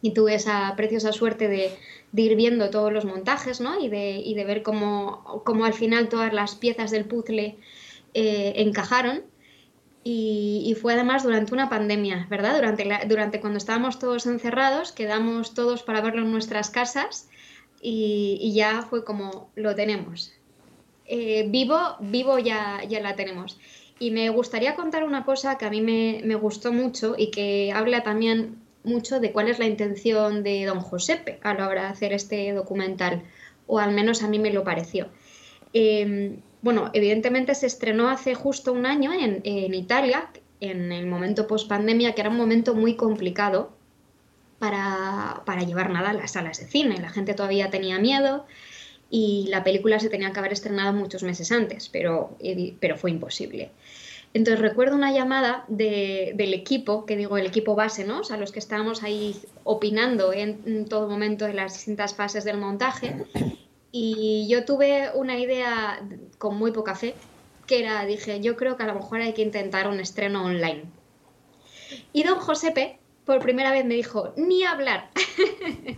y 0.00 0.12
tuve 0.12 0.34
esa 0.34 0.74
preciosa 0.76 1.12
suerte 1.12 1.48
de, 1.48 1.70
ir 2.14 2.36
viendo 2.36 2.70
todos 2.70 2.92
los 2.92 3.04
montajes 3.04 3.60
¿no? 3.60 3.78
y, 3.80 3.88
de, 3.88 4.16
y 4.16 4.34
de 4.34 4.44
ver 4.44 4.62
cómo, 4.62 5.42
cómo, 5.44 5.64
al 5.64 5.74
final 5.74 6.08
todas 6.08 6.32
las 6.32 6.54
piezas 6.54 6.90
del 6.90 7.04
puzzle 7.04 7.56
eh, 8.14 8.54
encajaron. 8.56 9.22
Y, 10.08 10.76
fue 10.80 10.94
además 10.94 11.24
durante 11.24 11.52
una 11.52 11.68
pandemia, 11.68 12.28
¿verdad? 12.30 12.54
Durante, 12.54 12.84
la, 12.84 13.04
durante 13.06 13.40
cuando 13.40 13.58
estábamos 13.58 13.98
todos 13.98 14.26
encerrados, 14.26 14.92
quedamos 14.92 15.52
todos 15.52 15.82
para 15.82 16.00
verlo 16.00 16.22
en 16.22 16.30
nuestras 16.30 16.70
casas 16.70 17.28
y, 17.82 18.52
ya 18.54 18.82
fue 18.82 19.04
como 19.04 19.50
lo 19.56 19.74
tenemos. 19.74 20.32
Eh, 21.08 21.46
vivo, 21.48 21.78
vivo 22.00 22.38
ya, 22.38 22.82
ya 22.88 23.00
la 23.00 23.16
tenemos. 23.16 23.58
Y 23.98 24.10
me 24.10 24.28
gustaría 24.28 24.74
contar 24.74 25.04
una 25.04 25.24
cosa 25.24 25.56
que 25.56 25.64
a 25.64 25.70
mí 25.70 25.80
me, 25.80 26.20
me, 26.24 26.34
gustó 26.34 26.72
mucho 26.72 27.14
y 27.16 27.30
que 27.30 27.72
habla 27.72 28.02
también 28.02 28.58
mucho 28.84 29.20
de 29.20 29.32
cuál 29.32 29.48
es 29.48 29.58
la 29.58 29.66
intención 29.66 30.42
de 30.42 30.64
don 30.64 30.80
Josepe 30.80 31.38
a 31.42 31.54
la 31.54 31.68
hora 31.68 31.82
de 31.82 31.88
hacer 31.88 32.12
este 32.12 32.52
documental, 32.52 33.22
o 33.66 33.78
al 33.78 33.92
menos 33.92 34.22
a 34.22 34.28
mí 34.28 34.38
me 34.38 34.52
lo 34.52 34.64
pareció. 34.64 35.08
Em, 35.72 36.40
bueno, 36.62 36.90
evidentemente 36.92 37.54
se 37.54 37.66
estrenó 37.66 38.08
hace 38.08 38.34
justo 38.34 38.72
un 38.72 38.86
año 38.86 39.12
en, 39.12 39.40
en 39.44 39.74
Italia, 39.74 40.30
en 40.60 40.92
el 40.92 41.06
momento 41.06 41.46
post 41.46 41.68
pandemia, 41.68 42.14
que 42.14 42.20
era 42.20 42.30
un 42.30 42.36
momento 42.36 42.74
muy 42.74 42.96
complicado 42.96 43.76
para, 44.58 45.42
para 45.44 45.62
llevar 45.62 45.90
nada 45.90 46.10
a 46.10 46.14
las 46.14 46.32
salas 46.32 46.58
de 46.58 46.66
cine. 46.66 46.98
La 47.00 47.10
gente 47.10 47.34
todavía 47.34 47.70
tenía 47.70 47.98
miedo 47.98 48.46
y 49.10 49.46
la 49.48 49.62
película 49.62 50.00
se 50.00 50.08
tenía 50.08 50.32
que 50.32 50.38
haber 50.38 50.52
estrenado 50.52 50.92
muchos 50.92 51.22
meses 51.22 51.52
antes, 51.52 51.88
pero, 51.88 52.36
pero 52.80 52.96
fue 52.96 53.10
imposible. 53.10 53.70
Entonces 54.34 54.60
recuerdo 54.60 54.96
una 54.96 55.12
llamada 55.12 55.64
del 55.68 56.52
equipo, 56.52 57.06
que 57.06 57.16
digo 57.16 57.38
el 57.38 57.46
equipo 57.46 57.74
base, 57.74 58.04
¿no? 58.04 58.20
O 58.20 58.24
sea, 58.24 58.36
los 58.36 58.52
que 58.52 58.58
estábamos 58.58 59.02
ahí 59.02 59.34
opinando 59.64 60.32
en, 60.32 60.84
todo 60.86 61.08
momento 61.08 61.46
en 61.46 61.56
las 61.56 61.72
distintas 61.72 62.14
fases 62.14 62.44
del 62.44 62.58
montaje. 62.58 63.24
Y 63.92 64.46
yo 64.50 64.66
tuve 64.66 65.10
una 65.14 65.38
idea 65.38 66.06
con 66.36 66.58
muy 66.58 66.72
poca 66.72 66.94
fe, 66.94 67.14
que 67.66 67.78
era, 67.78 68.04
dije, 68.04 68.40
yo 68.40 68.56
creo 68.56 68.76
que 68.76 68.82
a 68.82 68.86
lo 68.86 68.94
mejor 68.94 69.22
hay 69.22 69.32
que 69.32 69.40
intentar 69.40 69.88
un 69.88 70.00
estreno 70.00 70.44
online. 70.44 70.84
Y 72.12 72.24
don 72.24 72.38
Josepe, 72.38 72.98
por 73.24 73.38
primera 73.38 73.70
vez 73.70 73.86
me 73.86 73.94
dijo, 73.94 74.34
ni 74.36 74.64
hablar. 74.64 75.08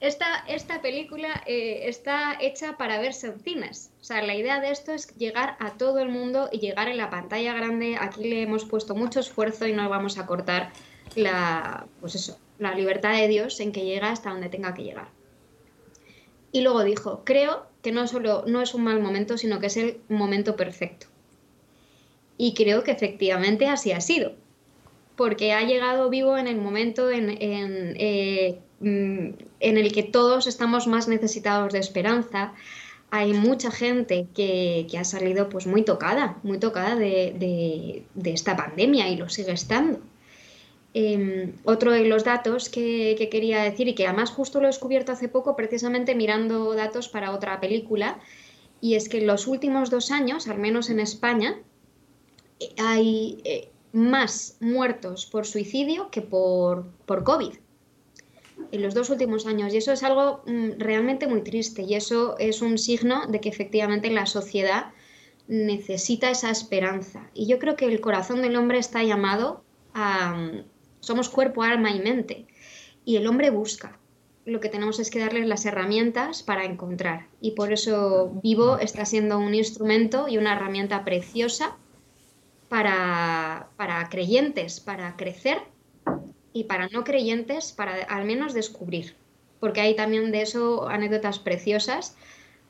esta, 0.00 0.44
esta 0.46 0.80
película 0.80 1.42
eh, 1.46 1.88
está 1.88 2.36
hecha 2.40 2.76
para 2.76 3.00
verse 3.00 3.28
en 3.28 3.40
cines. 3.40 3.90
O 4.00 4.04
sea, 4.04 4.22
la 4.22 4.34
idea 4.34 4.60
de 4.60 4.70
esto 4.70 4.92
es 4.92 5.14
llegar 5.16 5.56
a 5.58 5.72
todo 5.72 5.98
el 5.98 6.08
mundo 6.08 6.48
y 6.52 6.58
llegar 6.58 6.88
en 6.88 6.96
la 6.96 7.10
pantalla 7.10 7.52
grande. 7.54 7.96
Aquí 8.00 8.24
le 8.28 8.42
hemos 8.42 8.64
puesto 8.64 8.94
mucho 8.94 9.20
esfuerzo 9.20 9.66
y 9.66 9.72
no 9.72 9.88
vamos 9.88 10.18
a 10.18 10.26
cortar 10.26 10.70
la, 11.16 11.86
pues 12.00 12.14
eso, 12.14 12.38
la 12.58 12.74
libertad 12.74 13.12
de 13.14 13.28
Dios 13.28 13.58
en 13.60 13.72
que 13.72 13.84
llega 13.84 14.10
hasta 14.10 14.30
donde 14.30 14.48
tenga 14.48 14.74
que 14.74 14.84
llegar. 14.84 15.08
Y 16.52 16.60
luego 16.62 16.84
dijo, 16.84 17.22
creo 17.24 17.66
que 17.82 17.92
no 17.92 18.06
solo 18.06 18.44
no 18.46 18.62
es 18.62 18.74
un 18.74 18.84
mal 18.84 19.00
momento, 19.00 19.36
sino 19.36 19.58
que 19.60 19.66
es 19.66 19.76
el 19.76 20.00
momento 20.08 20.56
perfecto. 20.56 21.06
Y 22.36 22.54
creo 22.54 22.84
que 22.84 22.92
efectivamente 22.92 23.66
así 23.66 23.92
ha 23.92 24.00
sido, 24.00 24.32
porque 25.16 25.52
ha 25.52 25.62
llegado 25.62 26.08
vivo 26.08 26.38
en 26.38 26.46
el 26.46 26.56
momento 26.56 27.10
en, 27.10 27.30
eh, 27.30 28.60
mm, 28.60 28.67
en 28.80 29.36
el 29.60 29.92
que 29.92 30.02
todos 30.02 30.46
estamos 30.46 30.86
más 30.86 31.08
necesitados 31.08 31.72
de 31.72 31.80
esperanza, 31.80 32.54
hay 33.10 33.32
mucha 33.32 33.70
gente 33.70 34.26
que, 34.34 34.86
ha 34.98 35.04
salido 35.04 35.48
pues 35.48 35.66
muy 35.66 35.82
tocada, 35.82 36.38
muy 36.42 36.58
tocada 36.58 36.94
de, 36.94 38.04
esta 38.24 38.56
pandemia 38.56 39.08
y 39.08 39.16
lo 39.16 39.28
sigue 39.28 39.52
estando. 39.52 40.00
Em, 40.94 41.52
otro 41.64 41.92
de 41.92 42.04
los 42.04 42.24
datos 42.24 42.68
que, 42.68 43.28
quería 43.30 43.62
decir 43.62 43.88
y 43.88 43.94
que 43.94 44.06
además 44.06 44.30
justo 44.30 44.58
lo 44.60 44.66
he 44.66 44.68
descubierto 44.68 45.12
hace 45.12 45.28
poco 45.28 45.56
precisamente 45.56 46.14
mirando 46.14 46.74
datos 46.74 47.08
para 47.08 47.32
otra 47.32 47.60
película 47.60 48.18
y 48.80 48.94
es 48.94 49.08
que 49.08 49.18
en 49.18 49.26
los 49.26 49.46
últimos 49.46 49.90
dos 49.90 50.10
años, 50.10 50.48
al 50.48 50.58
menos 50.58 50.90
en 50.90 51.00
España, 51.00 51.56
hay 52.78 53.40
eh, 53.44 53.70
más 53.92 54.56
muertos 54.60 55.26
por 55.26 55.46
suicidio 55.46 56.10
que 56.10 56.22
por, 56.22 56.86
por 57.06 57.24
COVID 57.24 57.54
en 58.72 58.82
los 58.82 58.94
dos 58.94 59.10
últimos 59.10 59.46
años. 59.46 59.72
Y 59.72 59.78
eso 59.78 59.92
es 59.92 60.02
algo 60.02 60.42
mm, 60.46 60.78
realmente 60.78 61.26
muy 61.26 61.42
triste 61.42 61.82
y 61.82 61.94
eso 61.94 62.36
es 62.38 62.62
un 62.62 62.78
signo 62.78 63.26
de 63.26 63.40
que 63.40 63.48
efectivamente 63.48 64.10
la 64.10 64.26
sociedad 64.26 64.92
necesita 65.46 66.30
esa 66.30 66.50
esperanza. 66.50 67.30
Y 67.34 67.46
yo 67.46 67.58
creo 67.58 67.76
que 67.76 67.86
el 67.86 68.00
corazón 68.00 68.42
del 68.42 68.56
hombre 68.56 68.78
está 68.78 69.02
llamado 69.02 69.64
a... 69.94 70.34
Mm, 70.34 70.64
somos 71.00 71.28
cuerpo, 71.28 71.62
alma 71.62 71.90
y 71.90 72.00
mente. 72.00 72.46
Y 73.04 73.16
el 73.16 73.26
hombre 73.26 73.50
busca. 73.50 73.98
Lo 74.44 74.60
que 74.60 74.68
tenemos 74.68 74.98
es 74.98 75.10
que 75.10 75.18
darles 75.18 75.46
las 75.46 75.64
herramientas 75.64 76.42
para 76.42 76.64
encontrar. 76.64 77.28
Y 77.40 77.52
por 77.52 77.72
eso 77.72 78.32
Vivo 78.42 78.78
está 78.78 79.04
siendo 79.04 79.38
un 79.38 79.54
instrumento 79.54 80.26
y 80.28 80.38
una 80.38 80.54
herramienta 80.54 81.04
preciosa 81.04 81.76
para, 82.68 83.68
para 83.76 84.08
creyentes, 84.08 84.80
para 84.80 85.16
crecer 85.16 85.58
y 86.58 86.64
para 86.64 86.88
no 86.88 87.04
creyentes 87.04 87.70
para 87.70 88.02
al 88.02 88.24
menos 88.24 88.52
descubrir, 88.52 89.14
porque 89.60 89.80
hay 89.80 89.94
también 89.94 90.32
de 90.32 90.42
eso 90.42 90.88
anécdotas 90.88 91.38
preciosas. 91.38 92.16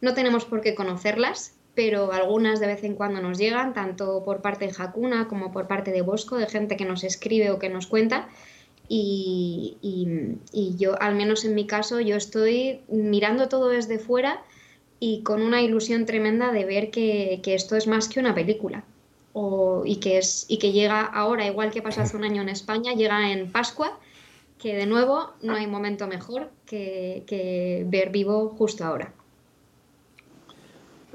No 0.03 0.13
tenemos 0.13 0.45
por 0.45 0.61
qué 0.61 0.75
conocerlas, 0.75 1.55
pero 1.75 2.13
algunas 2.13 2.61
de 2.61 2.67
vez 2.67 2.85
en 2.85 2.97
cuando 2.97 3.23
nos 3.23 3.39
llegan, 3.39 3.73
tanto 3.73 4.23
por 4.27 4.43
parte 4.43 4.67
de 4.67 4.75
Hakuna 4.77 5.27
como 5.27 5.53
por 5.53 5.69
parte 5.69 5.91
de 5.91 6.03
Bosco, 6.03 6.37
de 6.37 6.47
gente 6.47 6.77
que 6.77 6.85
nos 6.85 7.03
escribe 7.03 7.51
o 7.51 7.59
que 7.59 7.71
nos 7.71 7.87
cuenta. 7.87 8.29
Y, 8.91 9.79
yo, 10.77 11.01
al 11.01 11.15
menos 11.15 11.47
en 11.47 11.55
mi 11.55 11.67
caso, 11.67 12.01
yo 12.01 12.17
estoy 12.17 12.83
mirando 12.89 13.49
todo 13.49 13.71
desde 13.71 13.99
fuera 13.99 14.43
y 15.01 15.23
con 15.23 15.41
una 15.41 15.63
ilusión 15.63 16.05
tremenda 16.05 16.53
de 16.53 16.67
ver 16.67 16.91
que 16.91 17.41
esto 17.43 17.75
es 17.75 17.87
más 17.87 18.09
que 18.09 18.21
una 18.21 18.35
película 18.35 18.85
y, 19.85 19.97
que 19.97 20.19
es, 20.19 20.47
y 20.49 20.59
que 20.59 20.73
llega 20.73 21.03
ahora, 21.03 21.47
igual 21.47 21.71
que 21.71 21.83
pasó 21.83 22.01
hace 22.01 22.17
un 22.17 22.25
año 22.25 22.43
en 22.43 22.49
España, 22.49 22.93
llega 22.95 23.33
en 23.33 23.51
Pascua, 23.51 23.99
que 24.59 24.75
de 24.75 24.87
nuevo 24.87 25.31
no 25.43 25.55
hay 25.55 25.67
momento 25.67 26.07
mejor 26.07 26.51
que, 26.67 27.85
ver 27.89 28.11
vivo 28.11 28.49
justo 28.51 28.85
ahora. 28.85 29.13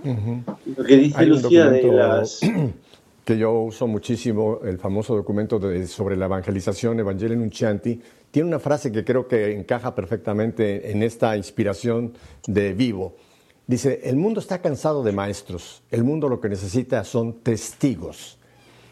Lo 0.04 0.84
que 0.84 0.98
dice 0.98 1.26
Lucía 1.26 1.70
de 1.70 1.84
las... 1.84 2.42
que 3.26 3.38
yo 3.38 3.52
uso 3.54 3.88
muchísimo, 3.88 4.60
el 4.64 4.78
famoso 4.78 5.16
documento 5.16 5.62
sobre 5.88 6.18
la 6.18 6.26
evangelización, 6.26 7.00
Evangelio 7.00 7.38
Nuncianti, 7.38 8.02
tiene 8.32 8.48
una 8.50 8.60
frase 8.60 8.92
que 8.92 9.06
creo 9.06 9.28
que 9.28 9.54
encaja 9.54 9.96
perfectamente 9.96 10.92
en 10.92 11.04
esta 11.04 11.38
inspiración 11.38 12.14
de 12.48 12.74
vivo. 12.74 13.16
Dice, 13.66 14.02
el 14.04 14.18
mundo 14.18 14.42
está 14.42 14.62
cansado 14.62 15.04
de 15.04 15.14
maestros, 15.14 15.84
el 15.90 16.04
mundo 16.04 16.28
lo 16.28 16.42
que 16.42 16.50
necesita 16.50 17.04
son 17.06 17.34
testigos. 17.42 18.38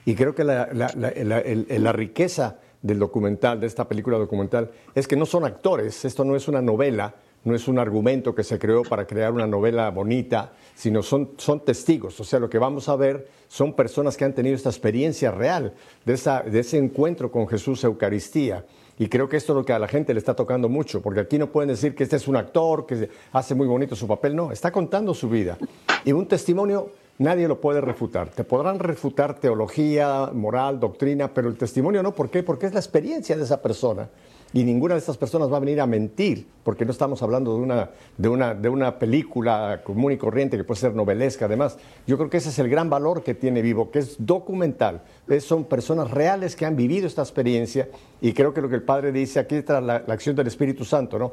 Y 0.05 0.15
creo 0.15 0.33
que 0.33 0.43
la, 0.43 1.91
riqueza 1.91 2.59
del 2.81 2.99
documental, 2.99 3.59
de 3.59 3.67
esta 3.67 3.87
película 3.87 4.17
documental, 4.17 4.71
es 4.95 5.07
que 5.07 5.15
no 5.15 5.25
son 5.25 5.45
actores, 5.45 6.05
esto 6.05 6.23
no 6.23 6.35
es 6.35 6.47
una 6.47 6.61
novela, 6.61 7.15
no 7.43 7.53
es 7.53 7.67
un 7.67 7.79
argumento 7.79 8.33
que 8.33 8.43
se 8.43 8.57
creó 8.57 8.83
para 8.83 9.05
crear 9.05 9.33
una 9.33 9.45
novela 9.45 9.89
bonita, 9.89 10.53
sino 10.73 11.03
son, 11.03 11.31
son 11.37 11.65
testigos. 11.65 12.19
O 12.19 12.23
sea, 12.23 12.39
lo 12.39 12.49
que 12.49 12.57
vamos 12.57 12.87
a 12.87 12.95
ver 12.95 13.27
son 13.47 13.73
personas 13.73 14.15
que 14.15 14.25
han 14.25 14.33
tenido 14.33 14.55
esta 14.55 14.69
experiencia 14.69 15.31
real 15.31 15.73
de, 16.05 16.13
esa, 16.13 16.41
de 16.43 16.59
ese 16.59 16.77
encuentro 16.77 17.31
con 17.31 17.47
Jesús 17.47 17.83
Eucaristía. 17.83 18.65
Y 19.01 19.09
creo 19.09 19.27
que 19.27 19.35
esto 19.35 19.53
es 19.53 19.57
lo 19.57 19.65
que 19.65 19.73
a 19.73 19.79
la 19.79 19.87
gente 19.87 20.13
le 20.13 20.19
está 20.19 20.35
tocando 20.35 20.69
mucho, 20.69 21.01
porque 21.01 21.21
aquí 21.21 21.39
no 21.39 21.47
pueden 21.47 21.69
decir 21.69 21.95
que 21.95 22.03
este 22.03 22.17
es 22.17 22.27
un 22.27 22.35
actor, 22.35 22.85
que 22.85 23.09
hace 23.31 23.55
muy 23.55 23.65
bonito 23.65 23.95
su 23.95 24.05
papel, 24.05 24.35
no, 24.35 24.51
está 24.51 24.71
contando 24.71 25.15
su 25.15 25.27
vida. 25.27 25.57
Y 26.05 26.11
un 26.11 26.27
testimonio 26.27 26.91
nadie 27.17 27.47
lo 27.47 27.59
puede 27.59 27.81
refutar. 27.81 28.29
Te 28.29 28.43
podrán 28.43 28.77
refutar 28.77 29.39
teología, 29.39 30.29
moral, 30.31 30.79
doctrina, 30.79 31.33
pero 31.33 31.49
el 31.49 31.57
testimonio 31.57 32.03
no. 32.03 32.13
¿Por 32.13 32.29
qué? 32.29 32.43
Porque 32.43 32.67
es 32.67 32.75
la 32.75 32.79
experiencia 32.79 33.35
de 33.35 33.43
esa 33.43 33.59
persona. 33.59 34.07
Y 34.53 34.63
ninguna 34.63 34.95
de 34.95 34.99
estas 34.99 35.17
personas 35.17 35.51
va 35.51 35.57
a 35.57 35.59
venir 35.61 35.79
a 35.79 35.87
mentir, 35.87 36.45
porque 36.63 36.83
no 36.83 36.91
estamos 36.91 37.21
hablando 37.21 37.55
de 37.55 37.61
una, 37.61 37.89
de, 38.17 38.27
una, 38.27 38.53
de 38.53 38.67
una 38.67 38.99
película 38.99 39.81
común 39.83 40.11
y 40.11 40.17
corriente 40.17 40.57
que 40.57 40.65
puede 40.65 40.81
ser 40.81 40.93
novelesca. 40.93 41.45
Además, 41.45 41.77
yo 42.05 42.17
creo 42.17 42.29
que 42.29 42.37
ese 42.37 42.49
es 42.49 42.59
el 42.59 42.67
gran 42.67 42.89
valor 42.89 43.23
que 43.23 43.33
tiene 43.33 43.61
Vivo, 43.61 43.91
que 43.91 43.99
es 43.99 44.15
documental. 44.19 45.01
son 45.39 45.63
personas 45.63 46.11
reales 46.11 46.57
que 46.57 46.65
han 46.65 46.75
vivido 46.75 47.07
esta 47.07 47.21
experiencia 47.21 47.87
y 48.19 48.33
creo 48.33 48.53
que 48.53 48.61
lo 48.61 48.67
que 48.67 48.75
el 48.75 48.83
Padre 48.83 49.13
dice 49.13 49.39
aquí 49.39 49.55
está 49.55 49.79
la, 49.79 50.03
la 50.05 50.13
acción 50.13 50.35
del 50.35 50.47
Espíritu 50.47 50.83
Santo, 50.83 51.17
¿no? 51.17 51.31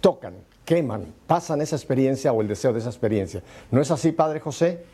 Tocan, 0.00 0.34
queman, 0.64 1.04
pasan 1.26 1.60
esa 1.60 1.76
experiencia 1.76 2.32
o 2.32 2.42
el 2.42 2.48
deseo 2.48 2.72
de 2.72 2.80
esa 2.80 2.90
experiencia. 2.90 3.42
¿No 3.70 3.80
es 3.80 3.90
así, 3.92 4.10
Padre 4.10 4.40
José? 4.40 4.84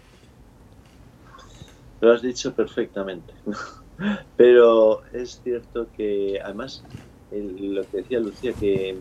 Lo 2.03 2.13
has 2.13 2.21
dicho 2.21 2.53
perfectamente. 2.53 3.33
Pero 4.37 5.03
es 5.13 5.41
cierto 5.43 5.87
que 5.97 6.41
además 6.43 6.83
lo 7.33 7.83
que 7.91 7.99
decía 7.99 8.21
Lucía, 8.21 8.53
que 8.53 8.97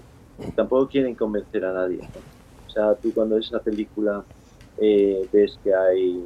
tampoco 0.56 0.88
quieren 0.88 1.16
convencer 1.16 1.66
a 1.66 1.74
nadie. 1.74 2.00
O 2.68 2.70
sea, 2.70 2.96
tú 2.96 3.14
cuando 3.14 3.36
ves 3.36 3.52
la 3.52 3.60
película 3.60 4.24
eh, 4.78 5.28
ves 5.32 5.60
que 5.64 5.74
hay, 5.74 6.26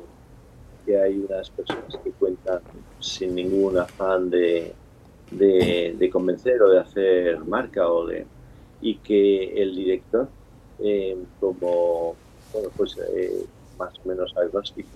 que 0.86 1.00
hay 1.00 1.18
unas 1.18 1.50
personas 1.50 1.98
que 2.04 2.12
cuentan 2.12 2.60
sin 3.00 3.36
ningún 3.36 3.78
afán 3.78 4.30
de, 4.30 4.74
de, 5.32 6.10
convencer 6.12 6.62
o 6.62 6.70
de 6.70 6.80
hacer 6.80 7.40
marca 7.46 7.90
o 7.90 8.06
de 8.06 8.26
y 8.82 8.96
que 8.98 9.62
el 9.62 9.76
director 9.76 10.28
eh, 10.80 11.18
como 11.40 12.16
bueno 12.54 12.70
pues 12.76 12.98
eh, 13.16 13.46
más 13.80 13.94
o 14.04 14.08
menos 14.08 14.36
agnóstico 14.38 14.90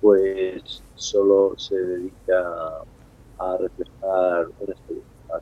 pues 0.00 0.82
solo 0.94 1.54
se 1.56 1.76
dedica 1.76 2.82
a 3.38 3.56
reflejar 3.56 4.46
una 4.60 4.72
experiencia 4.72 5.34
a 5.34 5.40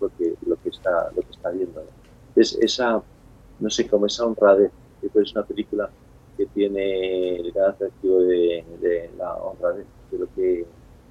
lo 0.00 0.08
que, 0.16 0.34
lo 0.46 0.56
que, 0.62 0.68
está, 0.70 1.10
lo 1.14 1.22
que 1.22 1.30
está 1.30 1.50
viendo. 1.50 1.84
Es 2.34 2.56
esa, 2.60 3.02
no 3.60 3.70
sé, 3.70 3.88
como 3.88 4.06
esa 4.06 4.26
honradez, 4.26 4.70
que 5.00 5.20
es 5.20 5.32
una 5.32 5.44
película 5.44 5.90
que 6.36 6.46
tiene 6.46 7.36
el 7.36 7.52
gran 7.52 7.70
atractivo 7.70 8.20
de, 8.20 9.10
la 9.16 9.34
honradez, 9.34 9.86
de 10.10 10.18
lo 10.18 10.28
que, 10.34 10.66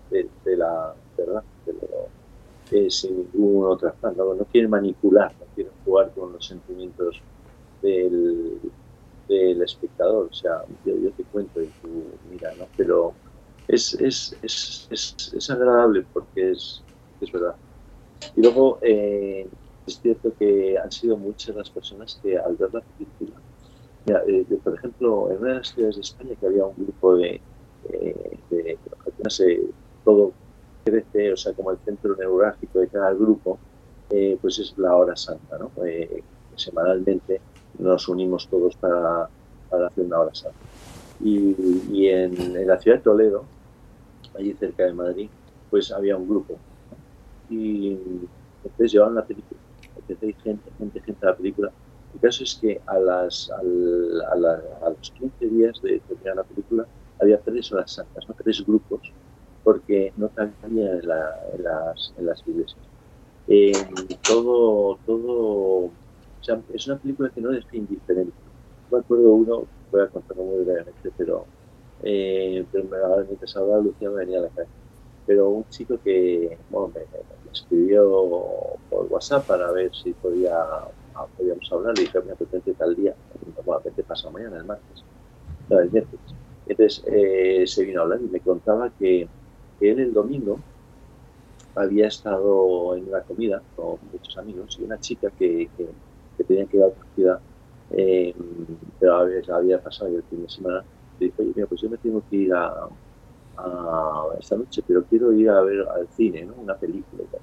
de, 0.10 0.58
la 0.58 0.94
verdad, 1.18 1.44
de 1.66 2.90
sin 2.90 3.30
ningún 3.34 3.66
otro 3.66 3.94
no, 4.16 4.34
no 4.34 4.46
quiere 4.46 4.68
manipular, 4.68 5.34
no 5.40 5.46
quiere 5.56 5.70
jugar 5.86 6.12
con 6.14 6.34
los 6.34 6.46
sentimientos 6.46 7.22
del, 7.82 8.60
del 9.28 9.62
espectador, 9.62 10.28
o 10.32 10.34
sea, 10.34 10.64
yo, 10.86 10.96
yo 10.96 11.12
te 11.12 11.24
cuento 11.24 11.62
y 11.62 11.68
tú 11.82 12.06
mira, 12.30 12.54
¿no? 12.56 12.68
Pero 12.76 13.14
es, 13.68 13.94
es, 13.96 14.36
es, 14.42 14.88
es, 14.90 15.34
es 15.34 15.50
agradable 15.50 16.06
porque 16.14 16.52
es, 16.52 16.82
es 17.22 17.32
verdad. 17.32 17.56
Y 18.36 18.42
luego 18.42 18.80
eh, 18.82 19.48
es 19.86 20.00
cierto 20.00 20.32
que 20.38 20.78
han 20.78 20.92
sido 20.92 21.18
muchas 21.18 21.56
las 21.56 21.70
personas 21.70 22.20
que 22.22 22.38
al 22.38 22.56
ver 22.56 22.74
la 22.74 22.82
película, 22.82 23.42
eh, 24.28 24.46
por 24.64 24.76
ejemplo, 24.76 25.32
en 25.32 25.38
una 25.40 25.50
de 25.50 25.56
las 25.56 25.70
ciudades 25.70 25.96
de 25.96 26.02
España 26.02 26.36
que 26.40 26.46
había 26.46 26.66
un 26.66 26.76
grupo 26.76 27.16
de, 27.16 27.42
eh, 27.90 28.38
de, 28.50 28.78
todo 30.04 30.32
crece, 30.86 31.34
o 31.34 31.38
sea, 31.38 31.54
como 31.54 31.72
el 31.72 31.78
centro 31.80 32.16
neurálgico 32.16 32.80
de 32.80 32.88
cada 32.88 33.14
grupo, 33.14 33.60
pues 34.42 34.60
es 34.60 34.74
la 34.78 34.96
hora 34.96 35.18
santa, 35.18 35.58
¿no? 35.58 35.70
semanalmente 36.56 37.42
nos 37.78 38.08
unimos 38.08 38.48
todos 38.48 38.76
para, 38.78 39.30
para, 39.70 39.88
hacer 39.88 40.06
una 40.06 40.20
hora 40.20 40.34
santa. 40.34 40.58
Y, 41.22 41.56
y 41.92 42.08
en, 42.08 42.40
en, 42.40 42.68
la 42.68 42.80
ciudad 42.80 42.98
de 42.98 43.04
Toledo, 43.04 43.44
allí 44.34 44.54
cerca 44.54 44.86
de 44.86 44.94
Madrid, 44.94 45.30
pues 45.70 45.92
había 45.92 46.16
un 46.16 46.28
grupo 46.28 46.58
y 47.50 47.98
entonces 48.64 48.92
llevaron 48.92 49.16
la 49.16 49.26
película, 49.26 49.60
gente, 50.08 50.34
gente, 50.78 51.02
gente 51.02 51.26
a 51.26 51.30
la 51.30 51.36
película. 51.36 51.72
El 52.14 52.20
caso 52.20 52.44
es 52.44 52.56
que 52.56 52.82
a, 52.86 52.98
las, 52.98 53.50
a, 53.52 53.64
los 53.64 55.12
15 55.12 55.48
días 55.48 55.82
de 55.82 56.00
terminar 56.00 56.38
la 56.38 56.44
película 56.44 56.88
había 57.20 57.40
tres 57.40 57.72
horas 57.72 57.92
santas, 57.92 58.28
¿no? 58.28 58.36
tres 58.36 58.66
grupos, 58.66 59.12
porque 59.64 60.14
no 60.18 60.30
cabía 60.30 60.94
en, 60.94 61.08
las, 61.08 62.14
en 62.18 62.26
las 62.26 62.48
iglesias. 62.48 62.80
todo, 64.24 64.98
todo, 65.06 65.92
es 66.74 66.88
una 66.88 66.98
película 66.98 67.30
que 67.30 67.42
no 67.42 67.50
deja 67.50 67.76
indiferente. 67.76 68.34
me 68.92 69.00
acuerdo 69.00 69.34
uno, 69.34 69.66
voy 69.92 70.02
a 70.02 70.08
contarlo 70.08 70.44
muy 70.44 70.64
brevemente, 70.64 71.12
pero, 71.18 71.46
eh, 72.04 72.66
pero 72.72 72.84
me, 72.86 73.26
mientras 73.26 73.56
hablaba 73.58 73.82
Lucía 73.82 74.10
me 74.10 74.18
venía 74.18 74.40
a 74.40 74.44
la 74.44 74.50
cabeza. 74.50 74.72
Pero 75.28 75.50
un 75.50 75.70
chico 75.70 76.00
que 76.04 76.58
bueno, 76.70 76.94
me, 76.96 77.02
escribió 77.52 78.10
por 78.90 79.06
WhatsApp 79.12 79.46
para 79.46 79.72
ver 79.72 79.92
si 79.94 80.14
podía 80.14 80.58
podíamos 81.38 81.72
hablar, 81.72 81.98
le 81.98 82.04
dije, 82.04 82.22
me 82.22 82.32
apetece 82.32 82.74
tal 82.74 82.96
día, 82.96 83.16
normalmente 83.56 84.04
pasa 84.04 84.30
mañana, 84.30 84.58
el 84.58 84.66
martes, 84.66 85.04
no, 85.70 85.80
el 85.80 85.92
miércoles. 85.92 86.26
Entonces 86.68 87.04
eh, 87.08 87.64
se 87.66 87.86
vino 87.86 88.02
a 88.02 88.04
hablar 88.04 88.20
y 88.22 88.30
me 88.30 88.40
contaba 88.40 88.92
que, 88.92 89.28
que 89.80 89.92
él 89.92 90.00
el 90.00 90.14
domingo 90.14 90.60
había 91.76 92.08
estado 92.08 92.96
en 92.96 93.08
una 93.08 93.22
comida 93.22 93.62
con 93.76 93.98
muchos 94.12 94.38
amigos 94.38 94.78
y 94.80 94.84
una 94.84 95.00
chica 95.00 95.32
que, 95.38 95.70
que, 95.78 96.44
tenía 96.44 96.66
que 96.66 96.78
ir 96.78 96.84
a 96.84 96.88
otra 96.88 97.04
ciudad, 97.16 97.40
eh, 97.92 98.34
pero 99.00 99.16
había, 99.16 99.42
había, 99.54 99.82
pasado 99.82 100.16
el 100.16 100.24
fin 100.24 100.44
de 100.44 100.50
semana, 100.50 100.84
le 101.20 101.26
dijo, 101.28 101.42
oye, 101.42 101.52
mira, 101.56 101.68
pues 101.68 101.82
yo 101.82 101.90
me 101.90 101.98
tengo 101.98 102.22
que 102.30 102.36
ir 102.36 102.54
a, 102.54 102.88
a, 103.58 104.28
esta 104.40 104.56
noche, 104.56 104.84
pero 104.88 105.04
quiero 105.04 105.34
ir 105.34 105.50
a 105.50 105.62
ver 105.62 105.88
al 105.88 106.08
cine, 106.10 106.46
¿no? 106.46 106.54
Una 106.56 106.76
película 106.76 107.24
y 107.24 107.26
tal. 107.28 107.42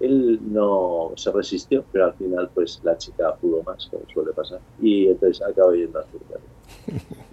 Él 0.00 0.40
no 0.52 1.12
se 1.14 1.30
resistió, 1.30 1.84
pero 1.92 2.06
al 2.06 2.14
final 2.14 2.50
pues 2.52 2.80
la 2.82 2.96
chica 2.98 3.34
pudo 3.36 3.62
más, 3.62 3.86
como 3.86 4.02
suele 4.12 4.32
pasar, 4.32 4.60
y 4.80 5.08
entonces 5.08 5.40
acabó 5.46 5.74
yendo 5.74 6.00
a 6.00 6.04
su 6.04 6.18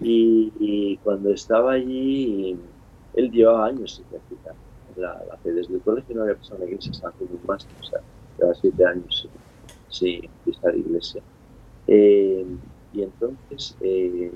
y, 0.00 0.52
y 0.60 0.96
cuando 0.98 1.30
estaba 1.30 1.72
allí, 1.72 2.56
él 3.14 3.30
llevaba 3.30 3.66
años 3.66 3.96
sin 3.96 4.04
practicar 4.04 4.54
la, 4.96 5.22
la 5.28 5.36
fe. 5.38 5.52
Desde 5.52 5.74
el 5.74 5.80
colegio 5.80 6.14
no 6.14 6.22
había 6.22 6.36
pasado 6.36 6.56
en 6.56 6.60
la 6.60 6.66
iglesia, 6.66 6.92
estaba 6.92 7.12
haciendo 7.12 7.36
un 7.36 7.46
máster, 7.46 7.72
o 7.80 7.84
sea, 7.84 8.00
lleva 8.38 8.54
siete 8.54 8.84
años 8.84 9.28
sin, 9.88 10.28
estar 10.46 10.74
en 10.74 10.80
iglesia. 10.80 11.22
Eh, 11.86 12.46
y 12.92 13.02
entonces, 13.02 13.76
eh, 13.80 14.32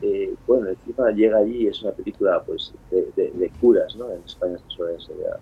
eh, 0.00 0.34
bueno, 0.46 0.68
encima 0.68 1.10
llega 1.10 1.38
allí, 1.38 1.66
es 1.66 1.82
una 1.82 1.92
película 1.92 2.42
pues 2.42 2.72
de, 2.90 3.12
de, 3.16 3.50
curas, 3.60 3.94
¿no? 3.96 4.10
En 4.10 4.22
España 4.24 4.58
se 4.58 4.76
suele 4.76 4.94
enseñar 4.94 5.38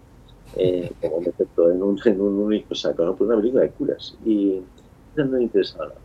eh, 0.57 0.91
como 1.01 1.21
todo 1.55 1.71
en 1.71 1.83
un, 1.83 2.01
en 2.05 2.21
un 2.21 2.39
único 2.39 2.75
saco, 2.75 3.05
¿no? 3.05 3.15
Pues 3.15 3.29
una 3.29 3.39
película 3.39 3.63
de 3.63 3.71
curas. 3.71 4.17
Y 4.25 4.63
no 5.17 5.27
me 5.27 5.43
interesaba 5.43 5.87
nada. 5.87 6.01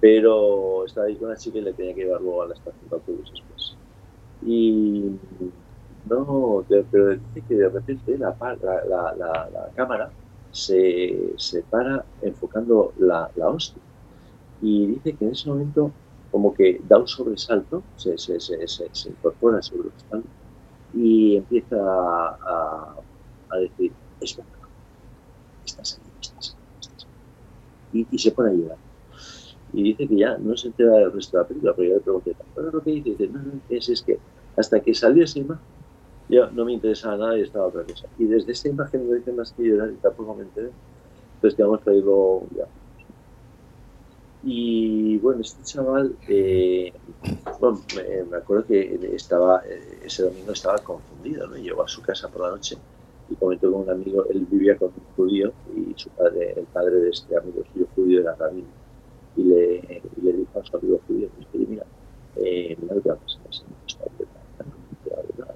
Pero 0.00 0.84
estaba 0.84 1.06
ahí 1.06 1.16
con 1.16 1.28
una 1.28 1.36
chica 1.36 1.58
y 1.58 1.62
le 1.62 1.72
tenía 1.72 1.94
que 1.94 2.04
llevar 2.04 2.20
luego 2.20 2.42
a 2.42 2.48
la 2.48 2.54
estación 2.54 2.88
de 2.88 2.96
autobuses, 2.96 3.42
pues. 3.48 3.76
Y 4.46 5.10
no, 6.08 6.64
pero 6.68 7.10
dice 7.10 7.42
que 7.48 7.54
de 7.54 7.68
repente 7.68 8.16
la, 8.18 8.36
la, 8.40 9.14
la, 9.16 9.48
la 9.50 9.70
cámara 9.74 10.10
se, 10.52 11.32
se, 11.36 11.62
para 11.62 12.04
enfocando 12.22 12.92
la, 12.98 13.30
la, 13.36 13.48
hostia. 13.48 13.82
Y 14.62 14.86
dice 14.86 15.14
que 15.14 15.24
en 15.24 15.32
ese 15.32 15.48
momento 15.48 15.90
como 16.36 16.52
que 16.52 16.82
da 16.86 16.98
un 16.98 17.08
sobresalto, 17.08 17.82
se, 17.96 18.18
se, 18.18 18.38
se, 18.38 18.66
se 18.68 19.08
incorpora 19.08 19.62
sobre 19.62 19.88
el 19.88 20.22
y 20.92 21.36
empieza 21.36 21.78
a, 21.78 22.94
decir, 23.58 23.90
es 24.20 24.36
verdad, 24.36 24.68
estás 25.64 25.94
aquí, 25.94 26.10
estás 26.20 26.54
aquí, 26.58 28.00
Y, 28.00 28.06
y, 28.10 28.18
se 28.18 28.32
pone 28.32 28.50
a 28.50 28.52
llorar. 28.52 28.76
Y 29.72 29.82
dice 29.82 30.06
que 30.06 30.14
ya 30.14 30.36
no 30.36 30.54
se 30.58 30.66
entera 30.66 30.92
del 30.98 31.12
resto 31.14 31.38
de 31.38 31.42
la 31.42 31.48
película, 31.48 31.72
pero 31.74 31.88
yo 31.88 31.94
le 31.94 32.00
pregunté, 32.02 32.36
¿pero 32.54 32.70
lo 32.70 32.82
que 32.82 32.90
dice? 32.90 33.10
Dice, 33.12 33.28
no, 33.28 33.38
no, 33.38 33.52
es, 33.70 33.88
es 33.88 34.02
que 34.02 34.18
hasta 34.58 34.80
que 34.80 34.92
salió 34.92 35.24
esa 35.24 35.38
imagen, 35.38 35.64
yo 36.28 36.50
no 36.50 36.66
me 36.66 36.74
interesaba 36.74 37.16
nada 37.16 37.38
y 37.38 37.44
estaba 37.44 37.68
otra 37.68 37.82
cosa. 37.84 38.08
Y 38.18 38.26
desde 38.26 38.52
esta 38.52 38.68
imagen 38.68 39.08
no 39.08 39.14
dice 39.14 39.32
más 39.32 39.52
que 39.52 39.62
llorar 39.62 39.90
y 39.90 39.96
tampoco 40.02 40.34
me 40.34 40.42
enteré. 40.42 40.68
Entonces, 41.36 41.56
digamos, 41.56 41.80
traído 41.80 42.42
ya. 42.54 42.66
Y 44.48 45.18
bueno, 45.18 45.40
este 45.40 45.60
chaval, 45.64 46.14
eh, 46.28 46.92
bueno, 47.58 47.82
me, 48.30 48.36
acuerdo 48.36 48.64
que 48.64 49.10
estaba, 49.12 49.60
eh, 49.66 49.98
ese 50.04 50.22
domingo 50.22 50.52
estaba 50.52 50.78
confundido, 50.78 51.48
¿no? 51.48 51.56
Llegó 51.56 51.82
a 51.82 51.88
su 51.88 52.00
casa 52.00 52.28
por 52.28 52.42
la 52.42 52.50
noche 52.50 52.78
y 53.28 53.34
comentó 53.34 53.72
con 53.72 53.82
un 53.82 53.90
amigo, 53.90 54.24
él 54.30 54.46
vivía 54.48 54.76
con 54.78 54.90
un 54.90 55.16
judío 55.16 55.52
y 55.74 55.92
su 55.96 56.10
padre, 56.10 56.52
el 56.56 56.64
padre 56.66 56.94
de 56.94 57.10
este 57.10 57.36
amigo 57.36 57.64
suyo 57.72 57.88
judío 57.96 58.20
era 58.20 58.36
rabino. 58.36 58.68
Y 59.36 59.42
le, 59.42 60.02
y 60.16 60.20
le 60.22 60.32
dijo 60.32 60.60
a 60.60 60.64
su 60.64 60.76
amigo 60.76 61.00
judío, 61.08 61.28
pues, 61.50 61.68
mira, 61.68 61.84
eh, 62.36 62.76
mira 62.80 62.94
lo 62.94 63.02
que 63.02 63.08
va 63.08 63.16
a 63.16 63.18
pasar, 63.18 63.40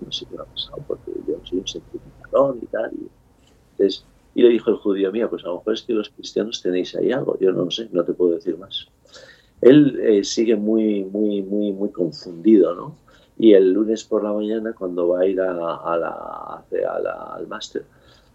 no 0.00 0.12
sé 0.12 0.26
qué 0.26 0.36
me 0.36 0.42
ha 0.42 0.46
pasado, 0.46 0.82
porque 0.88 1.12
yo 1.28 1.36
soy 1.44 1.58
un 1.60 1.68
sentimentador 1.68 2.56
y 2.60 2.66
tal. 2.66 2.92
Y, 2.94 3.08
entonces, 3.70 4.04
y 4.34 4.42
le 4.42 4.48
dijo 4.48 4.70
el 4.70 4.76
judío, 4.76 5.12
mía, 5.12 5.28
pues 5.28 5.44
a 5.44 5.48
lo 5.48 5.56
mejor 5.56 5.74
es 5.74 5.82
que 5.82 5.92
los 5.92 6.10
cristianos 6.10 6.62
tenéis 6.62 6.94
ahí 6.94 7.12
algo, 7.12 7.38
yo 7.38 7.52
no 7.52 7.64
lo 7.64 7.70
sé, 7.70 7.88
no 7.92 8.04
te 8.04 8.12
puedo 8.12 8.34
decir 8.34 8.56
más. 8.58 8.86
Él 9.60 9.98
eh, 10.00 10.24
sigue 10.24 10.56
muy, 10.56 11.04
muy, 11.04 11.42
muy, 11.42 11.72
muy 11.72 11.90
confundido, 11.90 12.74
¿no? 12.74 12.96
Y 13.38 13.52
el 13.54 13.72
lunes 13.72 14.04
por 14.04 14.22
la 14.22 14.32
mañana, 14.32 14.72
cuando 14.72 15.08
va 15.08 15.20
a 15.20 15.26
ir 15.26 15.40
a, 15.40 15.50
a 15.50 15.96
la, 15.96 16.10
a 16.10 17.00
la, 17.00 17.12
al 17.34 17.46
máster, 17.46 17.84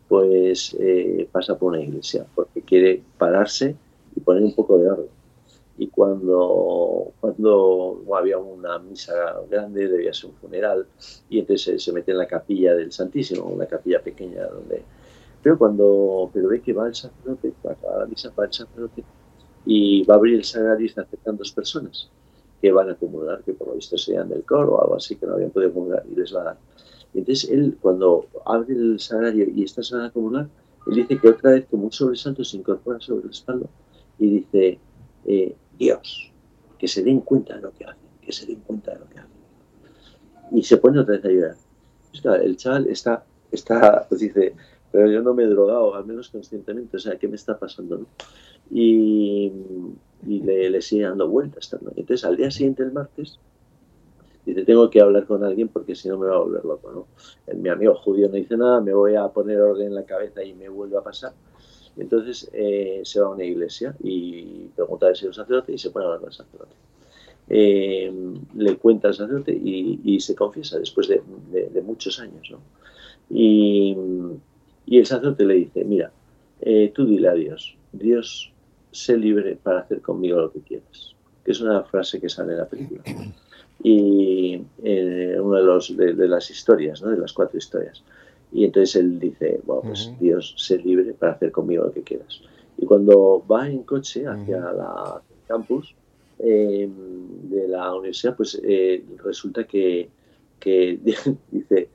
pues 0.07 0.75
eh, 0.79 1.27
pasa 1.31 1.57
por 1.57 1.73
una 1.73 1.81
iglesia, 1.81 2.25
porque 2.35 2.61
quiere 2.61 3.01
pararse 3.17 3.75
y 4.15 4.19
poner 4.19 4.43
un 4.43 4.53
poco 4.53 4.77
de 4.77 4.89
orden 4.89 5.15
y 5.77 5.87
cuando, 5.87 7.11
cuando 7.19 8.01
había 8.15 8.37
una 8.37 8.79
misa 8.79 9.13
grande, 9.49 9.87
debía 9.87 10.13
ser 10.13 10.29
un 10.29 10.35
funeral, 10.37 10.87
y 11.29 11.39
entonces 11.39 11.83
se, 11.83 11.91
mete 11.91 12.11
en 12.11 12.17
la 12.17 12.27
capilla 12.27 12.73
del 12.75 12.91
Santísimo, 12.91 13.45
una 13.45 13.65
capilla 13.65 14.01
pequeña 14.01 14.45
donde... 14.45 14.83
Pero 15.45 15.59
cuando 15.59 16.31
pero 16.33 16.47
ve 16.49 16.59
que 16.59 16.73
va 16.73 16.87
el 16.87 16.95
sacerdote, 16.95 17.53
va 17.63 17.77
a 17.93 17.99
la 17.99 18.05
misa, 18.07 18.33
va 18.35 18.45
el 18.45 18.51
sacerdote, 18.51 19.03
y 19.63 20.03
va 20.03 20.15
a 20.15 20.17
abrir 20.17 20.37
el 20.37 20.43
sagrario 20.43 20.83
y 20.83 20.89
está 20.89 21.03
aceptando 21.03 21.43
dos 21.43 21.51
personas 21.51 22.09
que 22.59 22.71
van 22.71 22.89
a 22.89 22.93
acumular, 22.93 23.43
que 23.43 23.53
por 23.53 23.67
lo 23.67 23.75
visto 23.75 23.95
serían 23.95 24.27
del 24.27 24.43
coro 24.43 24.73
o 24.73 24.81
algo 24.81 24.95
así, 24.95 25.17
que 25.17 25.27
no 25.27 25.33
habían 25.33 25.51
podido 25.51 25.69
acumular, 25.69 26.03
y 26.11 26.15
les 26.15 26.35
va 26.35 26.41
a 26.41 26.43
dar. 26.45 26.57
Y 27.13 27.19
entonces 27.19 27.47
él, 27.51 27.77
cuando 27.79 28.25
abre 28.43 28.73
el 28.73 28.99
sagrario 28.99 29.47
y 29.47 29.63
estas 29.63 29.91
van 29.91 30.01
a 30.01 30.05
acumular, 30.07 30.49
él 30.87 30.95
dice 30.95 31.19
que 31.19 31.29
otra 31.29 31.51
vez, 31.51 31.67
como 31.69 31.83
un 31.83 31.91
sobresalto, 31.91 32.43
se 32.43 32.57
incorpora 32.57 32.99
sobre 32.99 33.25
el 33.25 33.29
espalda 33.29 33.67
y 34.17 34.27
dice, 34.27 34.79
eh, 35.25 35.55
Dios, 35.77 36.31
que 36.79 36.87
se 36.87 37.03
den 37.03 37.19
cuenta 37.19 37.55
de 37.55 37.61
lo 37.61 37.71
que 37.71 37.85
hacen, 37.85 38.09
que 38.19 38.31
se 38.31 38.47
den 38.47 38.61
cuenta 38.61 38.93
de 38.93 38.99
lo 38.99 39.09
que 39.09 39.19
hacen. 39.19 39.31
Y 40.53 40.63
se 40.63 40.77
pone 40.77 40.99
otra 41.01 41.17
vez 41.17 41.25
a 41.25 41.29
llorar. 41.29 42.43
el 42.43 42.57
chaval 42.57 42.87
está, 42.87 43.23
está, 43.51 44.07
pues 44.09 44.21
dice, 44.21 44.55
pero 44.95 45.11
yo 45.11 45.21
no 45.21 45.33
me 45.33 45.43
he 45.43 45.47
drogado, 45.47 45.93
al 45.93 46.05
menos 46.05 46.29
conscientemente, 46.29 46.95
o 46.95 46.99
sea, 47.01 47.17
¿qué 47.17 47.27
me 47.27 47.35
está 47.35 47.59
pasando? 47.59 48.05
Y, 48.71 49.51
y 50.25 50.39
le, 50.39 50.69
le, 50.69 50.81
sigue 50.81 51.03
dando 51.03 51.27
vueltas. 51.27 51.69
Entonces, 51.97 52.23
al 52.23 52.37
día 52.37 52.49
siguiente, 52.49 52.83
el 52.83 52.93
martes, 52.93 53.37
dice, 54.45 54.63
tengo 54.63 54.89
que 54.89 55.01
hablar 55.01 55.25
con 55.25 55.43
alguien 55.43 55.67
porque 55.67 55.95
si 55.95 56.07
no 56.07 56.17
me 56.17 56.27
va 56.27 56.35
a 56.35 56.39
volver 56.39 56.63
loco, 56.63 56.91
¿no? 56.93 57.55
mi 57.55 57.67
amigo 57.67 57.93
judío 57.95 58.29
no 58.29 58.35
dice 58.35 58.55
nada, 58.55 58.79
me 58.79 58.93
voy 58.93 59.15
a 59.15 59.27
poner 59.27 59.59
orden 59.59 59.87
en 59.87 59.95
la 59.95 60.05
cabeza 60.05 60.41
y 60.45 60.53
me 60.53 60.69
vuelve 60.69 60.97
a 60.97 61.01
pasar. 61.01 61.33
Entonces 61.97 62.49
eh, 62.53 63.01
se 63.03 63.19
va 63.19 63.27
a 63.27 63.31
una 63.31 63.43
iglesia 63.43 63.97
y 64.01 64.69
pregunta 64.77 65.13
si 65.13 65.25
es 65.25 65.27
un 65.27 65.33
sacerdote 65.33 65.73
y 65.73 65.77
se 65.77 65.89
pone 65.89 66.05
a 66.05 66.07
hablar 66.07 66.21
con 66.21 66.29
el 66.29 66.35
sacerdote. 66.35 66.75
Eh, 67.49 68.13
le 68.55 68.77
cuenta 68.77 69.09
al 69.09 69.13
sacerdote 69.13 69.51
y, 69.51 70.17
se 70.21 70.35
confiesa 70.35 70.79
después 70.79 71.09
de, 71.09 71.21
muchos 71.81 72.17
años. 72.21 72.49
¿no? 72.49 72.59
Y, 73.29 73.97
el 74.87 75.05
sacerdote 75.05 75.45
le 75.45 75.55
dice, 75.55 75.83
mira, 75.83 76.11
eh, 76.61 76.91
tú 76.93 77.05
dile 77.05 77.27
a 77.27 77.33
Dios, 77.33 77.75
Dios, 77.91 78.51
sé 78.91 79.17
libre 79.17 79.57
para 79.61 79.79
hacer 79.79 80.01
conmigo 80.01 80.39
lo 80.39 80.51
que 80.51 80.61
quieras. 80.61 81.15
Que 81.43 81.51
es 81.51 81.61
una 81.61 81.83
frase 81.83 82.19
que 82.19 82.29
sale 82.29 82.53
en 82.53 82.57
la 82.59 82.65
película. 82.65 83.03
Y 83.83 84.55
una 84.77 85.59
de, 85.59 85.65
los, 85.65 85.95
de, 85.95 86.27
las 86.27 86.49
historias, 86.49 87.01
¿no? 87.01 87.09
de 87.09 87.17
las 87.17 87.33
cuatro 87.33 87.57
historias. 87.57 88.03
Y 88.51 88.63
entonces 88.63 88.95
él 88.95 89.19
dice, 89.19 89.59
bueno, 89.65 89.81
pues 89.83 90.11
Dios, 90.19 90.55
sé 90.57 90.77
libre 90.77 91.13
para 91.13 91.33
hacer 91.33 91.51
conmigo 91.51 91.83
lo 91.83 91.91
que 91.91 92.01
quieras. 92.01 92.41
Y 92.77 92.85
cuando 92.85 93.43
va 93.49 93.69
en 93.69 93.83
coche 93.83 94.25
hacia 94.25 94.59
la 94.59 95.21
campus 95.47 95.93
em, 96.39 96.91
de 97.49 97.67
la 97.67 97.93
universidad, 97.93 98.35
pues 98.35 98.59
eh, 98.63 99.03
resulta 99.23 99.65
que, 99.65 100.09
que 100.59 100.99
dice, 101.51 101.89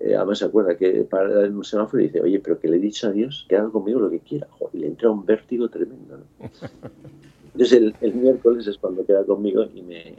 eh, 0.00 0.14
además 0.14 0.38
se 0.38 0.44
acuerda 0.44 0.76
que 0.76 1.04
para 1.04 1.44
en 1.44 1.56
un 1.56 1.64
semáforo 1.64 2.02
dice, 2.02 2.20
oye, 2.20 2.38
pero 2.40 2.58
que 2.58 2.68
le 2.68 2.76
he 2.76 2.80
dicho 2.80 3.08
a 3.08 3.12
Dios 3.12 3.46
que 3.48 3.56
haga 3.56 3.70
conmigo 3.70 4.00
lo 4.00 4.10
que 4.10 4.20
quiera. 4.20 4.46
y 4.72 4.78
le 4.78 4.86
entra 4.86 5.10
un 5.10 5.24
vértigo 5.26 5.68
tremendo. 5.68 6.20
Entonces 7.52 7.92
el, 8.00 8.14
miércoles 8.14 8.66
es 8.68 8.78
cuando 8.78 9.04
queda 9.04 9.24
conmigo 9.24 9.64
y 9.74 9.82
me, 9.82 10.14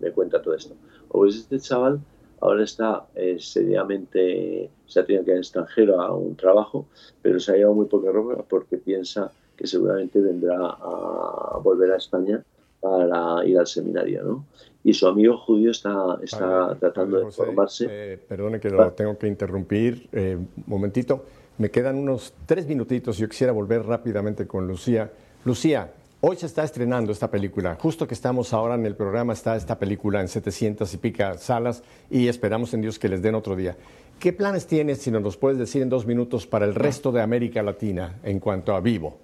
me 0.00 0.12
cuenta 0.12 0.40
todo 0.40 0.54
esto. 0.54 0.74
O 1.08 1.18
pues 1.20 1.36
este 1.36 1.58
chaval 1.58 2.00
ahora 2.40 2.62
está 2.62 3.06
eh, 3.14 3.38
seriamente, 3.40 4.70
se 4.86 5.00
ha 5.00 5.04
tenido 5.04 5.24
que 5.24 5.30
ir 5.30 5.36
al 5.36 5.42
extranjero 5.42 6.00
a 6.00 6.14
un 6.14 6.36
trabajo, 6.36 6.86
pero 7.20 7.40
se 7.40 7.52
ha 7.52 7.56
llevado 7.56 7.74
muy 7.74 7.86
poca 7.86 8.12
ropa 8.12 8.44
porque 8.48 8.76
piensa 8.76 9.32
que 9.56 9.66
seguramente 9.66 10.20
vendrá 10.20 10.56
a 10.58 11.58
volver 11.62 11.92
a 11.92 11.96
España 11.96 12.44
para 12.84 13.46
ir 13.46 13.58
al 13.58 13.66
seminario, 13.66 14.22
¿no? 14.22 14.44
Y 14.84 14.92
su 14.92 15.06
amigo 15.06 15.38
judío 15.38 15.70
está, 15.70 16.18
está 16.22 16.76
tratando 16.78 17.18
de 17.24 17.30
formarse. 17.30 17.86
Eh, 17.88 18.18
perdone 18.18 18.60
que 18.60 18.68
lo 18.68 18.92
tengo 18.92 19.16
que 19.16 19.26
interrumpir 19.26 20.08
eh, 20.12 20.36
momentito. 20.66 21.24
Me 21.56 21.70
quedan 21.70 21.96
unos 21.96 22.34
tres 22.44 22.66
minutitos. 22.66 23.16
Yo 23.16 23.26
quisiera 23.26 23.52
volver 23.52 23.86
rápidamente 23.86 24.46
con 24.46 24.68
Lucía. 24.68 25.10
Lucía, 25.46 25.90
Hoy 26.26 26.36
se 26.36 26.46
está 26.46 26.64
estrenando 26.64 27.12
esta 27.12 27.30
película. 27.30 27.76
Justo 27.78 28.08
que 28.08 28.14
estamos 28.14 28.54
ahora 28.54 28.76
en 28.76 28.86
el 28.86 28.96
programa 28.96 29.34
está 29.34 29.56
esta 29.56 29.78
película 29.78 30.22
en 30.22 30.28
700 30.28 30.94
y 30.94 30.96
pica 30.96 31.36
salas 31.36 31.82
y 32.10 32.28
esperamos 32.28 32.72
en 32.72 32.80
Dios 32.80 32.98
que 32.98 33.10
les 33.10 33.20
den 33.20 33.34
otro 33.34 33.54
día. 33.54 33.76
¿Qué 34.18 34.32
planes 34.32 34.66
tienes, 34.66 35.02
si 35.02 35.10
nos 35.10 35.22
los 35.22 35.36
puedes 35.36 35.58
decir 35.58 35.82
en 35.82 35.90
dos 35.90 36.06
minutos, 36.06 36.46
para 36.46 36.64
el 36.64 36.74
resto 36.74 37.12
de 37.12 37.20
América 37.20 37.62
Latina 37.62 38.20
en 38.22 38.40
cuanto 38.40 38.74
a 38.74 38.80
vivo? 38.80 39.18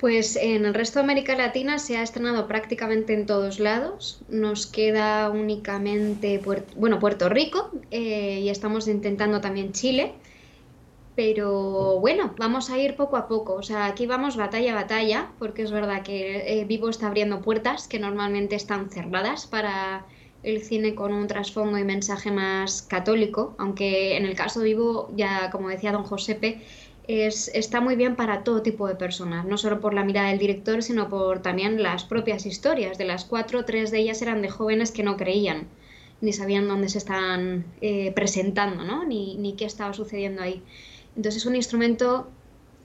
Pues 0.00 0.36
en 0.36 0.64
el 0.64 0.72
resto 0.72 0.98
de 0.98 1.04
América 1.04 1.36
Latina 1.36 1.78
se 1.78 1.98
ha 1.98 2.02
estrenado 2.02 2.48
prácticamente 2.48 3.12
en 3.12 3.26
todos 3.26 3.60
lados. 3.60 4.22
Nos 4.30 4.66
queda 4.66 5.28
únicamente 5.28 6.40
bueno, 6.74 6.98
Puerto 6.98 7.28
Rico 7.28 7.70
eh, 7.90 8.40
y 8.40 8.48
estamos 8.48 8.88
intentando 8.88 9.42
también 9.42 9.72
Chile. 9.72 10.14
Pero 11.16 12.00
bueno, 12.00 12.34
vamos 12.38 12.70
a 12.70 12.78
ir 12.78 12.96
poco 12.96 13.18
a 13.18 13.28
poco. 13.28 13.52
O 13.52 13.62
sea, 13.62 13.84
aquí 13.84 14.06
vamos 14.06 14.38
batalla 14.38 14.72
a 14.72 14.74
batalla, 14.74 15.32
porque 15.38 15.62
es 15.62 15.70
verdad 15.70 16.02
que 16.02 16.60
eh, 16.60 16.64
Vivo 16.64 16.88
está 16.88 17.08
abriendo 17.08 17.42
puertas 17.42 17.86
que 17.86 17.98
normalmente 17.98 18.56
están 18.56 18.88
cerradas 18.88 19.46
para 19.46 20.06
el 20.42 20.62
cine 20.62 20.94
con 20.94 21.12
un 21.12 21.26
trasfondo 21.26 21.76
y 21.76 21.84
mensaje 21.84 22.30
más 22.30 22.80
católico, 22.80 23.54
aunque 23.58 24.16
en 24.16 24.24
el 24.24 24.34
caso 24.34 24.60
de 24.60 24.66
Vivo, 24.66 25.10
ya 25.14 25.50
como 25.50 25.68
decía 25.68 25.92
don 25.92 26.04
Josepe, 26.04 26.62
es, 27.08 27.48
está 27.54 27.80
muy 27.80 27.96
bien 27.96 28.16
para 28.16 28.44
todo 28.44 28.62
tipo 28.62 28.86
de 28.86 28.94
personas, 28.94 29.44
no 29.44 29.58
solo 29.58 29.80
por 29.80 29.94
la 29.94 30.04
mirada 30.04 30.28
del 30.28 30.38
director, 30.38 30.82
sino 30.82 31.08
por 31.08 31.42
también 31.42 31.82
las 31.82 32.04
propias 32.04 32.46
historias. 32.46 32.98
De 32.98 33.04
las 33.04 33.24
cuatro, 33.24 33.64
tres 33.64 33.90
de 33.90 33.98
ellas 33.98 34.22
eran 34.22 34.42
de 34.42 34.50
jóvenes 34.50 34.90
que 34.92 35.02
no 35.02 35.16
creían, 35.16 35.68
ni 36.20 36.32
sabían 36.32 36.68
dónde 36.68 36.88
se 36.88 36.98
estaban 36.98 37.64
eh, 37.80 38.12
presentando, 38.12 38.84
¿no? 38.84 39.04
ni, 39.04 39.36
ni 39.36 39.54
qué 39.54 39.64
estaba 39.64 39.92
sucediendo 39.94 40.42
ahí. 40.42 40.62
Entonces 41.16 41.42
es 41.42 41.46
un 41.46 41.56
instrumento 41.56 42.28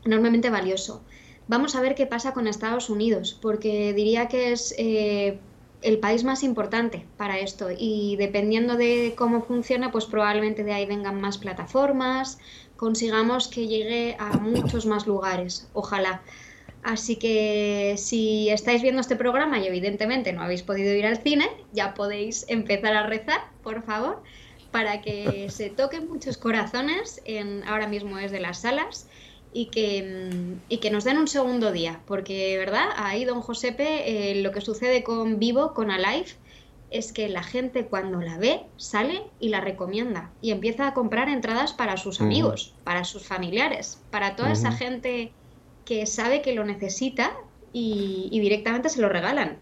enormemente 0.03 0.49
valioso. 0.49 1.01
Vamos 1.47 1.75
a 1.75 1.81
ver 1.81 1.93
qué 1.95 2.07
pasa 2.07 2.33
con 2.33 2.47
Estados 2.47 2.89
Unidos, 2.89 3.37
porque 3.39 3.93
diría 3.93 4.27
que 4.27 4.51
es 4.51 4.73
eh, 4.77 5.37
el 5.83 5.99
país 5.99 6.23
más 6.23 6.41
importante 6.41 7.05
para 7.17 7.37
esto 7.37 7.67
y 7.77 8.15
dependiendo 8.15 8.75
de 8.77 9.13
cómo 9.15 9.43
funciona, 9.43 9.91
pues 9.91 10.05
probablemente 10.05 10.63
de 10.63 10.73
ahí 10.73 10.87
vengan 10.87 11.21
más 11.21 11.37
plataformas, 11.37 12.39
consigamos 12.77 13.47
que 13.47 13.67
llegue 13.67 14.15
a 14.19 14.37
muchos 14.37 14.85
más 14.85 15.07
lugares, 15.07 15.67
ojalá. 15.73 16.21
Así 16.83 17.15
que 17.15 17.95
si 17.97 18.49
estáis 18.49 18.83
viendo 18.83 19.01
este 19.01 19.15
programa 19.15 19.57
y 19.59 19.65
evidentemente 19.65 20.33
no 20.33 20.43
habéis 20.43 20.61
podido 20.61 20.93
ir 20.93 21.05
al 21.07 21.17
cine, 21.17 21.49
ya 21.73 21.95
podéis 21.95 22.45
empezar 22.47 22.95
a 22.95 23.07
rezar, 23.07 23.41
por 23.63 23.81
favor, 23.81 24.21
para 24.69 25.01
que 25.01 25.49
se 25.49 25.69
toquen 25.71 26.07
muchos 26.07 26.37
corazones, 26.37 27.21
en, 27.25 27.63
ahora 27.63 27.87
mismo 27.87 28.19
es 28.19 28.31
de 28.31 28.39
las 28.39 28.59
salas, 28.59 29.07
y 29.51 29.67
que, 29.67 30.29
mm, 30.31 30.65
y 30.69 30.77
que 30.77 30.91
nos 30.91 31.05
den 31.05 31.17
un 31.17 31.27
segundo 31.27 31.71
día, 31.71 32.01
porque, 32.05 32.57
¿verdad? 32.57 32.89
Ahí, 32.97 33.25
don 33.25 33.41
Josepe, 33.41 34.31
eh, 34.31 34.35
lo 34.43 34.51
que 34.51 34.61
sucede 34.61 35.01
con 35.01 35.39
Vivo, 35.39 35.73
con 35.73 35.89
Alive, 35.89 36.27
es 36.97 37.11
que 37.11 37.27
la 37.29 37.43
gente 37.43 37.85
cuando 37.85 38.21
la 38.21 38.37
ve 38.37 38.61
sale 38.77 39.23
y 39.39 39.49
la 39.49 39.61
recomienda 39.61 40.31
y 40.41 40.51
empieza 40.51 40.87
a 40.87 40.93
comprar 40.93 41.29
entradas 41.29 41.73
para 41.73 41.97
sus 41.97 42.21
amigos, 42.21 42.73
para 42.83 43.03
sus 43.03 43.25
familiares, 43.25 43.99
para 44.11 44.35
toda 44.35 44.51
esa 44.51 44.71
gente 44.71 45.31
que 45.83 46.05
sabe 46.05 46.41
que 46.41 46.53
lo 46.53 46.63
necesita 46.63 47.33
y, 47.73 48.29
y, 48.31 48.39
directamente 48.39 48.89
se 48.89 49.01
lo 49.01 49.09
regalan. 49.09 49.57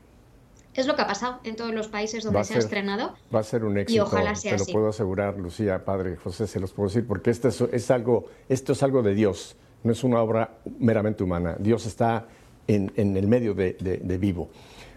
Es 0.75 0.87
lo 0.87 0.95
que 0.95 1.01
ha 1.01 1.07
pasado 1.07 1.39
en 1.43 1.55
todos 1.55 1.73
los 1.73 1.87
países 1.87 2.23
donde 2.23 2.43
se 2.43 2.55
ha 2.55 2.57
estrenado. 2.59 3.15
Va 3.33 3.39
a 3.39 3.43
ser 3.43 3.63
un 3.63 3.77
éxito. 3.77 3.97
Y 3.97 3.99
ojalá 3.99 4.35
sea 4.35 4.55
te 4.55 4.59
lo 4.59 4.65
puedo 4.65 4.89
asegurar, 4.89 5.37
Lucía, 5.37 5.83
Padre 5.83 6.15
José, 6.15 6.47
se 6.47 6.59
los 6.59 6.71
puedo 6.71 6.89
decir, 6.89 7.05
porque 7.07 7.31
esto 7.31 7.47
es, 7.47 7.91
algo, 7.91 8.25
esto 8.49 8.73
es 8.73 8.83
algo 8.83 9.01
de 9.03 9.13
Dios, 9.13 9.55
no 9.83 9.91
es 9.91 10.03
una 10.03 10.21
obra 10.21 10.57
meramente 10.79 11.23
humana. 11.23 11.55
Dios 11.59 11.85
está 11.85 12.27
en, 12.67 12.91
el 12.95 13.27
medio 13.27 13.53
de 13.53 14.17
vivo. 14.19 14.49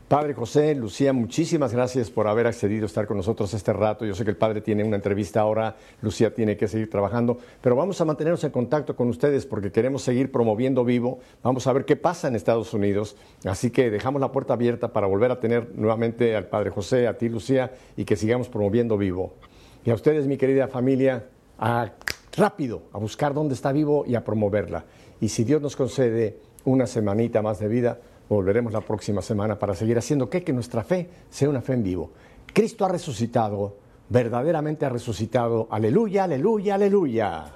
Padre 0.09 0.35
José, 0.35 0.73
Lucía, 0.77 1.13
muchísimas 1.13 1.73
gracias 1.73 2.13
por 2.13 2.29
haber 2.29 2.47
accedido 2.47 2.85
a 2.85 2.87
estar 2.87 3.09
con 3.09 3.17
nosotros 3.17 3.53
este 3.55 3.73
rato. 3.73 4.05
Yo 4.05 4.15
sé 4.15 4.23
que 4.23 4.31
el 4.31 4.37
padre 4.37 4.61
tiene 4.61 4.85
una 4.85 4.95
entrevista 4.95 5.41
ahora, 5.41 5.75
Lucía 6.01 6.33
tiene 6.33 6.57
que 6.57 6.69
seguir 6.69 6.89
trabajando, 6.89 7.39
pero 7.61 7.75
vamos 7.75 8.01
a 8.01 8.05
mantenernos 8.05 8.45
en 8.45 8.53
contacto 8.53 8.95
con 8.95 9.09
ustedes 9.09 9.47
porque 9.47 9.73
queremos 9.73 10.03
seguir 10.03 10.31
promoviendo 10.31 10.85
vivo. 10.85 11.19
Vamos 11.43 11.67
a 11.67 11.73
ver 11.73 11.85
qué 11.85 11.97
pasa 11.97 12.29
en 12.29 12.37
Estados 12.37 12.73
Unidos. 12.73 13.17
Así 13.45 13.73
que 13.73 13.91
dejamos 13.91 14.21
la 14.21 14.31
puerta 14.31 14.53
abierta 14.53 14.93
para 14.93 15.09
volver 15.09 15.33
a 15.33 15.41
tener 15.41 15.73
nuevamente 15.75 16.37
al 16.37 16.47
padre 16.47 16.71
José, 16.71 17.09
a 17.09 17.19
ti, 17.19 17.29
Lucía, 17.29 17.73
y 17.97 18.05
que 18.05 18.15
sigamos 18.15 18.49
promoviendo 18.49 18.97
vivo. 18.97 19.35
Y 19.85 19.91
a 19.91 19.95
ustedes, 19.95 20.29
mi 20.29 20.37
querida 20.37 20.69
familia, 20.69 21.25
rápido 22.37 22.83
a 22.93 22.99
buscar 22.99 23.35
dónde 23.35 23.55
está 23.55 23.73
vivo 23.73 24.05
y 24.07 24.15
a 24.15 24.23
promoverla. 24.23 24.85
Y 25.21 25.31
si 25.31 25.43
Dios 25.43 25.61
nos 25.61 25.75
concede 25.75 26.39
una 26.65 26.87
semanita 26.87 27.43
más 27.43 27.59
de 27.59 27.67
vida, 27.67 27.99
Volveremos 28.29 28.73
la 28.73 28.81
próxima 28.81 29.23
semana 29.23 29.59
para 29.59 29.75
seguir 29.75 29.99
haciendo 29.99 30.29
que, 30.29 30.53
nuestra 30.53 30.83
fe 30.83 31.09
sea 31.31 31.49
una 31.49 31.61
fe 31.61 31.75
en 31.75 31.83
vivo. 31.83 32.11
Cristo 32.53 32.85
ha 32.85 32.89
resucitado, 32.89 33.77
verdaderamente 34.09 34.85
ha 34.85 34.89
resucitado. 34.89 35.69
Aleluya, 35.71 36.25
aleluya, 36.25 36.75
aleluya. 36.75 37.53